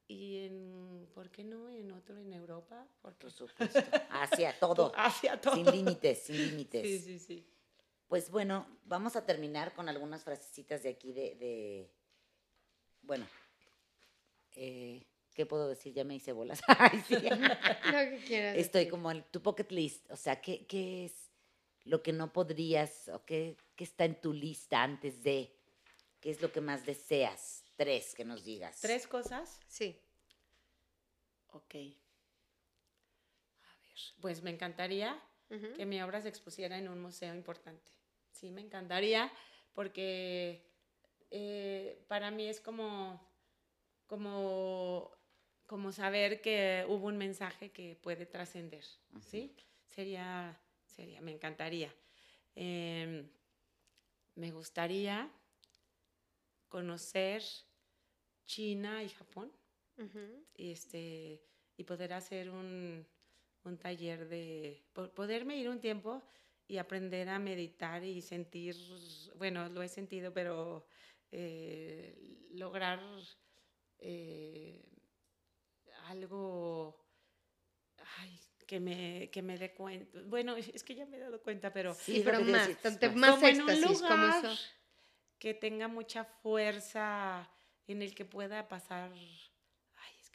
y 0.08 0.44
en, 0.44 1.08
¿por 1.14 1.30
qué 1.30 1.44
no? 1.44 1.70
En 1.70 1.90
otro, 1.92 2.18
en 2.18 2.32
Europa. 2.32 2.86
Por 3.00 3.14
supuesto. 3.30 3.80
Hacia 4.10 4.52
todo. 4.60 4.92
Hacia 4.94 5.40
todo. 5.40 5.54
Sin 5.54 5.66
límites, 5.66 6.24
sin 6.24 6.36
límites. 6.36 6.82
Sí, 6.82 6.98
sí, 6.98 7.18
sí. 7.18 7.46
Pues 8.08 8.30
bueno, 8.30 8.66
vamos 8.84 9.16
a 9.16 9.24
terminar 9.24 9.72
con 9.72 9.88
algunas 9.88 10.22
frasecitas 10.22 10.82
de 10.82 10.90
aquí 10.90 11.14
de, 11.14 11.90
bueno, 13.00 13.26
eh, 14.54 15.06
¿qué 15.32 15.46
puedo 15.46 15.66
decir? 15.66 15.94
Ya 15.94 16.04
me 16.04 16.16
hice 16.16 16.32
bolas. 16.32 16.60
Estoy 18.28 18.88
como 18.88 19.10
en 19.10 19.22
tu 19.30 19.40
pocket 19.40 19.68
list, 19.70 20.10
o 20.10 20.16
sea, 20.16 20.42
¿qué, 20.42 20.66
¿qué, 20.66 21.06
es 21.06 21.21
lo 21.84 22.02
que 22.02 22.12
no 22.12 22.32
podrías 22.32 23.08
o 23.08 23.24
qué, 23.24 23.56
qué 23.76 23.84
está 23.84 24.04
en 24.04 24.20
tu 24.20 24.32
lista 24.32 24.82
antes 24.82 25.22
de? 25.22 25.54
¿Qué 26.20 26.30
es 26.30 26.40
lo 26.40 26.52
que 26.52 26.60
más 26.60 26.86
deseas? 26.86 27.64
Tres, 27.76 28.14
que 28.14 28.24
nos 28.24 28.44
digas. 28.44 28.80
¿Tres 28.80 29.06
cosas? 29.06 29.60
Sí. 29.66 29.98
Ok. 31.48 31.74
A 31.74 31.78
ver, 33.82 33.98
pues 34.20 34.42
me 34.42 34.50
encantaría 34.50 35.20
que 35.76 35.84
mi 35.84 36.00
obra 36.00 36.22
se 36.22 36.28
expusiera 36.28 36.78
en 36.78 36.88
un 36.88 37.02
museo 37.02 37.34
importante 37.34 37.92
sí, 38.42 38.50
me 38.50 38.60
encantaría, 38.60 39.32
porque 39.72 40.66
eh, 41.30 42.04
para 42.08 42.32
mí 42.32 42.48
es 42.48 42.60
como, 42.60 43.20
como, 44.08 45.12
como 45.66 45.92
saber 45.92 46.40
que 46.40 46.84
hubo 46.88 47.06
un 47.06 47.18
mensaje 47.18 47.70
que 47.70 47.96
puede 48.02 48.26
trascender, 48.26 48.84
¿sí? 49.20 49.54
Sería, 49.86 50.58
sería, 50.92 51.20
me 51.20 51.32
encantaría. 51.32 51.92
Em, 52.54 53.28
me 54.34 54.50
gustaría 54.50 55.30
conocer 56.68 57.42
China 58.44 59.02
y 59.02 59.08
Japón 59.08 59.52
y, 60.56 60.72
este, 60.72 61.42
y 61.76 61.84
poder 61.84 62.12
hacer 62.12 62.50
un, 62.50 63.06
un 63.64 63.78
taller 63.78 64.28
de, 64.28 64.82
poderme 65.14 65.56
ir 65.56 65.68
un 65.68 65.80
tiempo 65.80 66.22
y 66.66 66.78
aprender 66.78 67.28
a 67.28 67.38
meditar 67.38 68.02
y 68.04 68.22
sentir, 68.22 68.76
bueno, 69.36 69.68
lo 69.68 69.82
he 69.82 69.88
sentido, 69.88 70.32
pero 70.32 70.86
eh, 71.30 72.48
lograr 72.52 73.00
eh, 73.98 74.82
algo 76.06 77.02
ay, 78.18 78.40
que 78.72 78.80
me, 78.80 79.28
que 79.30 79.42
me 79.42 79.58
dé 79.58 79.74
cuenta. 79.74 80.18
Bueno, 80.24 80.56
es 80.56 80.82
que 80.82 80.94
ya 80.94 81.04
me 81.04 81.18
he 81.18 81.20
dado 81.20 81.42
cuenta, 81.42 81.70
pero... 81.74 81.92
Sí, 81.92 82.22
pero 82.24 82.40
más, 82.40 82.70
más 83.14 83.34
como 83.34 83.46
en 83.46 83.60
un 83.60 83.82
lugar 83.82 84.44
que 85.38 85.52
tenga 85.52 85.88
mucha 85.88 86.24
fuerza, 86.24 87.46
en 87.86 88.00
el 88.00 88.14
que 88.14 88.24
pueda 88.24 88.66
pasar 88.68 89.10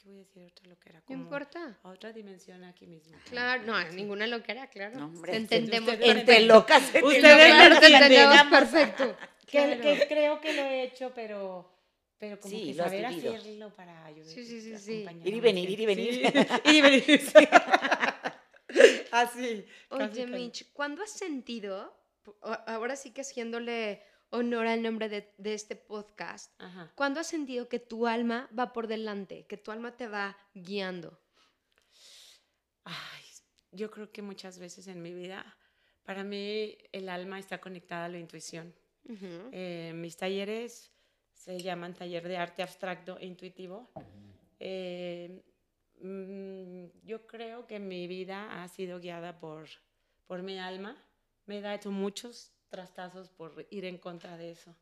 voy 0.08 0.18
a 0.18 0.20
decir 0.20 0.44
otra 0.44 0.68
loquera. 0.70 1.02
Como 1.02 1.18
no 1.18 1.24
importa. 1.24 1.80
A 1.82 1.90
otra 1.90 2.14
dimensión 2.14 2.64
aquí 2.64 2.86
mismo. 2.86 3.18
Claro, 3.28 3.64
no, 3.64 3.92
ninguna 3.92 4.28
loquera, 4.28 4.68
claro. 4.68 5.00
No, 5.00 5.06
hombre, 5.08 5.36
entendemos. 5.36 5.96
Entre 6.00 6.42
locas. 6.42 6.84
Ustedes 7.04 7.70
lo 7.70 7.76
entendemos 7.76 8.44
perfecto. 8.52 9.18
Que, 9.48 10.06
creo 10.10 10.42
que 10.42 10.52
lo 10.52 10.62
he 10.62 10.84
hecho, 10.84 11.14
pero, 11.16 11.74
pero 12.18 12.38
como 12.38 12.54
que 12.54 12.74
saber 12.74 13.06
hacerlo 13.06 13.74
para 13.74 14.04
ayudar. 14.04 14.30
Sí, 14.30 14.46
sí, 14.46 14.60
sí. 14.60 14.78
sí. 14.78 15.06
Ir 15.24 15.34
y 15.34 15.40
venir, 15.40 15.70
ir 15.70 15.80
y 15.80 15.86
venir. 15.86 16.14
ir 16.66 16.76
y 16.76 16.82
venir, 16.82 17.22
sí. 17.22 17.34
Así. 19.22 19.66
Oye, 19.90 20.28
Mitch, 20.28 20.72
¿cuándo 20.74 21.04
has 21.04 21.12
sentido, 21.12 21.96
ahora 22.42 22.96
sí 22.96 23.12
que 23.12 23.22
haciéndole 23.22 24.04
honor 24.30 24.68
al 24.68 24.82
nombre 24.82 25.10
de, 25.10 25.54
este 25.54 25.76
podcast, 25.76 26.54
¿cuándo 26.96 27.20
has 27.20 27.28
sentido 27.28 27.68
que 27.70 27.80
tu 27.80 28.08
alma 28.08 28.50
va 28.58 28.74
por 28.74 28.88
delante, 28.88 29.46
que 29.48 29.58
tu 29.58 29.72
alma 29.72 29.96
te 29.96 30.08
va 30.08 30.38
guiando? 30.54 31.20
Ay, 32.84 33.24
yo 33.72 33.90
creo 33.92 34.12
que 34.12 34.22
muchas 34.22 34.60
veces 34.60 34.88
en 34.88 35.02
mi 35.02 35.14
vida, 35.14 35.58
para 36.04 36.24
mí 36.24 36.78
el 36.92 37.10
alma 37.10 37.40
está 37.40 37.60
conectada 37.60 38.06
a 38.06 38.10
la 38.10 38.20
intuición. 38.20 38.74
Eh, 39.52 39.94
mis 39.96 40.18
talleres 40.18 40.92
se 41.34 41.60
llaman 41.60 41.94
taller 41.94 42.28
de 42.28 42.38
arte 42.38 42.62
abstracto 42.62 43.18
e 43.20 43.26
intuitivo. 43.26 43.90
Eh, 44.60 45.42
yo 46.00 47.26
creo 47.28 47.66
que 47.68 47.80
mi 47.80 48.08
vida 48.08 48.64
ha 48.64 48.68
sido 48.68 49.00
guiada 49.00 49.40
por, 49.40 49.68
por 50.26 50.44
mi 50.44 50.60
alma. 50.60 50.96
Me 51.46 51.66
ha 51.66 51.76
hecho 51.76 51.92
muchos 51.92 52.52
trastazos 52.70 53.30
por 53.30 53.68
ir 53.70 53.86
en 53.86 53.98
contra 53.98 54.38
de 54.38 54.52
eso. 54.52 54.76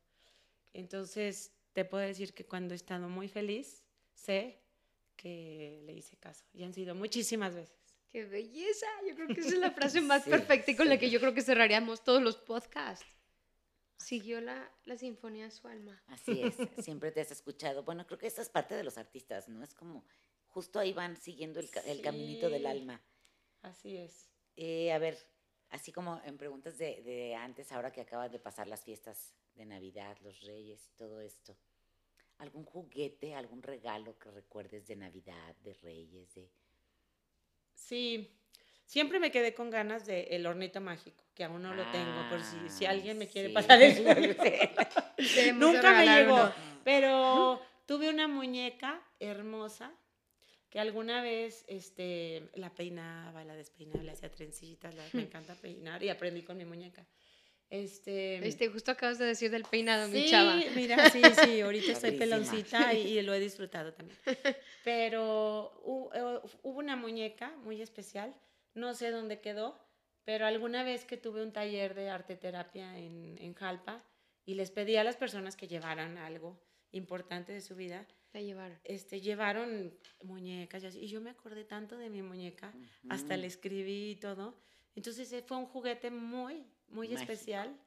Entonces, 0.74 1.53
te 1.74 1.86
puedo 1.86 2.05
decir 2.05 2.34
que 2.34 2.45
cuando 2.45 2.74
he 2.74 2.76
estado 2.76 3.07
muy 3.07 3.28
feliz, 3.28 3.84
sé 4.13 4.59
que 5.16 5.82
le 5.86 5.93
hice 5.93 6.18
caso. 6.18 6.45
Y 6.53 6.63
han 6.63 6.74
sido 6.74 6.95
muchísimas 6.95 7.55
veces. 7.55 7.76
¡Qué 8.09 8.26
belleza! 8.26 8.88
Yo 9.07 9.16
creo 9.16 9.28
que 9.28 9.41
esa 9.41 9.49
es 9.49 9.59
la 9.59 9.72
frase 9.72 10.01
más 10.01 10.24
perfecta 10.24 10.72
y 10.72 10.76
con 10.76 10.89
la 10.89 10.97
que 10.97 11.09
yo 11.09 11.20
creo 11.20 11.34
que 11.34 11.41
cerraríamos 11.41 12.03
todos 12.03 12.22
los 12.22 12.38
podcasts. 12.38 13.05
Siguió 13.97 14.41
la, 14.41 14.70
la 14.84 14.97
sinfonía 14.97 15.45
de 15.45 15.51
su 15.51 15.68
alma. 15.68 16.01
Así 16.07 16.41
es, 16.41 16.55
siempre 16.84 17.11
te 17.11 17.22
has 17.22 17.32
escuchado. 17.32 17.84
Bueno, 17.84 18.05
creo 18.05 18.20
que 18.20 18.28
esa 18.28 18.41
es 18.41 18.49
parte 18.49 18.76
de 18.76 18.84
los 18.84 18.97
artistas, 18.97 19.47
¿no? 19.47 19.63
Es 19.63 19.74
como, 19.74 20.05
justo 20.56 20.80
ahí 20.80 20.93
van 20.93 21.18
siguiendo 21.18 21.60
el, 21.60 21.70
el 21.86 22.01
caminito 22.01 22.49
del 22.49 22.66
alma. 22.66 23.01
Así 23.62 23.97
es. 23.97 24.30
Eh, 24.56 24.93
a 24.93 24.97
ver, 24.99 25.18
así 25.72 25.91
como 25.91 26.22
en 26.24 26.38
preguntas 26.38 26.78
de, 26.78 27.36
antes, 27.38 27.74
ahora 27.74 27.91
que 27.91 27.99
acaban 27.99 28.32
de 28.32 28.39
pasar 28.39 28.66
las 28.70 28.82
fiestas 28.86 29.34
de 29.53 29.66
Navidad, 29.66 30.16
los 30.22 30.39
Reyes 30.43 30.88
y 30.88 30.93
todo 30.93 31.20
esto, 31.20 31.58
¿algún 32.38 32.64
juguete, 32.64 33.36
algún 33.36 33.62
regalo 33.64 34.18
que 34.18 34.32
recuerdes 34.32 34.88
de 34.88 34.95
Navidad, 34.95 35.58
de 35.58 35.74
Reyes, 35.74 36.34
de... 36.36 36.49
Sí, 37.74 38.39
siempre 38.86 39.20
me 39.20 39.32
quedé 39.32 39.53
con 39.53 39.70
ganas 39.70 40.06
de 40.06 40.24
el 40.32 40.45
hornito 40.45 40.80
mágico, 40.80 41.26
que 41.34 41.43
aún 41.43 41.64
no 41.64 41.76
lo 41.76 41.84
tengo, 41.91 42.30
por 42.30 42.41
si, 42.41 42.70
si 42.70 42.86
ah, 42.86 42.91
alguien 42.91 43.18
me 43.18 43.28
quiere 43.28 43.49
pasar 43.49 43.82
eso. 43.82 44.03
Nunca 45.56 45.91
me 45.91 46.06
llegó, 46.06 46.49
pero 46.86 47.62
tuve 47.86 48.10
una 48.10 48.30
muñeca 48.30 49.01
hermosa 49.20 49.93
que 50.70 50.80
alguna 50.80 51.22
vez 51.22 51.66
este, 51.68 52.49
la 52.55 52.74
peinaba, 52.74 53.43
la 53.43 53.55
despeinaba, 53.55 54.03
le 54.03 54.11
hacía 54.11 54.30
trencitas, 54.32 54.93
me 54.95 55.22
hmm. 55.22 55.26
encanta 55.26 55.55
peinar 55.55 56.03
y 56.03 56.09
aprendí 56.09 56.43
con 56.43 56.57
mi 56.57 56.66
muñeca. 56.66 57.05
Este, 57.70 58.47
este, 58.47 58.70
justo 58.70 58.91
acabas 58.91 59.18
de 59.18 59.26
decir 59.26 59.49
del 59.49 59.63
peinado, 59.63 60.07
mi 60.07 60.30
chava. 60.30 60.55
mira, 60.76 61.09
sí, 61.09 61.22
sí, 61.43 61.61
ahorita 61.61 61.93
estoy 61.93 62.11
peloncita 62.11 62.93
y, 62.93 63.22
lo 63.22 63.34
he 63.34 63.39
disfrutado 63.39 63.93
también. 63.93 64.18
Pero 64.84 66.11
eh, 66.13 66.49
hubo 66.61 66.80
una 66.80 66.95
muñeca 66.95 67.55
muy 67.63 67.82
especial, 67.82 68.36
no 68.76 68.93
sé 68.93 69.09
dónde 69.09 69.39
quedó, 69.39 69.80
pero 70.26 70.47
alguna 70.47 70.84
vez 70.84 71.05
que 71.05 71.18
tuve 71.18 71.43
un 71.43 71.53
taller 71.53 71.93
de 71.93 72.09
arte 72.09 72.36
terapia 72.36 72.97
en, 72.97 73.38
en 73.39 73.53
Jalpa 73.53 74.03
y 74.43 74.55
les 74.55 74.72
pedí 74.72 74.95
a 74.97 75.03
las 75.03 75.18
personas 75.18 75.55
que 75.55 75.68
llevaran 75.68 76.18
algo 76.18 76.59
importante 76.91 77.53
de 77.53 77.61
su 77.61 77.76
vida, 77.76 78.07
llevaron? 78.43 78.77
Este, 78.83 79.21
llevaron 79.21 79.93
muñecas 80.23 80.83
y, 80.95 81.07
yo 81.07 81.21
me 81.21 81.29
acordé 81.29 81.63
tanto 81.63 81.97
de 81.97 82.09
mi 82.09 82.21
muñeca, 82.21 82.73
hasta 83.09 83.38
le 83.38 83.47
escribí 83.47 84.11
y 84.11 84.15
todo. 84.15 84.55
Entonces 84.95 85.31
eh, 85.33 85.43
fue 85.45 85.57
un 85.57 85.65
juguete 85.65 86.11
muy, 86.11 86.65
muy 86.89 87.13
especial. 87.13 87.77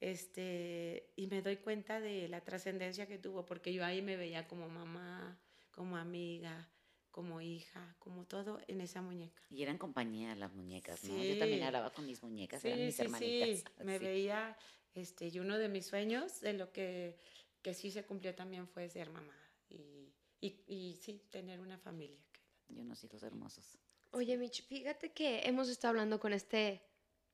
Este, 0.00 1.10
y 1.16 1.26
me 1.26 1.42
doy 1.42 1.56
cuenta 1.56 2.00
de 2.00 2.28
la 2.28 2.40
trascendencia 2.42 3.06
que 3.06 3.18
tuvo, 3.18 3.44
porque 3.44 3.72
yo 3.72 3.84
ahí 3.84 4.00
me 4.00 4.16
veía 4.16 4.46
como 4.46 4.68
mamá, 4.68 5.36
como 5.72 5.96
amiga, 5.96 6.68
como 7.10 7.40
hija, 7.40 7.96
como 7.98 8.24
todo 8.24 8.60
en 8.68 8.80
esa 8.80 9.02
muñeca. 9.02 9.42
Y 9.50 9.62
eran 9.62 9.76
compañía 9.76 10.36
las 10.36 10.52
muñecas, 10.52 11.02
¿no? 11.02 11.22
Yo 11.22 11.36
también 11.38 11.64
hablaba 11.64 11.90
con 11.90 12.06
mis 12.06 12.22
muñecas, 12.22 12.64
eran 12.64 12.86
mis 12.86 13.00
hermanitas. 13.00 13.58
Sí, 13.58 13.64
me 13.84 13.98
veía, 13.98 14.56
este, 14.94 15.28
y 15.28 15.40
uno 15.40 15.58
de 15.58 15.68
mis 15.68 15.86
sueños, 15.86 16.40
de 16.40 16.52
lo 16.52 16.70
que, 16.70 17.16
que 17.62 17.74
sí 17.74 17.90
se 17.90 18.04
cumplió 18.04 18.36
también 18.36 18.68
fue 18.68 18.88
ser 18.88 19.10
mamá 19.10 19.47
y, 19.68 20.12
y, 20.40 20.62
y 20.66 20.96
sí, 20.96 21.22
tener 21.30 21.60
una 21.60 21.78
familia. 21.78 22.22
Y 22.68 22.80
unos 22.80 23.02
hijos 23.04 23.22
hermosos. 23.22 23.78
Oye, 24.10 24.36
Mitch, 24.36 24.66
fíjate 24.66 25.12
que 25.12 25.40
hemos 25.44 25.68
estado 25.68 25.90
hablando 25.90 26.18
con 26.20 26.32
este 26.32 26.82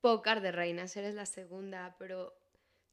pócar 0.01 0.41
de 0.41 0.51
reinas, 0.51 0.95
eres 0.97 1.15
la 1.15 1.25
segunda, 1.25 1.95
pero 1.97 2.37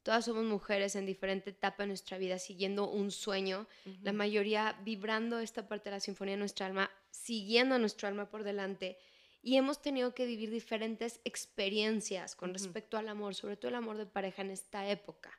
todas 0.03 0.25
somos 0.25 0.45
mujeres 0.45 0.97
en 0.97 1.07
diferente 1.07 1.51
etapa 1.51 1.83
de 1.83 1.89
nuestra 1.89 2.19
vida, 2.19 2.39
siguiendo 2.39 2.89
un 2.89 3.11
sueño, 3.11 3.67
la 4.03 4.13
mayoría 4.13 4.79
vibrando 4.83 5.39
esta 5.39 5.69
parte 5.69 5.91
de 5.91 5.97
la 5.97 6.01
sinfonía 6.01 6.35
de 6.35 6.39
nuestra 6.39 6.67
alma, 6.67 6.91
siguiendo 7.11 7.75
a 7.75 7.79
nuestro 7.79 8.09
alma 8.09 8.31
por 8.31 8.45
delante. 8.45 8.99
Y 9.43 9.57
hemos 9.57 9.83
tenido 9.83 10.15
que 10.15 10.27
vivir 10.27 10.51
diferentes 10.51 11.21
experiencias 11.25 12.37
con 12.37 12.53
respecto 12.53 12.97
al 12.97 13.09
amor, 13.09 13.35
sobre 13.35 13.57
todo 13.57 13.71
el 13.71 13.75
amor 13.75 13.97
de 13.97 14.07
pareja 14.07 14.43
en 14.43 14.53
esta 14.53 14.89
época. 14.89 15.37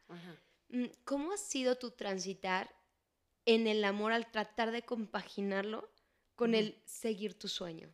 Mm, 0.69 0.85
¿Cómo 1.05 1.31
ha 1.31 1.37
sido 1.37 1.77
tu 1.77 1.91
transitar 1.91 2.69
en 3.45 3.67
el 3.67 3.83
amor 3.83 4.11
al 4.11 4.31
tratar 4.31 4.71
de 4.71 4.83
compaginarlo 4.83 5.89
con 6.35 6.55
el 6.55 6.81
seguir 6.85 7.37
tu 7.37 7.47
sueño? 7.47 7.93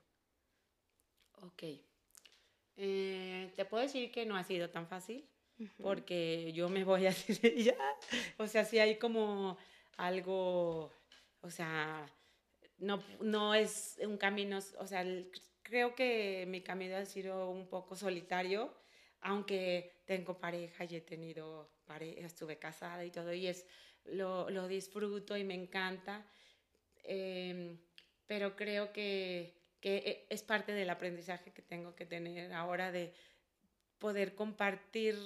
Ok. 1.41 1.63
Eh, 2.77 3.51
te 3.55 3.65
puedo 3.65 3.83
decir 3.83 4.11
que 4.11 4.25
no 4.25 4.35
ha 4.35 4.43
sido 4.43 4.69
tan 4.69 4.87
fácil 4.87 5.27
porque 5.81 6.51
yo 6.53 6.69
me 6.69 6.83
voy 6.83 7.05
a 7.07 7.09
decir 7.09 7.55
ya. 7.55 7.75
O 8.37 8.47
sea, 8.47 8.65
sí 8.65 8.79
hay 8.79 8.97
como 8.97 9.57
algo, 9.97 10.91
o 11.41 11.49
sea, 11.49 12.05
no, 12.77 13.03
no 13.21 13.53
es 13.53 13.99
un 14.01 14.17
camino, 14.17 14.59
o 14.77 14.87
sea, 14.87 15.05
creo 15.61 15.95
que 15.95 16.45
mi 16.47 16.61
camino 16.61 16.95
ha 16.95 17.05
sido 17.05 17.49
un 17.49 17.67
poco 17.67 17.95
solitario, 17.95 18.73
aunque 19.21 20.01
tengo 20.05 20.39
pareja 20.39 20.85
y 20.85 20.95
he 20.95 21.01
tenido 21.01 21.69
pareja, 21.85 22.25
estuve 22.25 22.57
casada 22.57 23.03
y 23.03 23.11
todo, 23.11 23.33
y 23.33 23.47
es 23.47 23.65
lo, 24.05 24.49
lo 24.49 24.67
disfruto 24.67 25.37
y 25.37 25.43
me 25.43 25.53
encanta, 25.53 26.25
em, 27.03 27.77
pero 28.25 28.55
creo 28.55 28.91
que, 28.91 29.61
que 29.79 29.97
e, 29.97 30.27
es 30.29 30.43
parte 30.43 30.73
del 30.73 30.89
aprendizaje 30.89 31.51
que 31.51 31.61
tengo 31.61 31.95
que 31.95 32.05
tener 32.05 32.53
ahora 32.53 32.91
de 32.91 33.13
poder 33.97 34.35
compartir 34.35 35.17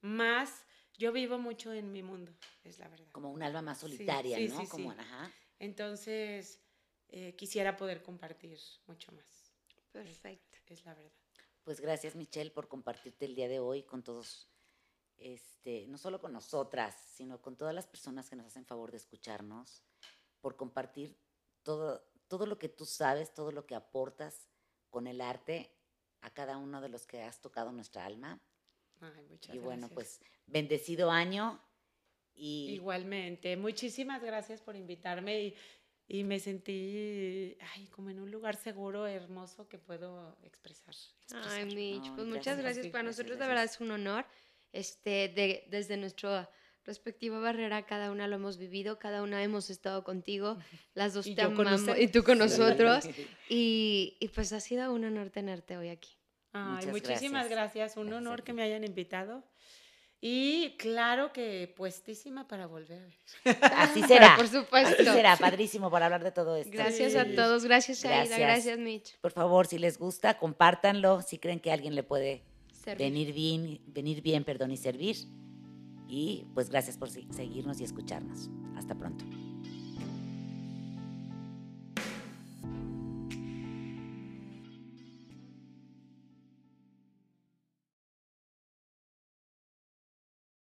más. 0.00 0.64
Yo 0.96 1.12
vivo 1.12 1.38
mucho 1.38 1.72
en 1.72 1.92
mi 1.92 2.02
mundo, 2.02 2.32
es 2.64 2.78
la 2.78 2.88
verdad. 2.88 3.10
Como 3.12 3.30
un 3.30 3.42
alma 3.42 3.62
más 3.62 3.78
solitaria, 3.78 4.36
sí, 4.36 4.48
¿no? 4.48 4.68
Como, 4.68 4.90
ajá. 4.90 5.30
Entonces, 5.58 6.60
eh, 7.08 7.34
quisiera 7.36 7.76
poder 7.76 8.02
compartir 8.02 8.58
mucho 8.86 9.12
más. 9.12 9.52
Perfecto. 9.92 10.58
Es, 10.66 10.80
es 10.80 10.84
la 10.84 10.94
verdad. 10.94 11.12
Pues 11.62 11.80
gracias, 11.80 12.16
Michelle, 12.16 12.50
por 12.50 12.66
compartirte 12.66 13.26
el 13.26 13.34
día 13.34 13.48
de 13.48 13.60
hoy 13.60 13.82
con 13.82 14.02
todos 14.02 14.47
este, 15.18 15.86
no 15.88 15.98
solo 15.98 16.20
con 16.20 16.32
nosotras, 16.32 16.94
sino 17.14 17.40
con 17.40 17.56
todas 17.56 17.74
las 17.74 17.86
personas 17.86 18.28
que 18.28 18.36
nos 18.36 18.46
hacen 18.46 18.64
favor 18.64 18.90
de 18.90 18.96
escucharnos, 18.96 19.82
por 20.40 20.56
compartir 20.56 21.18
todo, 21.62 22.02
todo 22.28 22.46
lo 22.46 22.58
que 22.58 22.68
tú 22.68 22.86
sabes, 22.86 23.34
todo 23.34 23.52
lo 23.52 23.66
que 23.66 23.74
aportas 23.74 24.48
con 24.90 25.06
el 25.06 25.20
arte 25.20 25.74
a 26.20 26.30
cada 26.30 26.56
uno 26.56 26.80
de 26.80 26.88
los 26.88 27.06
que 27.06 27.22
has 27.22 27.40
tocado 27.40 27.72
nuestra 27.72 28.04
alma. 28.04 28.40
y 29.52 29.58
bueno, 29.58 29.88
pues 29.88 30.20
bendecido 30.46 31.10
año. 31.10 31.60
Y... 32.34 32.70
Igualmente, 32.74 33.56
muchísimas 33.56 34.22
gracias 34.22 34.60
por 34.62 34.76
invitarme 34.76 35.42
y 35.42 35.56
y 36.10 36.24
me 36.24 36.40
sentí 36.40 37.58
ay, 37.74 37.86
como 37.88 38.08
en 38.08 38.18
un 38.18 38.30
lugar 38.30 38.56
seguro, 38.56 39.06
hermoso 39.06 39.68
que 39.68 39.78
puedo 39.78 40.38
expresar. 40.42 40.94
Ay, 41.34 41.66
Mitch, 41.66 42.10
pues 42.14 42.26
muchas 42.26 42.58
gracias. 42.58 42.86
Para 42.86 43.04
nosotros, 43.04 43.38
de 43.38 43.46
verdad, 43.46 43.64
es 43.64 43.78
un 43.78 43.90
honor. 43.90 44.24
Este, 44.72 45.28
de, 45.28 45.64
desde 45.70 45.96
nuestra 45.96 46.50
respectiva 46.84 47.38
barrera, 47.38 47.84
cada 47.84 48.10
una 48.10 48.26
lo 48.26 48.36
hemos 48.36 48.56
vivido, 48.56 48.98
cada 48.98 49.22
una 49.22 49.42
hemos 49.42 49.70
estado 49.70 50.04
contigo, 50.04 50.58
las 50.94 51.14
dos 51.14 51.26
te 51.26 51.40
amamos 51.40 51.82
y 51.98 52.08
tú 52.08 52.24
con 52.24 52.38
nosotros. 52.38 53.04
y, 53.48 54.16
y, 54.20 54.28
pues 54.28 54.52
ha 54.52 54.60
sido 54.60 54.92
un 54.92 55.04
honor 55.04 55.30
tenerte 55.30 55.76
hoy 55.76 55.88
aquí. 55.88 56.10
Ay, 56.52 56.86
muchísimas 56.86 57.48
gracias. 57.48 57.96
Un 57.96 58.12
honor 58.12 58.42
que 58.42 58.52
me 58.52 58.62
hayan 58.62 58.84
invitado. 58.84 59.44
Y 60.20 60.76
claro 60.78 61.32
que 61.32 61.72
puestísima 61.76 62.48
para 62.48 62.66
volver. 62.66 63.14
Así 63.62 64.02
será. 64.02 64.34
por 64.36 64.48
supuesto. 64.48 64.94
Así 64.94 65.04
será, 65.04 65.36
padrísimo 65.36 65.90
por 65.90 66.02
hablar 66.02 66.24
de 66.24 66.32
todo 66.32 66.56
esto. 66.56 66.72
Gracias 66.72 67.14
a 67.14 67.24
todos, 67.24 67.64
gracias, 67.64 68.02
gracias. 68.02 68.32
Aida, 68.32 68.38
gracias 68.38 68.78
Mitch. 68.78 69.16
Por 69.20 69.30
favor, 69.30 69.68
si 69.68 69.78
les 69.78 69.96
gusta, 69.96 70.36
compártanlo, 70.38 71.22
si 71.22 71.38
creen 71.38 71.60
que 71.60 71.70
alguien 71.70 71.94
le 71.94 72.02
puede 72.02 72.42
venir 72.96 73.32
bien, 73.32 73.80
venir 73.86 74.22
bien, 74.22 74.44
perdón, 74.44 74.70
y 74.70 74.76
servir. 74.76 75.16
Y 76.08 76.46
pues 76.54 76.70
gracias 76.70 76.96
por 76.96 77.10
seguirnos 77.10 77.80
y 77.80 77.84
escucharnos. 77.84 78.50
Hasta 78.76 78.94
pronto. 78.94 79.24